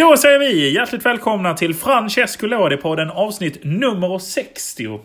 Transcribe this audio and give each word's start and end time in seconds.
Då 0.00 0.16
säger 0.16 0.38
vi 0.38 0.74
hjärtligt 0.74 1.06
välkomna 1.06 1.54
till 1.54 1.74
Francesco 1.74 2.46
Lodi-podden 2.46 3.10
avsnitt 3.10 3.58
nummer 3.64 4.18
60. 4.18 5.00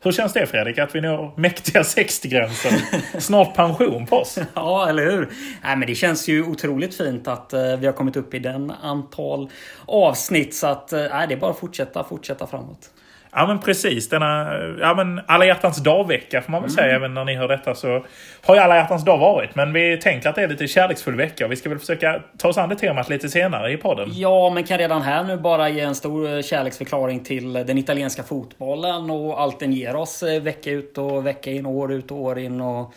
Hur 0.00 0.12
känns 0.12 0.32
det 0.32 0.46
Fredrik, 0.46 0.78
att 0.78 0.94
vi 0.94 1.00
når 1.00 1.32
mäktiga 1.36 1.82
60-gränsen? 1.82 2.72
Snart 3.20 3.54
pension 3.54 4.06
på 4.06 4.16
oss. 4.16 4.38
Ja, 4.54 4.88
eller 4.88 5.10
hur? 5.10 5.28
Nej, 5.62 5.76
men 5.76 5.88
det 5.88 5.94
känns 5.94 6.28
ju 6.28 6.44
otroligt 6.44 6.94
fint 6.94 7.28
att 7.28 7.52
eh, 7.52 7.76
vi 7.76 7.86
har 7.86 7.92
kommit 7.92 8.16
upp 8.16 8.34
i 8.34 8.38
den 8.38 8.70
antal 8.70 9.50
avsnitt. 9.86 10.54
Så 10.54 10.66
att, 10.66 10.92
eh, 10.92 11.00
nej, 11.10 11.28
det 11.28 11.34
är 11.34 11.38
bara 11.38 11.50
att 11.50 11.60
fortsätta, 11.60 12.04
fortsätta 12.04 12.46
framåt. 12.46 12.90
Ja 13.32 13.46
men 13.46 13.58
precis. 13.58 14.08
Denna 14.08 14.58
ja, 14.80 14.94
men 14.94 15.20
alla 15.26 15.44
hjärtans 15.46 15.76
dag-vecka 15.76 16.42
får 16.42 16.52
man 16.52 16.62
väl 16.62 16.70
säga. 16.70 16.96
Även 16.96 17.14
när 17.14 17.24
ni 17.24 17.36
hör 17.36 17.48
detta 17.48 17.74
så 17.74 18.04
har 18.42 18.54
ju 18.54 18.60
alla 18.60 18.76
hjärtans 18.76 19.04
dag 19.04 19.18
varit. 19.18 19.54
Men 19.54 19.72
vi 19.72 19.96
tänkte 19.96 20.28
att 20.28 20.34
det 20.34 20.42
är 20.42 20.48
lite 20.48 20.66
kärleksfull 20.66 21.16
vecka. 21.16 21.48
Vi 21.48 21.56
ska 21.56 21.68
väl 21.68 21.78
försöka 21.78 22.22
ta 22.38 22.48
oss 22.48 22.58
an 22.58 22.68
det 22.68 22.76
temat 22.76 23.08
lite 23.08 23.28
senare 23.28 23.72
i 23.72 23.76
podden. 23.76 24.08
Ja, 24.12 24.50
men 24.50 24.64
kan 24.64 24.78
redan 24.78 25.02
här 25.02 25.24
nu 25.24 25.36
bara 25.36 25.68
ge 25.68 25.80
en 25.80 25.94
stor 25.94 26.36
eh, 26.36 26.42
kärleksförklaring 26.42 27.24
till 27.24 27.52
den 27.52 27.78
italienska 27.78 28.22
fotbollen 28.22 29.10
och 29.10 29.40
allt 29.40 29.60
den 29.60 29.72
ger 29.72 29.96
oss 29.96 30.22
eh, 30.22 30.42
vecka 30.42 30.70
ut 30.70 30.98
och 30.98 31.26
vecka 31.26 31.50
in, 31.50 31.66
år 31.66 31.92
ut 31.92 32.10
och 32.10 32.18
år 32.22 32.38
in. 32.38 32.60
Och, 32.60 32.94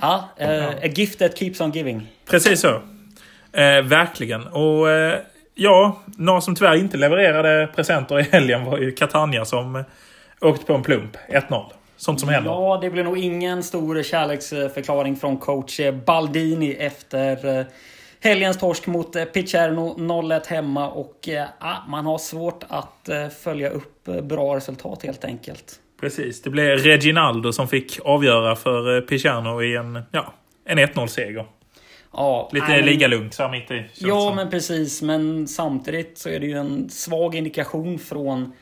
ja, 0.00 0.28
eh, 0.36 0.68
a 0.68 0.86
gift 0.94 1.18
that 1.18 1.38
keeps 1.38 1.60
on 1.60 1.70
giving. 1.70 2.06
Precis 2.30 2.60
så. 2.60 2.74
Eh, 3.52 3.82
verkligen. 3.82 4.46
Och 4.46 4.90
eh, 4.90 5.18
ja, 5.56 6.02
några 6.16 6.40
som 6.40 6.54
tyvärr 6.54 6.74
inte 6.74 6.96
levererade 6.96 7.68
presenter 7.74 8.20
i 8.20 8.22
helgen 8.22 8.64
var 8.64 8.78
ju 8.78 8.92
Catania 8.92 9.44
som 9.44 9.84
åkte 10.40 10.66
på 10.66 10.74
en 10.74 10.82
plump. 10.82 11.16
1-0. 11.28 11.64
Sånt 11.96 12.20
som 12.20 12.28
händer. 12.28 12.50
Ja, 12.50 12.78
det 12.82 12.90
blir 12.90 13.04
nog 13.04 13.18
ingen 13.18 13.62
stor 13.62 14.02
kärleksförklaring 14.02 15.16
från 15.16 15.36
coach 15.36 15.80
Baldini 16.06 16.72
efter 16.72 17.58
eh, 17.58 17.66
helgens 18.20 18.58
torsk 18.58 18.86
mot 18.86 19.16
eh, 19.16 19.24
Picerno 19.24 19.94
0-1 19.98 20.48
hemma 20.48 20.88
och 20.88 21.28
eh, 21.28 21.46
man 21.88 22.06
har 22.06 22.18
svårt 22.18 22.64
att 22.68 23.08
följa 23.42 23.70
upp 23.70 24.04
bra 24.22 24.56
resultat 24.56 25.02
helt 25.02 25.24
enkelt. 25.24 25.80
Precis, 26.00 26.42
det 26.42 26.50
blev 26.50 26.78
Reginaldo 26.78 27.52
som 27.52 27.68
fick 27.68 27.98
avgöra 28.04 28.56
för 28.56 29.00
Picerno 29.00 29.62
i 29.62 29.76
en, 29.76 30.02
ja, 30.10 30.32
en 30.64 30.78
1-0-seger. 30.78 31.44
Ja, 32.12 32.50
Lite 32.52 32.66
nej, 32.68 32.82
ligalugnt 32.82 33.34
så 33.34 33.48
mitt 33.48 33.70
i. 33.70 33.84
Ja, 33.94 34.32
men 34.36 34.50
precis. 34.50 35.02
Men 35.02 35.48
samtidigt 35.48 36.18
så 36.18 36.28
är 36.28 36.40
det 36.40 36.46
ju 36.46 36.58
en 36.58 36.90
svag 36.90 37.34
indikation 37.34 37.98
från, 37.98 38.52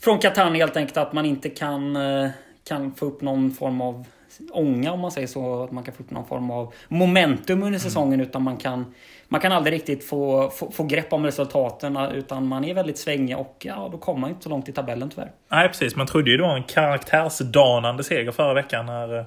från 0.00 0.18
Catania 0.18 0.64
helt 0.64 0.76
enkelt 0.76 0.96
att 0.96 1.12
man 1.12 1.26
inte 1.26 1.48
kan, 1.48 1.96
eh, 1.96 2.30
kan 2.68 2.94
få 2.94 3.06
upp 3.06 3.20
någon 3.20 3.50
form 3.50 3.80
av 3.80 4.04
ånga 4.52 4.92
om 4.92 5.00
man 5.00 5.10
säger 5.10 5.26
så. 5.26 5.62
Att 5.62 5.70
man 5.70 5.84
kan 5.84 5.94
få 5.94 6.02
upp 6.02 6.10
någon 6.10 6.26
form 6.26 6.50
av 6.50 6.74
momentum 6.88 7.58
under 7.58 7.68
mm. 7.68 7.80
säsongen. 7.80 8.14
Mm. 8.14 8.26
Utan 8.26 8.42
man 8.42 8.56
kan, 8.56 8.94
man 9.28 9.40
kan 9.40 9.52
aldrig 9.52 9.74
riktigt 9.74 10.08
få, 10.08 10.50
få, 10.50 10.70
få 10.70 10.84
grepp 10.84 11.12
om 11.12 11.24
resultaten. 11.24 11.96
Utan 11.96 12.46
man 12.46 12.64
är 12.64 12.74
väldigt 12.74 12.98
svängig 12.98 13.36
och 13.36 13.56
ja, 13.60 13.88
då 13.92 13.98
kommer 13.98 14.20
man 14.20 14.30
inte 14.30 14.42
så 14.42 14.48
långt 14.48 14.68
i 14.68 14.72
tabellen 14.72 15.10
tyvärr. 15.10 15.32
Nej, 15.50 15.68
precis. 15.68 15.96
Man 15.96 16.06
trodde 16.06 16.30
ju 16.30 16.36
det 16.36 16.42
var 16.42 16.56
en 16.56 16.62
karaktärsdanande 16.62 18.04
seger 18.04 18.32
förra 18.32 18.54
veckan. 18.54 18.86
när 18.86 19.18
eh, 19.18 19.24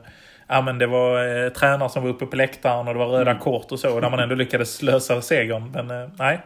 ja, 0.48 0.62
men 0.62 0.78
det 0.78 0.88
var 0.88 1.44
eh, 1.46 1.50
tränare 1.50 1.90
som 1.90 2.04
var 2.04 2.10
uppe 2.10 2.26
på 2.26 2.36
läktaren 2.36 2.88
och 2.88 2.94
det 2.94 3.00
var 3.00 3.08
röda 3.08 3.32
mm. 3.32 3.44
kort 3.44 3.72
och 3.72 3.80
så. 3.80 4.00
Där 4.00 4.10
man 4.10 4.20
ändå 4.20 4.36
lyckades 4.36 4.82
lösa 4.82 5.22
segern. 5.22 5.72
Men 5.72 5.92
eh, 5.92 6.10
nej. 6.20 6.40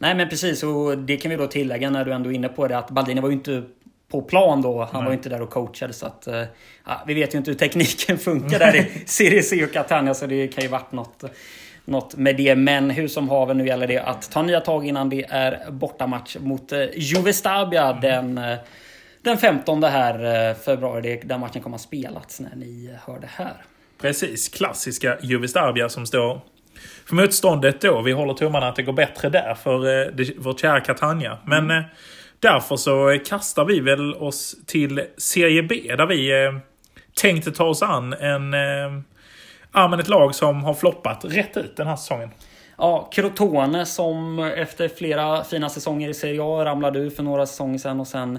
Nej 0.00 0.14
men 0.14 0.28
precis 0.28 0.62
och 0.62 0.98
det 0.98 1.16
kan 1.16 1.30
vi 1.30 1.36
då 1.36 1.46
tillägga 1.46 1.90
när 1.90 2.04
du 2.04 2.12
ändå 2.12 2.30
är 2.30 2.34
inne 2.34 2.48
på 2.48 2.68
det 2.68 2.78
att 2.78 2.90
Baldini 2.90 3.20
var 3.20 3.28
ju 3.28 3.34
inte 3.34 3.62
på 4.10 4.22
plan 4.22 4.62
då. 4.62 4.78
Han 4.78 4.88
Nej. 4.92 5.02
var 5.02 5.10
ju 5.10 5.16
inte 5.16 5.28
där 5.28 5.42
och 5.42 5.50
coachade 5.50 5.92
så 5.92 6.06
att... 6.06 6.26
Eh, 6.26 6.42
ja, 6.86 7.02
vi 7.06 7.14
vet 7.14 7.34
ju 7.34 7.38
inte 7.38 7.50
hur 7.50 7.58
tekniken 7.58 8.18
funkar 8.28 8.58
där 8.58 8.76
i 8.76 8.86
Serie 9.06 9.42
C 9.42 9.64
och 9.64 9.72
Catania 9.72 10.14
så 10.14 10.26
det 10.26 10.48
kan 10.48 10.64
ju 10.64 10.68
varit 10.68 10.92
något, 10.92 11.24
något 11.84 12.16
med 12.16 12.36
det. 12.36 12.56
Men 12.56 12.90
hur 12.90 13.08
som 13.08 13.28
haver 13.28 13.54
nu 13.54 13.66
gäller 13.66 13.86
det 13.86 13.98
att 13.98 14.30
ta 14.30 14.42
nya 14.42 14.60
tag 14.60 14.86
innan 14.86 15.08
det 15.08 15.24
är 15.28 15.70
bortamatch 15.70 16.36
mot 16.40 16.72
eh, 16.72 16.84
Juve 16.94 17.32
Stabia 17.32 17.90
mm. 17.90 18.00
den 18.00 18.38
eh, 18.38 18.58
den 19.26 19.38
15 19.38 19.82
här 19.82 20.48
eh, 20.48 20.56
februari. 20.56 21.20
Där 21.24 21.38
matchen 21.38 21.62
kommer 21.62 21.76
att 21.76 21.82
spelas 21.82 22.40
när 22.40 22.56
ni 22.56 22.96
hör 23.06 23.18
det 23.20 23.30
här. 23.30 23.54
Precis, 24.00 24.48
klassiska 24.48 25.16
Jugoslavia 25.22 25.88
som 25.88 26.06
står 26.06 26.40
för 27.06 27.14
motståndet 27.14 27.80
då. 27.80 28.02
Vi 28.02 28.12
håller 28.12 28.34
tummarna 28.34 28.68
att 28.68 28.76
det 28.76 28.82
går 28.82 28.92
bättre 28.92 29.28
där 29.28 29.54
för 29.54 30.02
eh, 30.20 30.26
vårt 30.38 30.60
kära 30.60 30.80
Catania. 30.80 31.38
Men 31.46 31.64
mm. 31.64 31.78
Eh, 31.78 31.84
därför 32.40 32.76
så 32.76 33.18
kastar 33.26 33.64
vi 33.64 33.80
väl 33.80 34.14
oss 34.14 34.56
till 34.66 35.02
Serie 35.16 35.62
B 35.62 35.94
där 35.96 36.06
vi 36.06 36.32
tänkte 37.20 37.50
ta 37.50 37.64
oss 37.64 37.82
an 37.82 38.12
en, 38.12 38.52
ja, 39.72 39.88
men 39.88 40.00
ett 40.00 40.08
lag 40.08 40.34
som 40.34 40.64
har 40.64 40.74
floppat 40.74 41.24
rätt 41.24 41.56
ut 41.56 41.76
den 41.76 41.86
här 41.86 41.96
säsongen. 41.96 42.30
Ja, 42.78 43.08
Crotone 43.12 43.86
som 43.86 44.38
efter 44.38 44.88
flera 44.88 45.44
fina 45.44 45.68
säsonger 45.68 46.08
i 46.08 46.14
Serie 46.14 46.42
A 46.42 46.64
ramlade 46.64 46.98
ur 46.98 47.10
för 47.10 47.22
några 47.22 47.46
säsonger 47.46 47.78
sedan 47.78 48.00
och 48.00 48.06
sen 48.06 48.38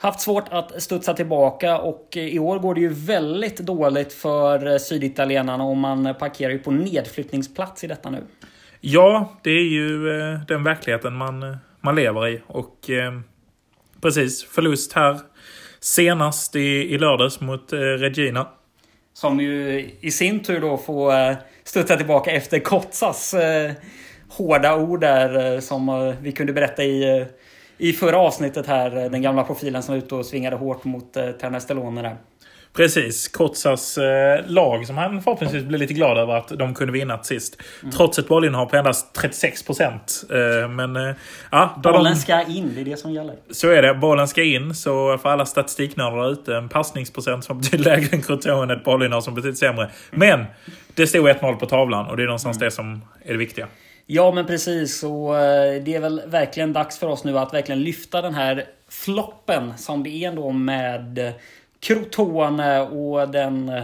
haft 0.00 0.20
svårt 0.20 0.44
att 0.50 0.82
studsa 0.82 1.14
tillbaka 1.14 1.78
och 1.78 2.08
i 2.16 2.38
år 2.38 2.58
går 2.58 2.74
det 2.74 2.80
ju 2.80 2.88
väldigt 2.88 3.56
dåligt 3.56 4.12
för 4.12 4.78
syditalienarna 4.78 5.64
och 5.64 5.76
man 5.76 6.14
parkerar 6.18 6.50
ju 6.50 6.58
på 6.58 6.70
nedflyttningsplats 6.70 7.84
i 7.84 7.86
detta 7.86 8.10
nu. 8.10 8.24
Ja, 8.80 9.38
det 9.42 9.50
är 9.50 9.68
ju 9.68 10.20
eh, 10.20 10.40
den 10.48 10.64
verkligheten 10.64 11.14
man, 11.14 11.42
eh, 11.42 11.56
man 11.80 11.94
lever 11.94 12.28
i. 12.28 12.42
Och 12.46 12.90
eh, 12.90 13.20
precis, 14.02 14.44
förlust 14.44 14.92
här 14.92 15.18
senast 15.80 16.56
i, 16.56 16.94
i 16.94 16.98
lördags 16.98 17.40
mot 17.40 17.72
Regina. 17.72 18.48
Som 19.12 19.40
ju 19.40 19.90
i 20.00 20.10
sin 20.10 20.42
tur 20.42 20.60
då 20.60 20.76
får 20.76 21.36
studsa 21.64 21.96
tillbaka 21.96 22.30
efter 22.30 22.58
Kotsas 22.58 23.34
hårda 24.28 24.76
ord 24.76 25.00
där 25.00 25.60
som 25.60 26.14
vi 26.20 26.32
kunde 26.32 26.52
berätta 26.52 26.84
i 26.84 27.26
i 27.80 27.92
förra 27.92 28.18
avsnittet 28.18 28.66
här, 28.66 28.96
eh, 28.96 29.10
den 29.10 29.22
gamla 29.22 29.44
profilen 29.44 29.82
som 29.82 29.94
var 29.94 29.98
ute 29.98 30.14
och 30.14 30.26
svingade 30.26 30.56
hårt 30.56 30.84
mot 30.84 31.16
eh, 31.16 31.30
Ternestelone 31.30 32.02
där. 32.02 32.16
Precis, 32.72 33.28
Kotsas 33.28 33.98
eh, 33.98 34.46
lag 34.46 34.86
som 34.86 34.98
han 34.98 35.22
förhoppningsvis 35.22 35.64
blir 35.64 35.78
lite 35.78 35.94
glad 35.94 36.18
över 36.18 36.34
att 36.34 36.48
de 36.48 36.74
kunde 36.74 36.92
vinna 36.92 37.22
sist. 37.22 37.62
Mm. 37.82 37.92
Trots 37.92 38.18
ett 38.18 38.28
bollinnehav 38.28 38.66
på 38.66 38.76
endast 38.76 39.14
36 39.14 39.62
procent. 39.62 40.24
Eh, 40.30 40.68
men 40.68 40.96
eh, 40.96 41.14
ja, 41.50 41.80
Bollen 41.82 42.12
de... 42.12 42.18
ska 42.18 42.42
in, 42.42 42.72
det 42.74 42.80
är 42.80 42.84
det 42.84 42.96
som 42.96 43.12
gäller. 43.12 43.36
Så 43.50 43.70
är 43.70 43.82
det, 43.82 43.94
bollen 43.94 44.28
ska 44.28 44.42
in. 44.42 44.74
Så 44.74 45.18
för 45.18 45.28
alla 45.28 45.46
statistiknördar 45.46 46.32
ute, 46.32 46.56
en 46.56 46.68
passningsprocent 46.68 47.44
som 47.44 47.58
betyder 47.60 47.84
lägre 47.84 48.16
än 48.16 48.22
Crotone, 48.22 48.74
ett 48.74 48.84
bollinnehav 48.84 49.20
som 49.20 49.34
betyder 49.34 49.56
sämre. 49.56 49.90
Men 50.10 50.44
det 50.94 51.06
stod 51.06 51.28
1-0 51.28 51.56
på 51.56 51.66
tavlan 51.66 52.06
och 52.06 52.16
det 52.16 52.22
är 52.22 52.26
någonstans 52.26 52.56
mm. 52.56 52.64
det 52.64 52.70
som 52.70 53.04
är 53.24 53.32
det 53.32 53.38
viktiga. 53.38 53.66
Ja 54.12 54.32
men 54.32 54.46
precis. 54.46 55.02
Och 55.02 55.38
eh, 55.38 55.82
det 55.82 55.94
är 55.94 56.00
väl 56.00 56.22
verkligen 56.26 56.72
dags 56.72 56.98
för 56.98 57.06
oss 57.06 57.24
nu 57.24 57.38
att 57.38 57.54
verkligen 57.54 57.82
lyfta 57.82 58.22
den 58.22 58.34
här 58.34 58.66
floppen 58.88 59.78
som 59.78 60.02
det 60.02 60.10
är 60.10 60.28
ändå 60.28 60.52
med 60.52 61.32
Crotone 61.80 62.80
och 62.80 63.28
den 63.28 63.68
eh, 63.68 63.82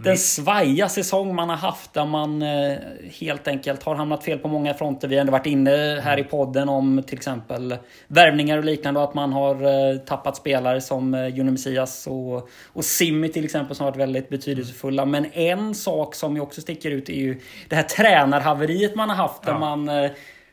den 0.00 0.18
svaja 0.18 0.88
säsong 0.88 1.34
man 1.34 1.48
har 1.48 1.56
haft 1.56 1.92
där 1.92 2.06
man 2.06 2.42
eh, 2.42 2.78
helt 3.20 3.48
enkelt 3.48 3.82
har 3.82 3.94
hamnat 3.94 4.24
fel 4.24 4.38
på 4.38 4.48
många 4.48 4.74
fronter. 4.74 5.08
Vi 5.08 5.14
har 5.14 5.20
ändå 5.20 5.32
varit 5.32 5.46
inne 5.46 6.00
här 6.04 6.18
i 6.18 6.24
podden 6.24 6.68
om 6.68 7.02
till 7.06 7.18
exempel 7.18 7.76
värvningar 8.06 8.58
och 8.58 8.64
liknande 8.64 9.00
och 9.00 9.08
att 9.08 9.14
man 9.14 9.32
har 9.32 9.54
eh, 9.54 9.96
tappat 9.98 10.36
spelare 10.36 10.80
som 10.80 11.14
eh, 11.14 11.28
Juni 11.28 11.50
Messias 11.50 12.06
och, 12.06 12.48
och 12.66 12.84
Simmi 12.84 13.28
till 13.28 13.44
exempel 13.44 13.76
som 13.76 13.84
har 13.84 13.90
varit 13.90 14.00
väldigt 14.00 14.28
betydelsefulla. 14.28 15.04
Men 15.04 15.32
en 15.32 15.74
sak 15.74 16.14
som 16.14 16.36
ju 16.36 16.42
också 16.42 16.60
sticker 16.60 16.90
ut 16.90 17.08
är 17.08 17.14
ju 17.14 17.40
det 17.68 17.76
här 17.76 17.82
tränarhaveriet 17.82 18.94
man 18.94 19.08
har 19.08 19.16
haft 19.16 19.42
där 19.42 19.58
man 19.58 19.90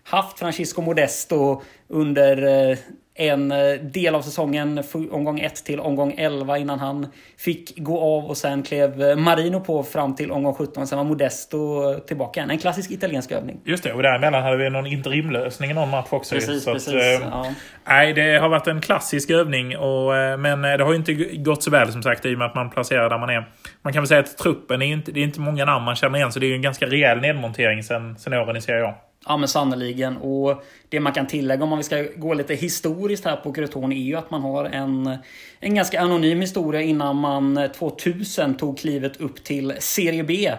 haft 0.04 0.40
Francisco 0.40 0.82
Modesto 0.82 1.62
under 1.88 2.78
en 3.20 3.52
eh, 3.52 3.58
del 3.82 4.16
av 4.16 4.22
säsongen, 4.22 4.84
omgång 5.12 5.40
1 5.40 5.66
till 5.66 5.80
omgång 5.80 6.14
11 6.18 6.58
innan 6.58 6.80
han 6.80 7.08
fick 7.38 7.78
gå 7.78 8.00
av 8.00 8.26
och 8.26 8.38
sen 8.38 8.64
klev 8.64 9.02
eh, 9.02 9.16
Marino 9.16 9.60
på 9.60 9.84
fram 9.84 10.16
till 10.16 10.32
omgång 10.32 10.54
17. 10.54 10.88
Sen 10.88 10.98
var 10.98 11.06
Modesto 11.06 11.94
tillbaka 12.00 12.40
igen. 12.40 12.50
En 12.50 12.58
klassisk 12.58 12.92
italiensk 12.92 13.32
övning. 13.32 13.60
Just 13.66 13.84
det, 13.84 13.94
och 13.94 14.04
däremellan 14.04 14.44
hade 14.44 14.58
vi 14.58 14.70
någon 14.70 14.88
interimlösning 14.88 15.72
i 15.72 15.74
någon 15.74 15.90
match 15.90 16.08
också. 16.10 16.36
Precis, 16.36 16.64
så 16.64 16.74
precis. 16.74 16.94
Att, 16.94 17.22
ja. 17.22 17.54
Nej, 17.88 18.14
det 18.14 18.38
har 18.38 18.50
varit 18.50 18.68
en 18.68 18.82
klassisk 18.82 19.30
övning. 19.30 19.78
Och, 19.78 20.18
eh, 20.18 20.38
men 20.38 20.62
det 20.62 20.84
har 20.84 20.92
ju 20.92 20.98
inte 20.98 21.14
gått 21.36 21.64
så 21.64 21.72
väl 21.72 21.92
som 21.92 22.04
sagt 22.04 22.26
i 22.26 22.36
och 22.36 22.38
med 22.38 22.48
att 22.48 22.56
man 22.56 22.70
placerar 22.70 23.10
där 23.10 23.18
man 23.18 23.30
är. 23.30 23.50
Man 23.82 23.94
kan 23.94 24.02
väl 24.02 24.08
säga 24.08 24.20
att 24.20 24.38
truppen 24.38 24.82
är 24.82 24.86
inte, 24.86 25.12
det 25.12 25.20
är 25.20 25.24
inte 25.24 25.40
många 25.40 25.66
namn 25.66 25.86
man 25.86 25.96
känner 25.96 26.18
igen. 26.18 26.32
Så 26.32 26.40
det 26.40 26.46
är 26.46 26.50
ju 26.50 26.56
en 26.56 26.62
ganska 26.62 26.86
rejäl 26.86 27.20
nedmontering 27.20 27.84
sen, 27.84 28.18
sen 28.18 28.34
åren 28.34 28.58
i 28.58 28.62
Serie 28.62 28.86
A. 28.86 28.94
Ja 29.26 29.38
men 29.38 29.48
sannoliken. 29.48 30.18
Och 30.18 30.64
det 30.90 31.00
man 31.00 31.14
kan 31.14 31.28
tillägga 31.28 31.64
om 31.64 31.70
man 31.70 31.84
ska 31.84 32.06
gå 32.16 32.34
lite 32.34 32.56
historiskt 32.56 33.26
här 33.26 33.36
på 33.36 33.54
Crotone 33.54 33.96
är 33.96 34.00
ju 34.00 34.16
att 34.16 34.32
man 34.32 34.42
har 34.42 34.66
en, 34.66 35.18
en 35.60 35.76
ganska 35.76 36.02
anonym 36.02 36.42
historia 36.42 36.82
innan 36.82 37.16
man 37.16 37.58
eh, 37.58 37.72
2000 37.72 38.56
tog 38.58 38.78
klivet 38.78 39.18
upp 39.18 39.44
till 39.44 39.74
Serie 39.80 40.24
B. 40.24 40.52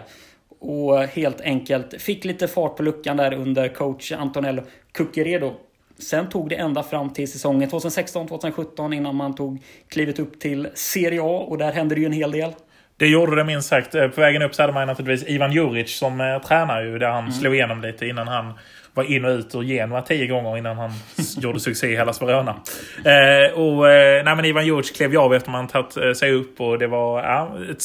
Och 0.59 0.97
helt 0.97 1.41
enkelt 1.41 2.01
fick 2.01 2.25
lite 2.25 2.47
fart 2.47 2.77
på 2.77 2.83
luckan 2.83 3.17
där 3.17 3.33
under 3.33 3.67
coach 3.67 4.11
Antonello 4.11 4.63
Cuccheredo. 4.91 5.53
Sen 5.97 6.29
tog 6.29 6.49
det 6.49 6.55
ända 6.55 6.83
fram 6.83 7.09
till 7.09 7.31
säsongen 7.31 7.69
2016-2017 7.69 8.95
innan 8.95 9.15
man 9.15 9.35
tog 9.35 9.63
klivet 9.87 10.19
upp 10.19 10.39
till 10.39 10.67
Serie 10.73 11.21
A 11.21 11.45
och 11.47 11.57
där 11.57 11.71
hände 11.71 11.95
det 11.95 12.01
ju 12.01 12.05
en 12.05 12.11
hel 12.11 12.31
del. 12.31 12.51
Det 13.01 13.07
gjorde 13.07 13.35
det 13.35 13.43
minst 13.43 13.69
sagt. 13.69 13.91
På 13.91 14.21
vägen 14.21 14.41
upp 14.41 14.55
så 14.55 14.63
hade 14.63 14.73
man 14.73 14.87
naturligtvis 14.87 15.29
Ivan 15.29 15.51
Juric 15.51 15.97
som 15.97 16.21
eh, 16.21 16.41
tränar 16.41 16.81
ju. 16.81 16.99
Där 16.99 17.07
han 17.07 17.23
mm. 17.23 17.31
slog 17.31 17.55
igenom 17.55 17.81
lite 17.81 18.07
innan 18.07 18.27
han 18.27 18.53
var 18.93 19.03
in 19.03 19.25
och 19.25 19.29
ut 19.29 19.55
ur 19.55 19.63
Genoa 19.63 20.01
tio 20.01 20.27
gånger 20.27 20.57
innan 20.57 20.77
han 20.77 20.91
gjorde 21.37 21.59
succé 21.59 21.87
i 21.87 21.95
Hellas 21.95 22.21
Verona. 22.21 22.55
Eh, 23.05 23.53
och, 23.53 23.89
eh, 23.91 24.23
nej, 24.23 24.35
men 24.35 24.45
Ivan 24.45 24.65
Djurdjic 24.65 24.91
klev 24.91 25.11
ju 25.11 25.17
av 25.17 25.33
efter 25.33 25.51
man 25.51 25.67
tagit 25.67 25.97
eh, 25.97 26.13
sig 26.13 26.31
upp 26.31 26.61
och 26.61 26.79
det 26.79 26.87
var 26.87 27.23
ja, 27.23 27.57
ett 27.71 27.83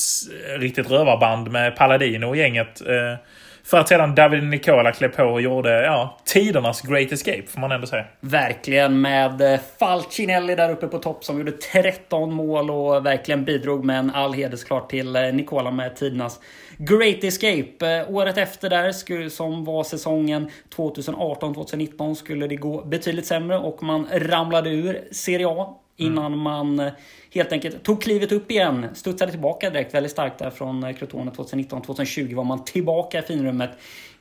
riktigt 0.61 0.91
rövarband 0.91 1.51
med 1.51 1.77
Palladino 1.77 2.27
och 2.27 2.37
gänget. 2.37 2.81
Eh, 2.81 3.19
för 3.67 3.79
att 3.79 3.89
sedan 3.89 4.15
David 4.15 4.45
Nicola 4.45 4.93
klev 4.93 5.09
på 5.09 5.23
och 5.25 5.41
gjorde 5.41 5.83
ja, 5.83 6.19
tidernas 6.25 6.83
Great 6.83 7.13
Escape, 7.13 7.43
får 7.47 7.61
man 7.61 7.73
ändå 7.73 7.87
säga. 7.87 8.05
Verkligen 8.21 9.01
med 9.01 9.41
eh, 9.41 9.61
Falcinelli 9.79 10.55
där 10.55 10.71
uppe 10.71 10.87
på 10.87 10.99
topp 10.99 11.25
som 11.25 11.39
gjorde 11.39 11.53
13 11.53 12.33
mål 12.33 12.71
och 12.71 13.07
verkligen 13.07 13.45
bidrog 13.45 13.85
med 13.85 13.99
en 13.99 14.11
all 14.11 14.33
heder 14.33 14.57
såklart 14.57 14.91
till 14.91 15.17
eh, 15.17 15.23
Nicola 15.23 15.71
med 15.71 15.97
tidernas 15.97 16.41
Great 16.79 17.25
Escape. 17.25 17.97
Eh, 17.97 18.11
året 18.11 18.39
efter 18.39 18.71
där, 18.71 19.29
som 19.29 19.65
var 19.65 19.85
säsongen 19.85 20.51
2018-2019, 20.77 22.15
skulle 22.15 22.47
det 22.47 22.57
gå 22.57 22.85
betydligt 22.85 23.27
sämre 23.27 23.59
och 23.59 23.83
man 23.83 24.07
ramlade 24.13 24.71
ur 24.71 25.01
Serie 25.13 25.49
A 25.49 25.75
innan 25.97 26.39
man 26.39 26.81
eh, 26.81 26.93
helt 27.35 27.53
enkelt 27.53 27.83
tog 27.83 28.03
klivet 28.03 28.33
upp 28.33 28.51
igen. 28.51 28.87
Studsade 28.95 29.31
tillbaka 29.31 29.71
direkt 29.71 29.95
väldigt 29.95 30.13
starkt 30.13 30.39
där 30.39 30.51
från 30.51 30.85
eh, 30.85 30.93
Crotone 30.93 31.31
2019-2020 31.31 32.35
var 32.35 32.45
man 32.45 32.65
tillbaka 32.65 33.19
i 33.19 33.23
finrummet 33.23 33.71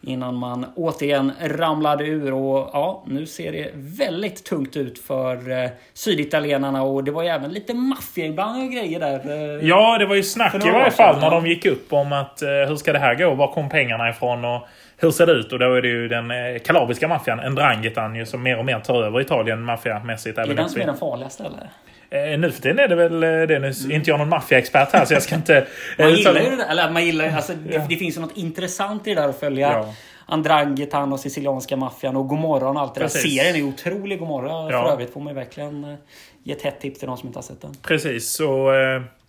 innan 0.02 0.36
man 0.36 0.66
återigen 0.76 1.32
ramlade 1.42 2.06
ur. 2.06 2.34
Och 2.34 2.70
ja, 2.74 3.04
nu 3.08 3.26
ser 3.26 3.52
det 3.52 3.72
väldigt 3.74 4.44
tungt 4.44 4.78
ut 4.78 5.00
för 5.00 5.64
eh, 5.64 5.70
syditalienarna 5.94 6.84
och 6.84 7.04
det 7.04 7.12
var 7.12 7.24
ju 7.24 7.30
även 7.30 7.52
lite 7.54 7.74
maffia 7.74 8.26
ibland 8.26 8.64
och 8.64 8.72
grejer 8.72 9.00
där. 9.00 9.58
eh. 9.60 9.68
Ja, 9.68 9.98
det 9.98 10.06
var 10.06 10.16
ju 10.16 10.24
snack 10.24 10.56
i 10.56 10.70
varje 10.72 10.92
fall 10.92 11.20
när 11.20 11.32
de 11.32 11.48
gick 11.48 11.66
upp 11.66 11.94
om 11.94 12.14
att 12.14 12.42
eh, 12.42 12.50
hur 12.50 12.76
ska 12.76 12.94
det 12.94 13.00
här 13.00 13.16
gå? 13.16 13.36
Var 13.36 13.54
kom 13.54 13.70
pengarna 13.70 14.10
ifrån? 14.10 14.46
Och 14.46 14.62
hur 14.98 15.12
ser 15.12 15.26
det 15.26 15.32
ut? 15.32 15.54
Och 15.54 15.60
då 15.60 15.74
är 15.74 15.82
det 15.82 15.88
ju 15.88 16.08
den 16.08 16.32
eh, 16.32 16.60
kalabriska 16.66 17.08
maffian, 17.08 17.52
Ndrangheta, 17.52 18.16
ju 18.16 18.26
som 18.26 18.44
mer 18.44 18.58
och 18.60 18.66
mer 18.66 18.80
tar 18.80 19.04
över 19.04 19.22
Italien 19.22 19.62
maffiamässigt. 19.64 20.38
Är 20.38 20.48
det 20.48 20.54
den 20.54 20.70
som 20.70 20.82
är 20.82 20.86
den 20.86 20.98
farligaste 20.98 21.44
eller? 21.44 21.70
Eh, 22.10 22.40
nu 22.40 22.52
för 22.52 22.62
tiden 22.62 22.80
är 22.80 22.88
det 22.88 22.96
väl 22.96 23.24
eh, 23.24 23.30
det. 23.30 23.60
Nu 23.60 23.68
är 23.68 23.92
inte 23.92 24.10
jag 24.10 24.20
någon 24.20 24.30
maffiaexpert 24.30 24.94
här 24.94 25.06
så 25.06 25.14
jag 25.14 25.24
ska 25.24 25.36
inte... 25.36 25.56
Mm. 25.56 25.68
Man 25.98 26.08
eh, 26.08 26.16
gillar 26.16 26.42
ju 26.42 26.50
det 26.50 26.56
där, 26.56 26.70
eller 26.70 26.92
man 26.92 27.06
gillar 27.06 27.32
alltså, 27.36 27.54
det, 27.54 27.86
det 27.90 27.96
finns 27.96 28.18
ju 28.18 28.22
något 28.22 28.38
intressant 28.38 29.08
i 29.08 29.14
det 29.14 29.22
där 29.22 29.30
att 29.30 29.40
följa 29.40 29.72
Ja. 29.72 29.94
Andrangetan 30.28 31.14
och 31.14 31.20
sicilianska 31.20 31.78
maffian 31.78 32.16
och 32.16 32.28
Gomorron 32.28 32.78
och 32.78 32.82
allt 32.82 32.96
det 32.96 33.02
där. 33.02 33.08
Serien 33.08 33.56
är 33.56 33.60
ju 33.60 33.64
otrolig 33.64 34.20
Gomorra 34.20 34.72
Ja. 34.72 34.84
för 34.84 34.92
övrigt. 34.94 35.14
Får 35.14 35.20
man 35.20 35.34
ju 35.34 35.40
verkligen 35.40 35.84
eh, 35.84 35.96
ge 36.44 36.54
ett 36.54 36.62
hett 36.62 36.80
tips 36.80 37.00
till 37.00 37.08
de 37.08 37.18
som 37.18 37.28
inte 37.28 37.38
har 37.38 37.44
sett 37.44 37.62
den. 37.62 37.76
Precis, 37.82 38.30
så... 38.32 38.72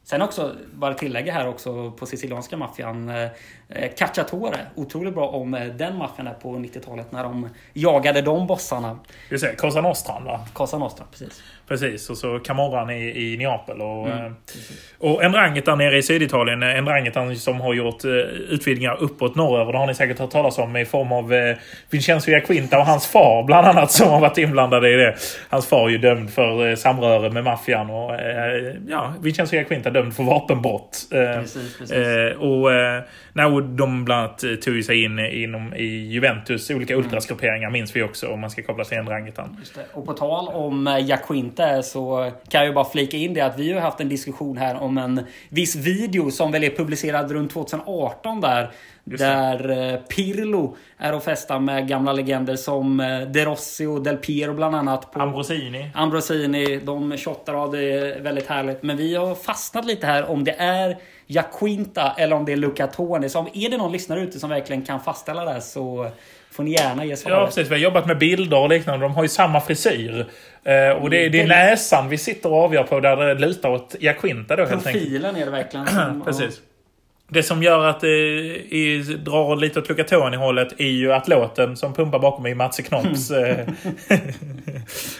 Sen 0.06 0.23
också, 0.23 0.56
bara 0.73 0.94
tillägga 0.94 1.32
här 1.32 1.49
också 1.49 1.91
på 1.91 2.06
sicilianska 2.06 2.56
maffian. 2.56 3.08
Eh, 3.08 3.29
eh, 3.69 3.94
Cacciatore, 3.97 4.67
otroligt 4.75 5.14
bra 5.14 5.29
om 5.29 5.55
eh, 5.55 5.67
den 5.67 5.97
maffian 5.97 6.29
på 6.43 6.49
90-talet 6.56 7.12
när 7.12 7.25
de 7.25 7.49
jagade 7.73 8.23
de 8.23 8.47
bossarna. 8.47 8.99
vi 9.31 9.38
ser, 9.38 9.55
Cosa 9.55 9.81
Nostran 9.81 10.25
va? 10.25 10.47
Cosa 10.53 10.79
Nostra, 10.79 11.05
precis. 11.11 11.43
Precis, 11.68 12.10
och 12.10 12.16
så 12.18 12.38
Camorran 12.38 12.90
i, 12.90 13.32
i 13.32 13.36
Neapel. 13.36 13.80
Och, 13.80 14.06
Mm, 14.06 14.26
eh, 14.26 14.32
och 14.98 15.30
Ndrangheta 15.30 15.74
nere 15.74 15.98
i 15.98 16.02
Syditalien. 16.02 16.62
eh, 16.62 16.82
Ndrangheta 16.82 17.34
som 17.34 17.60
har 17.60 17.74
gjort 17.74 18.04
eh, 18.04 18.10
utvidgningar 18.50 18.96
uppåt 19.00 19.34
norröver. 19.34 19.72
Det 19.72 19.78
har 19.78 19.86
ni 19.86 19.94
säkert 19.94 20.18
hört 20.18 20.30
talas 20.30 20.58
om 20.58 20.76
i 20.76 20.84
form 20.84 21.12
av 21.12 21.32
Vincenzo 21.90 22.30
Iaquinta 22.30 22.78
och 22.78 22.86
hans 22.86 23.06
far 23.06 23.42
bland 23.42 23.66
annat 23.66 23.90
som 23.92 24.08
har 24.08 24.20
varit 24.20 24.38
inblandade 24.38 24.90
i 24.90 24.96
det. 24.96 25.14
Hans 25.48 25.66
far 25.66 25.86
är 25.86 25.90
ju 25.90 25.98
dömd 25.98 26.30
för 26.30 26.74
samröre 26.76 27.30
med 27.30 27.44
maffian 27.44 27.90
och 27.90 28.12
ja, 28.88 29.14
Vincenzo 29.20 29.56
Iaquinta 29.56 29.90
dömd 29.90 30.16
för 30.16 30.22
vapenbrott. 30.22 30.98
Precis, 31.10 31.78
precis. 31.78 32.36
Och 32.38 32.70
nej, 33.36 33.46
och 33.46 33.62
de 33.62 34.04
bland 34.04 34.20
annat 34.20 34.44
eh, 34.44 34.54
tog 34.54 34.84
sig 34.84 35.04
in 35.04 35.18
inom, 35.18 35.74
i 35.74 35.84
Juventus 35.84 36.70
olika 36.70 36.94
ultrasgrupperingar 36.94 37.70
minns 37.70 37.96
vi 37.96 38.02
också 38.02 38.28
om 38.28 38.40
man 38.40 38.50
ska 38.50 38.62
koppla 38.62 38.84
till. 38.84 38.98
Just 39.58 39.74
det. 39.74 39.86
Och 39.92 40.06
på 40.06 40.12
tal 40.12 40.48
om 40.48 40.86
eh, 40.86 40.98
Jaquinta 40.98 41.82
så 41.82 42.32
kan 42.48 42.60
jag 42.60 42.68
ju 42.68 42.74
bara 42.74 42.84
flika 42.84 43.16
in 43.16 43.34
det 43.34 43.40
att 43.40 43.58
vi 43.58 43.72
har 43.72 43.80
haft 43.80 44.00
en 44.00 44.08
diskussion 44.08 44.56
här 44.56 44.82
om 44.82 44.98
en 44.98 45.20
viss 45.48 45.76
video 45.76 46.30
som 46.30 46.52
väl 46.52 46.64
är 46.64 46.70
publicerad 46.70 47.30
runt 47.32 47.52
2018 47.52 48.40
där. 48.40 48.70
Där 49.04 49.70
eh, 49.70 50.00
Pirlo 50.00 50.76
är 50.98 51.14
och 51.14 51.22
festar 51.22 51.60
med 51.60 51.88
gamla 51.88 52.12
legender 52.12 52.56
som 52.56 52.96
De 53.32 53.44
Rossi 53.44 53.86
och 53.86 54.02
Del 54.02 54.16
Piero 54.16 54.54
bland 54.54 54.76
annat. 54.76 55.12
På 55.12 55.20
Ambrosini. 55.20 55.90
Ambrosini, 55.94 56.80
de 56.84 57.16
shottar 57.16 57.54
av 57.54 57.72
det 57.72 57.92
är 57.92 58.20
väldigt 58.20 58.46
härligt. 58.46 58.82
Men 58.82 58.96
vi 58.96 59.14
har 59.14 59.34
fastnat 59.34 59.86
lite 59.86 60.06
här 60.06 60.30
om 60.30 60.44
det 60.44 60.54
är 60.58 60.96
Jaquinta 61.26 62.14
eller 62.19 62.37
om 62.37 62.44
det 62.44 62.52
är 62.52 62.56
Luca 62.56 62.87
Toni. 62.87 63.28
Så 63.28 63.38
om 63.38 63.49
är 63.55 63.70
det 63.70 63.76
någon 63.76 63.93
lyssnare 63.93 64.20
ute 64.20 64.38
som 64.38 64.50
verkligen 64.50 64.82
kan 64.82 65.00
fastställa 65.00 65.44
det 65.44 65.52
här 65.52 65.61
så 65.61 66.11
får 66.50 66.62
ni 66.64 66.70
gärna 66.70 67.05
ge 67.05 67.17
svaret. 67.17 67.38
Ja, 67.38 67.46
precis. 67.46 67.69
Vi 67.69 67.75
har 67.75 67.81
jobbat 67.81 68.06
med 68.06 68.19
bilder 68.19 68.58
och 68.58 68.69
liknande. 68.69 69.05
De 69.05 69.14
har 69.14 69.23
ju 69.23 69.28
samma 69.28 69.61
frisyr. 69.61 70.26
Eh, 70.64 70.88
och 70.90 71.11
det, 71.11 71.28
det 71.28 71.40
är 71.40 71.46
näsan 71.46 72.08
vi 72.08 72.19
sitter 72.19 72.52
och 72.52 72.64
avgör 72.64 72.82
på 72.82 73.00
där 73.00 73.17
det 73.17 73.34
lutar 73.34 73.69
åt 73.69 73.96
Jaquinta 74.00 74.56
då 74.56 74.64
helt 74.64 74.87
enkelt. 74.87 75.05
Profilen 75.05 75.37
är 75.37 75.44
det 75.44 75.50
verkligen. 75.50 75.87
Som, 75.87 76.23
Precis. 76.25 76.61
Det 77.28 77.43
som 77.43 77.62
gör 77.62 77.87
att 77.87 78.00
det 78.00 78.08
är, 78.08 79.17
drar 79.17 79.56
lite 79.56 79.78
åt 79.78 79.88
Lucatoni-hållet 79.88 80.81
är 80.81 80.87
ju 80.87 81.12
att 81.12 81.28
låten 81.28 81.76
som 81.76 81.93
pumpar 81.94 82.19
bakom 82.19 82.43
mig 82.43 82.52
är 82.52 82.56
Mats 82.56 82.76
Knopps 82.76 83.31
eh, 83.31 83.69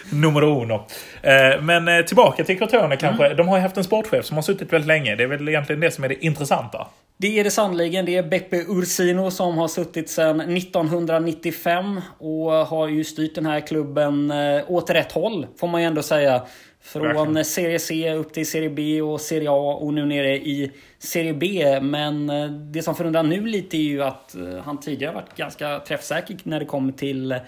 nummer 0.11 0.43
uno. 0.43 0.85
Eh, 1.21 1.61
men 1.61 1.87
eh, 1.87 2.05
tillbaka 2.05 2.43
till 2.43 2.57
Crotone 2.57 2.97
kanske. 2.97 3.25
Mm. 3.25 3.37
De 3.37 3.47
har 3.47 3.57
ju 3.57 3.61
haft 3.61 3.77
en 3.77 3.83
sportchef 3.83 4.25
som 4.25 4.37
har 4.37 4.41
suttit 4.41 4.73
väldigt 4.73 4.87
länge. 4.87 5.15
Det 5.15 5.23
är 5.23 5.27
väl 5.27 5.49
egentligen 5.49 5.79
det 5.79 5.91
som 5.91 6.03
är 6.03 6.09
det 6.09 6.25
intressanta. 6.25 6.87
Det 7.19 7.39
är 7.39 7.43
det 7.43 7.51
sannoliken. 7.51 8.05
Det 8.05 8.15
är 8.15 8.23
Beppe 8.23 8.57
Ursino 8.67 9.31
som 9.31 9.57
har 9.57 9.67
suttit 9.67 10.09
sedan 10.09 10.39
1995 10.57 12.01
och 12.19 12.51
har 12.51 12.87
ju 12.87 13.03
styrt 13.03 13.35
den 13.35 13.45
här 13.45 13.67
klubben 13.67 14.31
eh, 14.31 14.71
åt 14.71 14.89
rätt 14.89 15.11
håll, 15.11 15.47
får 15.59 15.67
man 15.67 15.81
ju 15.81 15.87
ändå 15.87 16.01
säga. 16.01 16.41
Från. 16.87 17.45
Serie 17.45 17.79
C 17.79 18.13
upp 18.13 18.33
till 18.33 18.49
Serie 18.49 18.69
B 18.69 19.01
och 19.01 19.21
Serie 19.21 19.49
A 19.51 19.73
och 19.73 19.93
nu 19.93 20.05
nere 20.05 20.35
i 20.35 20.71
Serie 20.99 21.33
B. 21.33 21.79
Men 21.81 22.29
eh, 22.29 22.47
det 22.47 22.81
som 22.81 22.95
förundrar 22.95 23.23
nu 23.23 23.45
lite 23.45 23.77
är 23.77 23.81
ju 23.81 24.03
att 24.03 24.35
eh, 24.35 24.57
han 24.63 24.79
tidigare 24.79 25.13
varit 25.13 25.35
ganska 25.35 25.79
träffsäker 25.79 26.37
när 26.43 26.59
det 26.59 26.65
kommer 26.65 26.91
till 26.91 27.39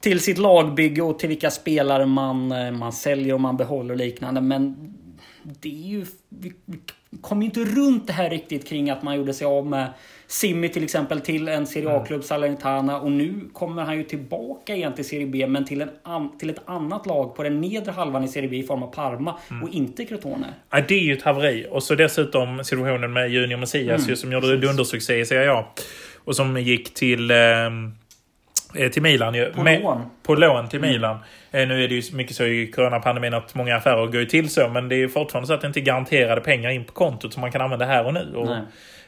till 0.00 0.20
sitt 0.20 0.38
lagbygge 0.38 1.02
och 1.02 1.18
till 1.18 1.28
vilka 1.28 1.50
spelare 1.50 2.06
man, 2.06 2.52
eh, 2.52 2.70
man 2.70 2.92
säljer 2.92 3.34
och 3.34 3.40
man 3.40 3.56
behåller 3.56 3.94
och 3.94 3.98
liknande. 3.98 4.40
Men 4.40 4.94
det 5.42 5.68
är 5.68 5.88
ju... 5.88 6.06
Vi, 6.28 6.52
vi 6.64 6.78
kom 7.20 7.42
ju 7.42 7.46
inte 7.46 7.64
runt 7.64 8.06
det 8.06 8.12
här 8.12 8.30
riktigt 8.30 8.68
kring 8.68 8.90
att 8.90 9.02
man 9.02 9.16
gjorde 9.16 9.34
sig 9.34 9.46
av 9.46 9.66
med 9.66 9.92
Simmi 10.26 10.68
till 10.68 10.84
exempel 10.84 11.20
till 11.20 11.48
en 11.48 11.66
Serie 11.66 11.90
A-klubb, 11.90 12.24
Salernitana. 12.24 13.00
Och 13.00 13.12
nu 13.12 13.50
kommer 13.52 13.82
han 13.82 13.96
ju 13.96 14.04
tillbaka 14.04 14.76
igen 14.76 14.94
till 14.94 15.08
Serie 15.08 15.26
B, 15.26 15.46
men 15.46 15.64
till, 15.64 15.80
en, 15.80 16.38
till 16.38 16.50
ett 16.50 16.62
annat 16.64 17.06
lag 17.06 17.36
på 17.36 17.42
den 17.42 17.60
nedre 17.60 17.92
halvan 17.92 18.24
i 18.24 18.28
Serie 18.28 18.48
B 18.48 18.56
i 18.56 18.62
form 18.62 18.82
av 18.82 18.94
Parma 18.94 19.38
och 19.62 19.68
inte 19.68 20.04
Crotone. 20.04 20.46
Ja, 20.70 20.80
det 20.88 20.94
är 20.94 21.00
ju 21.00 21.12
ett 21.12 21.22
haveri. 21.22 21.66
Och 21.70 21.82
så 21.82 21.94
dessutom 21.94 22.64
situationen 22.64 23.12
med 23.12 23.30
Junior 23.30 23.58
Messias 23.58 24.02
Mm, 24.04 24.16
som 24.16 24.32
gjorde 24.32 24.56
dundersuccé 24.56 25.20
i 25.20 25.24
Serie 25.24 25.52
A. 25.52 25.64
Och 26.24 26.36
som 26.36 26.56
gick 26.56 26.94
till, 26.94 27.30
eh, 27.30 27.36
till 28.92 29.02
Milan. 29.02 29.34
Ju. 29.34 29.52
På 29.52 29.62
Med- 29.62 29.82
lån. 29.82 29.96
Mm. 29.96 30.08
På 30.22 30.34
lån 30.34 30.68
till 30.68 30.80
Milan. 30.80 31.18
Eh, 31.50 31.68
nu 31.68 31.84
är 31.84 31.88
det 31.88 31.94
ju 31.94 32.16
mycket 32.16 32.36
så 32.36 32.44
i 32.44 32.66
coronapandemin 32.66 33.34
att 33.34 33.54
många 33.54 33.76
affärer 33.76 34.06
går 34.06 34.20
ju 34.20 34.26
till 34.26 34.50
så. 34.50 34.68
Men 34.68 34.88
det 34.88 35.02
är 35.02 35.08
fortfarande 35.08 35.46
så 35.46 35.54
att 35.54 35.60
det 35.60 35.66
inte 35.66 35.80
är 35.80 35.84
garanterade 35.84 36.40
pengar 36.40 36.70
in 36.70 36.84
på 36.84 36.92
kontot 36.92 37.32
som 37.32 37.40
man 37.40 37.52
kan 37.52 37.60
använda 37.60 37.84
här 37.84 38.06
och 38.06 38.14
nu. 38.14 38.32
Och 38.34 38.46
Nej. 38.46 38.62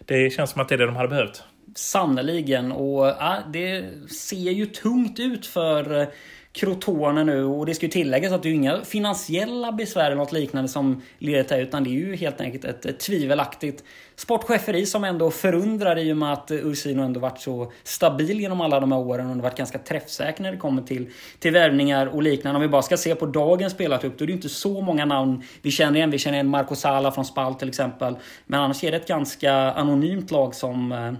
det 0.04 0.30
känns 0.30 0.50
som 0.50 0.60
att 0.60 0.68
det 0.68 0.74
är 0.74 0.78
det 0.78 0.86
de 0.86 0.96
hade 0.96 1.08
behövt. 1.08 1.42
Sannerligen. 1.76 2.72
Och 2.72 3.06
ja, 3.06 3.38
det 3.52 3.84
ser 4.10 4.36
ju 4.50 4.66
tungt 4.66 5.20
ut 5.20 5.46
för 5.46 6.00
eh, 6.00 6.06
Crotone 6.54 7.24
nu. 7.24 7.44
Och 7.44 7.66
det 7.66 7.74
ska 7.74 7.86
ju 7.86 7.92
tilläggas 7.92 8.32
att 8.32 8.42
det 8.42 8.48
är 8.48 8.50
ju 8.50 8.56
inga 8.56 8.84
finansiella 8.84 9.72
besvär 9.72 10.06
eller 10.06 10.16
något 10.16 10.32
liknande 10.32 10.68
som 10.68 11.02
leder 11.18 11.44
till 11.44 11.56
det. 11.56 11.62
Utan 11.62 11.84
det 11.84 11.90
är 11.90 11.92
ju 11.92 12.16
helt 12.16 12.40
enkelt 12.40 12.64
ett, 12.64 12.86
ett 12.86 13.00
tvivelaktigt 13.00 13.84
sportcheferi 14.16 14.86
som 14.86 15.04
ändå 15.04 15.30
förundrar 15.30 15.98
i 15.98 16.12
och 16.12 16.16
med 16.16 16.32
att 16.32 16.50
Ursino 16.50 17.02
ändå 17.02 17.20
varit 17.20 17.40
så 17.40 17.72
stabil 17.82 18.40
genom 18.40 18.60
alla 18.60 18.80
de 18.80 18.92
här 18.92 18.98
åren. 18.98 19.26
Och 19.26 19.32
ändå 19.32 19.42
varit 19.42 19.58
ganska 19.58 19.78
träffsäker 19.78 20.42
när 20.42 20.52
det 20.52 20.58
kommer 20.58 20.82
till, 20.82 21.10
till 21.38 21.52
värvningar 21.52 22.06
och 22.06 22.22
liknande. 22.22 22.56
Om 22.56 22.62
vi 22.62 22.68
bara 22.68 22.82
ska 22.82 22.96
se 22.96 23.14
på 23.14 23.26
dagens 23.26 23.72
spelartrupp 23.72 24.18
då 24.18 24.24
är 24.24 24.26
det 24.26 24.32
inte 24.32 24.48
så 24.48 24.80
många 24.80 25.04
namn 25.04 25.42
vi 25.62 25.70
känner 25.70 25.96
igen. 25.96 26.10
Vi 26.10 26.18
känner 26.18 26.36
igen 26.36 26.48
Marco 26.48 26.74
Sala 26.74 27.12
från 27.12 27.24
Spal 27.24 27.54
till 27.54 27.68
exempel. 27.68 28.16
Men 28.46 28.60
annars 28.60 28.84
är 28.84 28.90
det 28.90 28.96
ett 28.96 29.08
ganska 29.08 29.52
anonymt 29.52 30.30
lag 30.30 30.54
som 30.54 30.92
eh, 30.92 31.12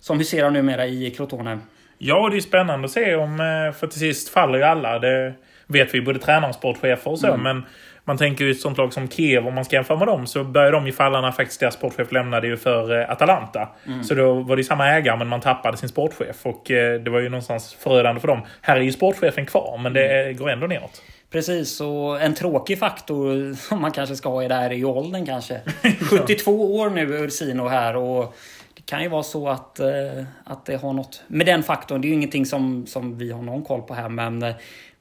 som 0.00 0.18
huserar 0.18 0.50
numera 0.50 0.86
i 0.86 1.10
Crotone. 1.10 1.58
Ja, 1.98 2.28
det 2.30 2.36
är 2.36 2.40
spännande 2.40 2.84
att 2.84 2.90
se 2.90 3.14
om... 3.14 3.40
eh, 3.40 3.72
För 3.78 3.86
till 3.86 4.00
sist 4.00 4.28
faller 4.28 4.58
ju 4.58 4.64
alla. 4.64 4.98
Det 4.98 5.34
vet 5.66 5.94
vi 5.94 6.00
både 6.00 6.18
tränare 6.18 6.48
och 6.48 6.54
sportchefer 6.54 7.10
och 7.10 7.18
så. 7.18 7.26
Mm. 7.26 7.42
Men 7.42 7.64
man 8.04 8.18
tänker 8.18 8.44
ju 8.44 8.50
ett 8.50 8.60
sånt 8.60 8.78
lag 8.78 8.92
som 8.92 9.08
Kiev, 9.08 9.46
om 9.46 9.54
man 9.54 9.64
ska 9.64 9.76
jämföra 9.76 9.98
med 9.98 10.06
dem, 10.08 10.26
så 10.26 10.44
börjar 10.44 10.72
de 10.72 10.86
ju 10.86 10.92
falla 10.92 11.20
när 11.20 11.30
faktiskt 11.32 11.60
deras 11.60 11.74
sportchef 11.74 12.12
lämnade 12.12 12.46
ju 12.46 12.56
för 12.56 13.00
eh, 13.00 13.10
Atalanta. 13.10 13.68
Mm. 13.86 14.04
Så 14.04 14.14
då 14.14 14.32
var 14.34 14.56
det 14.56 14.64
samma 14.64 14.88
ägare, 14.88 15.16
men 15.16 15.28
man 15.28 15.40
tappade 15.40 15.76
sin 15.76 15.88
sportchef. 15.88 16.36
Och 16.46 16.70
eh, 16.70 17.00
det 17.00 17.10
var 17.10 17.20
ju 17.20 17.28
någonstans 17.28 17.74
förödande 17.74 18.20
för 18.20 18.28
dem. 18.28 18.40
Här 18.60 18.76
är 18.76 18.80
ju 18.80 18.92
sportchefen 18.92 19.46
kvar, 19.46 19.78
men 19.82 19.92
det 19.92 20.22
Mm. 20.22 20.36
går 20.36 20.50
ändå 20.50 20.66
neråt. 20.66 21.02
Precis, 21.32 21.80
och 21.80 22.20
en 22.22 22.34
tråkig 22.34 22.78
faktor 22.78 23.54
som 23.54 23.80
man 23.80 23.92
kanske 23.92 24.16
ska 24.16 24.28
ha 24.28 24.42
i 24.44 24.48
det 24.48 24.54
här 24.54 24.70
är 24.70 24.74
ju 24.74 24.84
åldern 24.84 25.26
kanske. 25.26 25.60
72 26.10 26.76
år 26.76 26.90
nu 26.90 27.02
Ursino 27.02 27.68
här 27.68 27.96
och 27.96 28.34
kan 28.88 29.02
ju 29.02 29.08
vara 29.08 29.22
så 29.22 29.48
att, 29.48 29.80
eh, 29.80 30.24
att 30.44 30.66
det 30.66 30.76
har 30.76 30.92
något 30.92 31.22
med 31.26 31.46
den 31.46 31.62
faktorn. 31.62 32.00
Det 32.00 32.06
är 32.06 32.08
ju 32.08 32.14
ingenting 32.14 32.46
som, 32.46 32.86
som 32.86 33.18
vi 33.18 33.32
har 33.32 33.42
någon 33.42 33.62
koll 33.62 33.82
på 33.82 33.94
här 33.94 34.08
men 34.08 34.42
eh, 34.42 34.54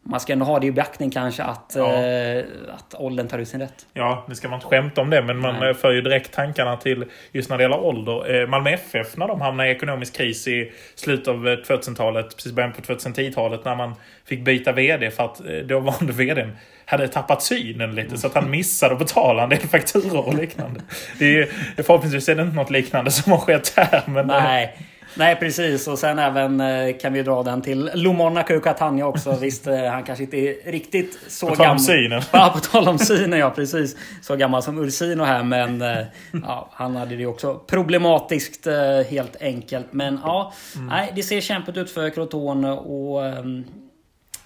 man 0.09 0.19
ska 0.19 0.33
ändå 0.33 0.45
ha 0.45 0.59
det 0.59 0.67
i 0.67 0.71
beaktning 0.71 1.11
kanske 1.11 1.43
att, 1.43 1.73
ja. 1.75 1.93
eh, 1.93 2.45
att 2.75 2.95
åldern 2.97 3.27
tar 3.27 3.39
ut 3.39 3.47
sin 3.47 3.61
rätt. 3.61 3.85
Ja, 3.93 4.25
nu 4.27 4.35
ska 4.35 4.49
man 4.49 4.57
inte 4.57 4.67
skämta 4.67 5.01
om 5.01 5.09
det, 5.09 5.21
men 5.21 5.37
man 5.37 5.59
Nej. 5.59 5.73
för 5.73 5.91
ju 5.91 6.01
direkt 6.01 6.33
tankarna 6.33 6.77
till 6.77 7.05
just 7.31 7.49
när 7.49 7.57
det 7.57 7.63
gäller 7.63 7.79
ålder. 7.79 8.41
Eh, 8.41 8.47
Malmö 8.47 8.69
FF, 8.69 9.17
när 9.17 9.27
de 9.27 9.41
hamnade 9.41 9.69
i 9.69 9.71
ekonomisk 9.71 10.15
kris 10.15 10.47
i 10.47 10.71
slutet 10.95 11.27
av 11.27 11.35
2000-talet, 11.35 12.25
eh, 12.25 12.35
precis 12.35 12.51
början 12.51 12.73
på 12.73 12.81
2010-talet, 12.81 13.65
när 13.65 13.75
man 13.75 13.95
fick 14.25 14.39
byta 14.45 14.71
VD 14.71 15.11
för 15.11 15.25
att 15.25 15.39
eh, 15.39 15.45
dåvarande 15.45 16.13
VDn 16.13 16.57
hade 16.85 17.07
tappat 17.07 17.43
synen 17.43 17.95
lite 17.95 18.17
så 18.17 18.27
att 18.27 18.33
han 18.33 18.49
missade 18.49 18.93
att 18.93 18.99
betala 18.99 19.43
en 19.43 19.49
del 19.49 19.59
fakturor 19.59 20.27
och 20.27 20.33
liknande. 20.33 20.81
Det 21.19 21.39
är, 21.39 21.49
förhoppningsvis 21.83 22.29
är 22.29 22.35
det 22.35 22.41
inte 22.41 22.55
något 22.55 22.71
liknande 22.71 23.11
som 23.11 23.31
har 23.31 23.39
skett 23.39 23.73
här. 23.75 24.03
Men 24.05 24.27
Nej. 24.27 24.77
Nej 25.17 25.35
precis 25.35 25.87
och 25.87 25.99
sen 25.99 26.19
även 26.19 26.61
eh, 26.61 26.97
kan 26.97 27.13
vi 27.13 27.23
dra 27.23 27.43
den 27.43 27.61
till 27.61 27.91
Lomonaco 27.93 28.55
och 28.55 28.63
Catania 28.63 29.05
också. 29.05 29.37
Visst, 29.41 29.67
eh, 29.67 29.83
han 29.83 30.03
kanske 30.03 30.23
inte 30.23 30.37
är 30.37 30.71
riktigt 30.71 31.19
så 31.27 31.45
gammal. 31.45 31.57
På 31.57 31.63
tal 31.63 31.71
om 31.71 31.79
synen. 31.79 32.21
Ja, 32.31 32.51
på 32.53 32.59
tal 32.59 32.87
om 32.87 32.99
synen 32.99 33.39
ja, 33.39 33.49
precis. 33.49 33.95
Så 34.21 34.35
gammal 34.35 34.63
som 34.63 34.83
Ursino 34.83 35.23
här 35.23 35.43
men 35.43 35.81
eh, 35.81 36.05
ja, 36.43 36.69
han 36.73 36.95
hade 36.95 37.15
det 37.15 37.25
också 37.25 37.53
problematiskt 37.53 38.67
helt 39.09 39.41
enkelt. 39.41 39.85
Men 39.91 40.19
ja, 40.23 40.53
mm. 40.75 40.87
nej, 40.87 41.11
det 41.15 41.23
ser 41.23 41.41
kämpigt 41.41 41.77
ut 41.77 41.91
för 41.91 42.09
Crotone 42.09 42.71
och 42.71 43.25
ehm, 43.25 43.65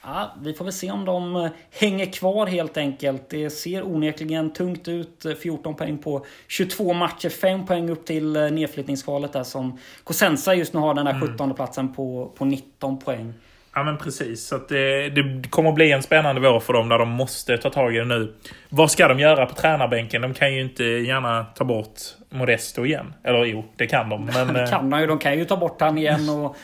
Ja, 0.04 0.36
vi 0.42 0.54
får 0.54 0.66
väl 0.66 0.74
se 0.74 0.92
om 0.92 1.06
de 1.06 1.36
eh, 1.36 1.50
hänger 1.72 2.06
kvar 2.06 2.48
helt 2.48 2.78
enkelt. 2.78 3.30
Det 3.30 3.50
ser 3.50 3.88
onekligen 3.88 4.54
tungt 4.54 4.88
ut. 4.88 5.26
14 5.42 5.76
poäng 5.76 5.98
på 5.98 6.26
22 6.48 6.94
matcher. 6.94 7.30
5 7.30 7.66
poäng 7.66 7.90
upp 7.90 8.06
till 8.06 8.36
eh, 8.36 8.52
nedflyttningskvalet 8.52 9.34
där 9.34 9.44
som 9.44 9.80
Cosenza 10.04 10.54
just 10.54 10.74
nu 10.74 10.80
har 10.80 10.94
den 10.94 11.06
där 11.06 11.20
17 11.22 11.40
mm. 11.40 11.56
platsen 11.56 11.94
på, 11.94 12.32
på 12.38 12.46
19 12.46 13.00
poäng. 13.00 13.34
Ja 13.74 13.84
men 13.84 13.98
precis. 13.98 14.48
Så 14.48 14.58
det, 14.58 15.10
det, 15.10 15.50
kommer 15.50 15.70
att 15.70 15.76
bli 15.76 15.92
en 15.92 16.04
spännande 16.04 16.42
vår 16.42 16.60
för 16.60 16.74
dem 16.74 16.90
där 16.90 17.00
de 17.00 17.10
måste 17.10 17.58
ta 17.58 17.70
tag 17.70 17.96
i 17.96 17.98
det 17.98 18.06
nu. 18.06 18.34
Vad 18.70 18.92
ska 18.92 19.08
de 19.08 19.20
göra 19.20 19.46
på 19.46 19.56
tränarbänken? 19.56 20.22
De 20.22 20.34
kan 20.34 20.54
ju 20.54 20.62
inte 20.62 20.84
gärna 20.84 21.44
ta 21.44 21.64
bort 21.64 22.00
Modesto 22.30 22.86
igen. 22.86 23.14
Eller 23.24 23.46
jo, 23.46 23.66
det 23.76 23.88
kan 23.88 24.10
de. 24.10 24.26
Men, 24.26 24.54
det 24.54 24.68
kan 24.72 24.90
de 24.90 25.00
ju. 25.00 25.08
De 25.08 25.20
kan 25.20 25.38
ju 25.38 25.46
ta 25.46 25.58
bort 25.58 25.82
han 25.82 25.98
igen 25.98 26.30
och 26.30 26.56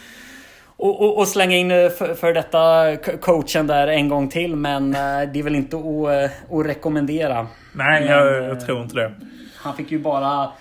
och, 0.77 1.01
och, 1.01 1.17
och, 1.17 1.27
slänga 1.27 1.55
in 1.55 1.71
eh, 1.71 1.89
för, 1.89 2.13
för 2.13 2.33
detta 2.33 2.95
coachen 3.21 3.67
där 3.67 3.87
en 3.87 4.09
gång 4.09 4.29
till. 4.29 4.55
Men 4.55 4.95
eh, 4.95 5.31
det 5.33 5.39
är 5.39 5.43
väl 5.43 5.55
inte 5.55 5.77
att, 5.77 5.83
eh, 5.83 6.57
att 6.59 6.65
rekommendera. 6.65 7.47
Nej, 7.73 8.01
men, 8.01 8.09
jag, 8.09 8.43
jag, 8.43 8.65
tror 8.65 8.83
inte 8.83 8.95
det. 8.95 9.13
Han 9.55 9.75
fick 9.75 9.91
ju 9.91 9.99
bara, 9.99 10.51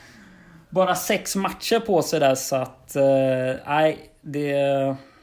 bara 0.71 0.95
sex 0.95 1.37
matcher 1.37 1.81
på 1.81 2.03
sig 2.03 2.21
där 2.21 2.35
så 2.35 2.57
att... 2.57 2.97
Nej, 3.67 3.99
det 4.21 4.53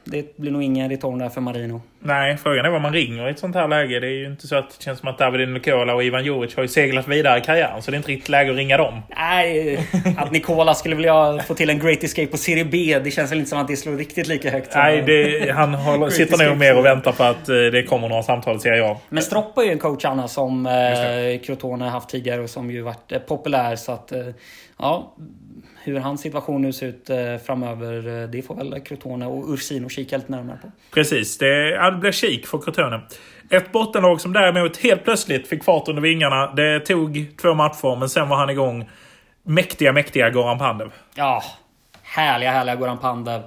det 0.04 0.36
blir 0.36 0.50
nog 0.50 0.62
ingen 0.62 0.90
return 0.90 1.18
där 1.18 1.28
för 1.28 1.40
Marino. 1.40 1.82
Nej, 1.98 2.36
frågan 2.36 2.64
är 2.64 2.70
vad 2.70 2.80
man 2.80 2.92
ringer 2.92 3.28
i 3.28 3.30
ett 3.30 3.38
sånt 3.38 3.54
här 3.54 3.68
läge. 3.68 4.00
Det 4.00 4.06
är 4.06 4.10
ju 4.10 4.26
inte 4.26 4.46
så 4.46 4.56
att 4.56 4.78
det 4.78 4.84
känns 4.84 4.98
som 4.98 5.08
att 5.08 5.18
David 5.18 5.48
Nikola 5.48 5.94
och 5.94 6.04
Ivan 6.04 6.24
Juric 6.24 6.56
har 6.56 6.62
ju 6.62 6.68
seglat 6.68 7.08
vidare 7.08 7.38
i 7.38 7.40
karriären. 7.40 7.82
Så 7.82 7.90
det 7.90 7.94
är 7.94 7.96
inte 7.96 8.10
riktigt 8.10 8.28
läge 8.28 8.50
att 8.50 8.56
ringa 8.56 8.76
dem. 8.76 9.02
Nej, 9.16 9.78
att 10.16 10.32
Nikola 10.32 10.74
skulle 10.74 10.94
vilja 10.94 11.38
få 11.46 11.54
till 11.54 11.70
en 11.70 11.78
Great 11.78 12.04
Escape 12.04 12.26
på 12.26 12.36
Serie 12.36 12.64
B. 12.64 12.98
Det 13.04 13.10
känns 13.10 13.32
väl 13.32 13.38
inte 13.38 13.50
som 13.50 13.58
att 13.58 13.68
det 13.68 13.76
slår 13.76 13.96
riktigt 13.96 14.26
lika 14.26 14.50
högt. 14.50 14.74
Nej, 14.74 15.02
det, 15.02 15.52
han 15.52 15.74
håller, 15.74 16.10
sitter 16.10 16.48
nog 16.48 16.58
mer 16.58 16.78
och 16.78 16.84
väntar 16.84 17.12
på 17.12 17.24
att 17.24 17.48
eh, 17.48 17.54
det 17.54 17.82
kommer 17.88 18.08
några 18.08 18.22
samtal 18.22 18.56
i 18.56 18.58
Serie 18.58 18.90
A. 18.90 18.96
Men 19.08 19.22
Stroppa 19.22 19.62
är 19.62 19.66
ju 19.66 19.72
en 19.72 19.78
coach 19.78 20.04
Anna 20.04 20.28
som 20.28 20.66
eh, 20.66 21.40
Crotone 21.46 21.84
haft 21.84 22.08
tidigare 22.08 22.40
och 22.40 22.50
som 22.50 22.70
ju 22.70 22.82
varit 22.82 23.12
eh, 23.12 23.18
populär. 23.18 23.76
Så 23.76 23.92
att, 23.92 24.12
eh, 24.12 24.26
ja 24.78 25.14
hur 25.84 25.98
hans 25.98 26.20
situation 26.20 26.62
nu 26.62 26.72
ser 26.72 26.86
ut 26.86 27.10
eh, 27.10 27.36
framöver, 27.46 28.22
eh, 28.22 28.28
det 28.28 28.42
får 28.42 28.54
väl 28.54 28.80
Crotone 28.80 29.26
och 29.26 29.52
Ursino 29.52 29.88
kika 29.88 30.16
lite 30.16 30.32
närmare 30.32 30.58
på. 30.62 30.70
Precis, 30.94 31.38
det, 31.38 31.70
ja, 31.70 31.90
det 31.90 31.98
blir 31.98 32.12
kik 32.12 32.46
för 32.46 32.58
Crotone. 32.58 33.00
Ett 33.50 33.72
bottenlag 33.72 34.20
som 34.20 34.32
däremot 34.32 34.76
helt 34.76 35.04
plötsligt 35.04 35.46
fick 35.46 35.64
fart 35.64 35.88
under 35.88 36.02
vingarna. 36.02 36.54
Det 36.54 36.80
tog 36.80 37.26
två 37.42 37.54
matcher, 37.54 37.96
men 37.96 38.08
sen 38.08 38.28
var 38.28 38.36
han 38.36 38.50
igång. 38.50 38.90
Mäktiga, 39.42 39.92
mäktiga 39.92 40.30
Goran 40.30 40.58
Pandev. 40.58 40.92
Ja, 41.14 41.42
härliga, 42.02 42.50
härliga 42.50 42.76
Goran 42.76 42.98
Pandev. 42.98 43.42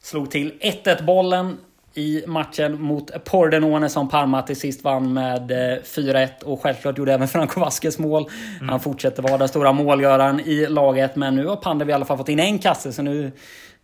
Slog 0.00 0.30
till 0.30 0.52
1-1 0.60 1.04
bollen 1.04 1.56
i 1.98 2.24
matchen 2.26 2.82
mot 2.82 3.24
Pordenone 3.24 3.88
som 3.88 4.08
Parma 4.08 4.42
till 4.42 4.56
sist 4.56 4.84
vann 4.84 5.12
med 5.12 5.50
4-1 5.50 6.22
eh, 6.22 6.48
och 6.48 6.62
självklart 6.62 6.98
gjorde 6.98 7.12
även 7.12 7.28
Franco 7.28 7.60
Vasquez 7.60 7.98
mål. 7.98 8.28
Mm. 8.56 8.68
Han 8.68 8.80
fortsätter 8.80 9.22
vara 9.22 9.38
den 9.38 9.48
stora 9.48 9.72
målgöraren 9.72 10.40
i 10.40 10.66
laget 10.66 11.16
men 11.16 11.36
nu 11.36 11.46
har 11.46 11.56
Pandev 11.56 11.90
i 11.90 11.92
alla 11.92 12.04
fall 12.04 12.16
fått 12.16 12.28
in 12.28 12.38
en 12.38 12.58
kasse 12.58 12.92
så 12.92 13.02
nu 13.02 13.32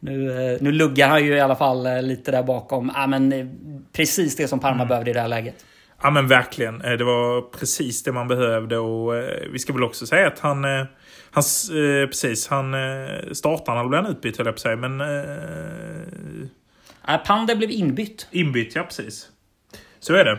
nu, 0.01 0.31
eh, 0.31 0.59
nu 0.61 0.73
luggar 0.73 1.09
han 1.09 1.25
ju 1.25 1.37
i 1.37 1.41
alla 1.41 1.57
fall 1.57 1.87
eh, 1.87 2.03
lite 2.03 2.31
där 2.31 2.43
bakom. 2.43 2.93
Ja, 2.95 3.07
men 3.07 3.51
precis 3.93 4.37
det 4.37 4.49
som 4.49 4.61
Parma 4.61 4.75
mm. 4.75 4.89
behövde 4.89 5.11
i 5.11 5.15
det 5.15 5.21
här 5.21 5.29
läget. 5.29 5.65
Ja 6.03 6.11
men 6.11 6.29
verkligen. 6.29 6.79
Det 6.79 7.05
var 7.05 7.41
precis 7.59 8.03
det 8.03 8.13
man 8.13 8.29
behövde 8.29 8.79
och 8.79 9.15
vi 9.53 9.59
ska 9.59 9.73
väl 9.73 9.85
också 9.85 10.07
säga 10.07 10.27
att 10.27 10.39
han... 10.39 10.65
Han, 11.31 11.45
precis, 12.07 12.49
han 12.49 12.75
startade, 13.33 13.81
eller 13.81 13.89
blev 13.89 14.03
han 14.03 14.11
utbytt 14.11 14.37
höll 14.37 14.47
jag 14.47 14.55
på 14.55 14.61
säga, 14.61 14.77
men 14.77 15.01
Nej, 17.09 17.19
Panda 17.27 17.57
blev 17.57 17.71
inbytt. 17.71 18.27
Inbytt, 18.31 18.75
ja 18.75 18.83
precis. 18.83 19.29
Så 20.01 20.15
är 20.15 20.25
det. 20.25 20.39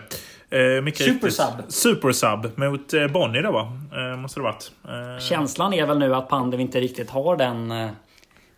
Eh, 0.50 0.94
Supersub. 0.94 1.48
Supersub 1.68 2.58
mot 2.58 2.94
eh, 2.94 3.08
Bonnie 3.08 3.42
då 3.42 3.52
va? 3.52 3.78
Eh, 3.96 4.18
måste 4.18 4.40
det 4.40 4.44
varit. 4.44 4.72
Eh. 4.84 5.24
Känslan 5.24 5.74
är 5.74 5.86
väl 5.86 6.00
nu 6.00 6.16
att 6.16 6.30
Pandev 6.30 6.62
inte 6.62 6.80
riktigt 6.80 7.10
har 7.10 7.38
den 7.38 7.72
eh, 7.72 7.90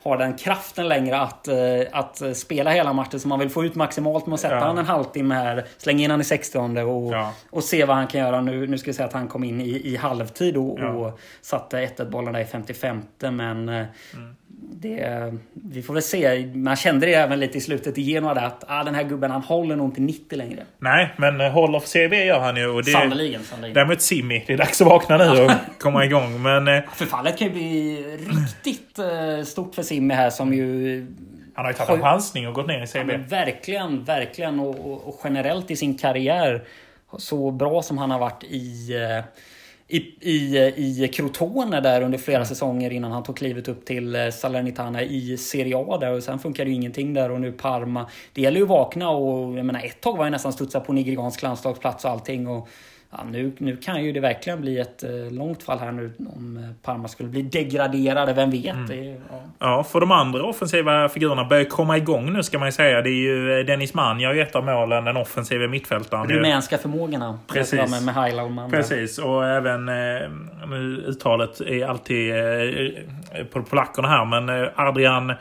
har 0.03 0.17
den 0.17 0.37
kraften 0.37 0.87
längre 0.87 1.19
att, 1.19 1.47
eh, 1.47 1.55
att 1.91 2.37
spela 2.37 2.71
hela 2.71 2.93
matchen. 2.93 3.19
Så 3.19 3.27
man 3.27 3.39
vill 3.39 3.49
få 3.49 3.65
ut 3.65 3.75
maximalt 3.75 4.25
med 4.25 4.33
att 4.33 4.39
sätta 4.39 4.55
ja. 4.55 4.65
han 4.65 4.77
en 4.77 4.85
halvtimme 4.85 5.35
här. 5.35 5.65
Slänga 5.77 6.03
in 6.03 6.11
han 6.11 6.21
i 6.21 6.23
60 6.23 6.57
och, 6.57 7.13
ja. 7.13 7.33
och 7.49 7.63
se 7.63 7.85
vad 7.85 7.95
han 7.95 8.07
kan 8.07 8.21
göra. 8.21 8.41
Nu, 8.41 8.67
nu 8.67 8.77
ska 8.77 8.89
vi 8.89 8.93
säga 8.93 9.07
att 9.07 9.13
han 9.13 9.27
kom 9.27 9.43
in 9.43 9.61
i, 9.61 9.69
i 9.69 9.95
halvtid 9.95 10.57
och, 10.57 10.79
ja. 10.79 10.89
och 10.89 11.19
satte 11.41 11.77
1-1 11.77 12.09
bollen 12.09 12.33
där 12.33 12.41
i 12.41 12.45
55. 12.45 13.01
Men 13.19 13.69
mm 13.69 13.85
det, 14.69 15.33
vi 15.53 15.81
får 15.81 15.93
väl 15.93 16.03
se. 16.03 16.45
Man 16.53 16.75
kände 16.75 17.05
det 17.05 17.13
även 17.13 17.39
lite 17.39 17.57
i 17.57 17.61
slutet 17.61 17.97
i 17.97 18.01
Genoa 18.01 18.31
att 18.31 18.63
ah, 18.67 18.83
den 18.83 18.95
här 18.95 19.03
gubben 19.03 19.31
han 19.31 19.41
håller 19.41 19.75
nog 19.75 19.87
inte 19.87 20.01
90 20.01 20.37
längre. 20.37 20.63
Nej, 20.79 21.13
men 21.17 21.41
eh, 21.41 21.51
håller 21.51 21.79
för 21.79 21.87
CB 21.87 22.25
gör 22.25 22.39
han 22.39 22.55
ju. 22.57 22.67
Och 22.67 22.83
det, 22.83 22.91
sannoliken, 22.91 23.43
sannoliken. 23.43 23.73
Däremot 23.73 24.01
Simi. 24.01 24.43
Det 24.47 24.53
är 24.53 24.57
dags 24.57 24.81
att 24.81 24.87
vakna 24.87 25.17
nu 25.17 25.43
och 25.43 25.51
komma 25.79 26.05
igång. 26.05 26.41
Men, 26.41 26.67
eh, 26.67 26.83
Förfallet 26.93 27.37
kan 27.37 27.47
ju 27.47 27.53
bli 27.53 28.01
riktigt 28.29 28.99
eh, 28.99 29.43
stort 29.45 29.75
för 29.75 29.83
Simi 29.83 30.13
här 30.13 30.29
som 30.29 30.53
ju... 30.53 30.99
Han 31.53 31.65
har 31.65 31.71
ju 31.71 31.77
tagit 31.77 31.89
en 31.89 32.01
chansning 32.01 32.47
och 32.47 32.53
gått 32.53 32.67
ner 32.67 32.83
i 32.83 32.87
CB. 32.87 33.13
Ja, 33.13 33.19
verkligen, 33.29 34.03
verkligen. 34.03 34.59
Och, 34.59 34.91
och, 34.91 35.07
och, 35.07 35.21
generellt 35.23 35.71
i 35.71 35.75
sin 35.75 35.97
karriär. 35.97 36.63
Så 37.17 37.51
bra 37.51 37.81
som 37.81 37.97
han 37.97 38.11
har 38.11 38.19
varit 38.19 38.43
i 38.43 38.91
i, 39.87 39.97
i, 40.31 40.57
i 41.03 41.07
Crotone 41.07 41.81
där 41.81 42.01
under 42.01 42.17
flera 42.17 42.45
säsonger 42.45 42.93
innan 42.93 43.11
han 43.11 43.23
tog 43.23 43.37
klivet 43.37 43.67
upp 43.67 43.85
till 43.85 44.15
eh, 44.15 44.29
Salernitana 44.29 45.03
i 45.03 45.37
Serie 45.37 45.77
A 45.77 45.97
där 45.97 46.11
och 46.11 46.23
sen 46.23 46.39
funkade 46.39 46.69
ju 46.69 46.75
ingenting 46.75 47.13
där 47.13 47.31
och 47.31 47.41
nu 47.41 47.51
Parma. 47.51 48.09
Det 48.33 48.41
gäller 48.41 48.57
ju 48.57 48.63
att 48.63 48.69
vakna 48.69 49.09
och 49.09 49.57
jag 49.57 49.65
menar 49.65 49.83
ett 49.85 50.01
tag 50.01 50.17
var 50.17 50.25
jag 50.25 50.31
nästan 50.31 50.53
studsat 50.53 50.87
på 50.87 50.93
nigeriansk 50.93 51.41
landslagsplats 51.41 52.05
och 52.05 52.11
allting 52.11 52.47
och 52.47 52.67
Ja, 53.17 53.23
nu, 53.23 53.51
nu 53.57 53.77
kan 53.77 54.03
ju 54.03 54.11
det 54.11 54.19
verkligen 54.19 54.61
bli 54.61 54.79
ett 54.79 55.03
eh, 55.03 55.31
långt 55.31 55.63
fall 55.63 55.79
här 55.79 55.91
nu 55.91 56.13
om 56.19 56.57
eh, 56.57 56.63
Parma 56.83 57.07
skulle 57.07 57.29
bli 57.29 57.41
degraderade. 57.41 58.33
Vem 58.33 58.51
vet? 58.51 58.65
Mm. 58.65 58.87
Det, 58.87 59.05
ja. 59.29 59.41
ja, 59.59 59.83
för 59.83 59.99
de 59.99 60.11
andra 60.11 60.43
offensiva 60.43 61.09
figurerna 61.09 61.45
börjar 61.45 61.63
komma 61.63 61.97
igång 61.97 62.33
nu 62.33 62.43
ska 62.43 62.59
man 62.59 62.67
ju 62.67 62.71
säga. 62.71 63.01
Det 63.01 63.09
är 63.09 63.11
ju 63.11 63.59
eh, 63.59 63.65
Dennis 63.65 63.93
Mann 63.93 64.19
gör 64.19 64.33
ju 64.33 64.41
ett 64.41 64.55
av 64.55 64.65
målen, 64.65 65.05
den 65.05 65.17
offensiva 65.17 65.67
mittfältaren. 65.67 66.29
Rumänska 66.29 66.77
förmågorna. 66.77 67.39
Precis. 67.47 67.91
Med, 67.91 68.15
med 68.15 68.51
Manda. 68.51 68.77
Precis, 68.77 69.19
och 69.19 69.45
även 69.45 69.89
eh, 69.89 70.29
uttalet 71.07 71.61
är 71.61 71.85
alltid 71.85 72.33
på 73.51 73.63
polackerna 73.63 74.07
här, 74.07 74.25
men 74.25 74.69
Adrian 74.75 75.33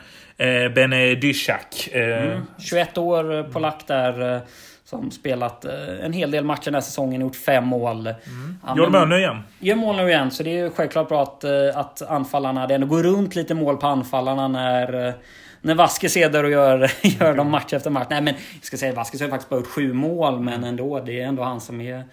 Benedyszak. 0.75 1.89
Mm. 1.91 2.41
21 2.59 2.97
år 2.97 3.51
polack 3.51 3.83
där. 3.87 4.41
Som 4.89 5.11
spelat 5.11 5.65
eh, 5.65 6.05
en 6.05 6.13
hel 6.13 6.31
del 6.31 6.43
matcher 6.43 6.65
den 6.65 6.73
här 6.73 6.81
säsongen, 6.81 7.21
gjort 7.21 7.35
fem 7.35 7.65
mål. 7.65 8.07
Mm. 8.07 8.77
Gör 8.77 8.89
mål 8.89 9.07
nu 9.07 9.17
igen. 9.17 9.41
Gör 9.59 9.75
mål 9.75 9.95
nu 9.95 10.09
igen, 10.09 10.31
så 10.31 10.43
det 10.43 10.59
är 10.59 10.69
självklart 10.69 11.09
bra 11.09 11.23
att, 11.23 11.43
eh, 11.43 11.51
att 11.75 12.01
anfallarna... 12.01 12.67
Det 12.67 12.75
ändå 12.75 12.87
går 12.87 13.03
runt 13.03 13.35
lite 13.35 13.53
mål 13.53 13.77
på 13.77 13.87
anfallarna 13.87 14.47
när... 14.47 15.07
Eh, 15.07 15.13
när 15.61 15.75
Vasquez 15.75 16.17
är 16.17 16.29
där 16.29 16.43
och 16.43 16.49
gör, 16.49 16.91
gör 17.01 17.35
dem 17.35 17.51
match 17.51 17.73
efter 17.73 17.89
match. 17.89 18.07
Nej 18.09 18.21
men, 18.21 18.33
jag 18.53 18.63
ska 18.63 18.77
säga 18.77 18.93
Vasquez 18.93 19.21
har 19.21 19.29
faktiskt 19.29 19.49
bara 19.49 19.59
gjort 19.59 19.67
sju 19.67 19.93
mål, 19.93 20.39
men 20.39 20.63
ändå. 20.63 20.99
Det 20.99 21.21
är 21.21 21.25
ändå 21.25 21.43
han 21.43 21.61
som 21.61 21.81
är... 21.81 22.03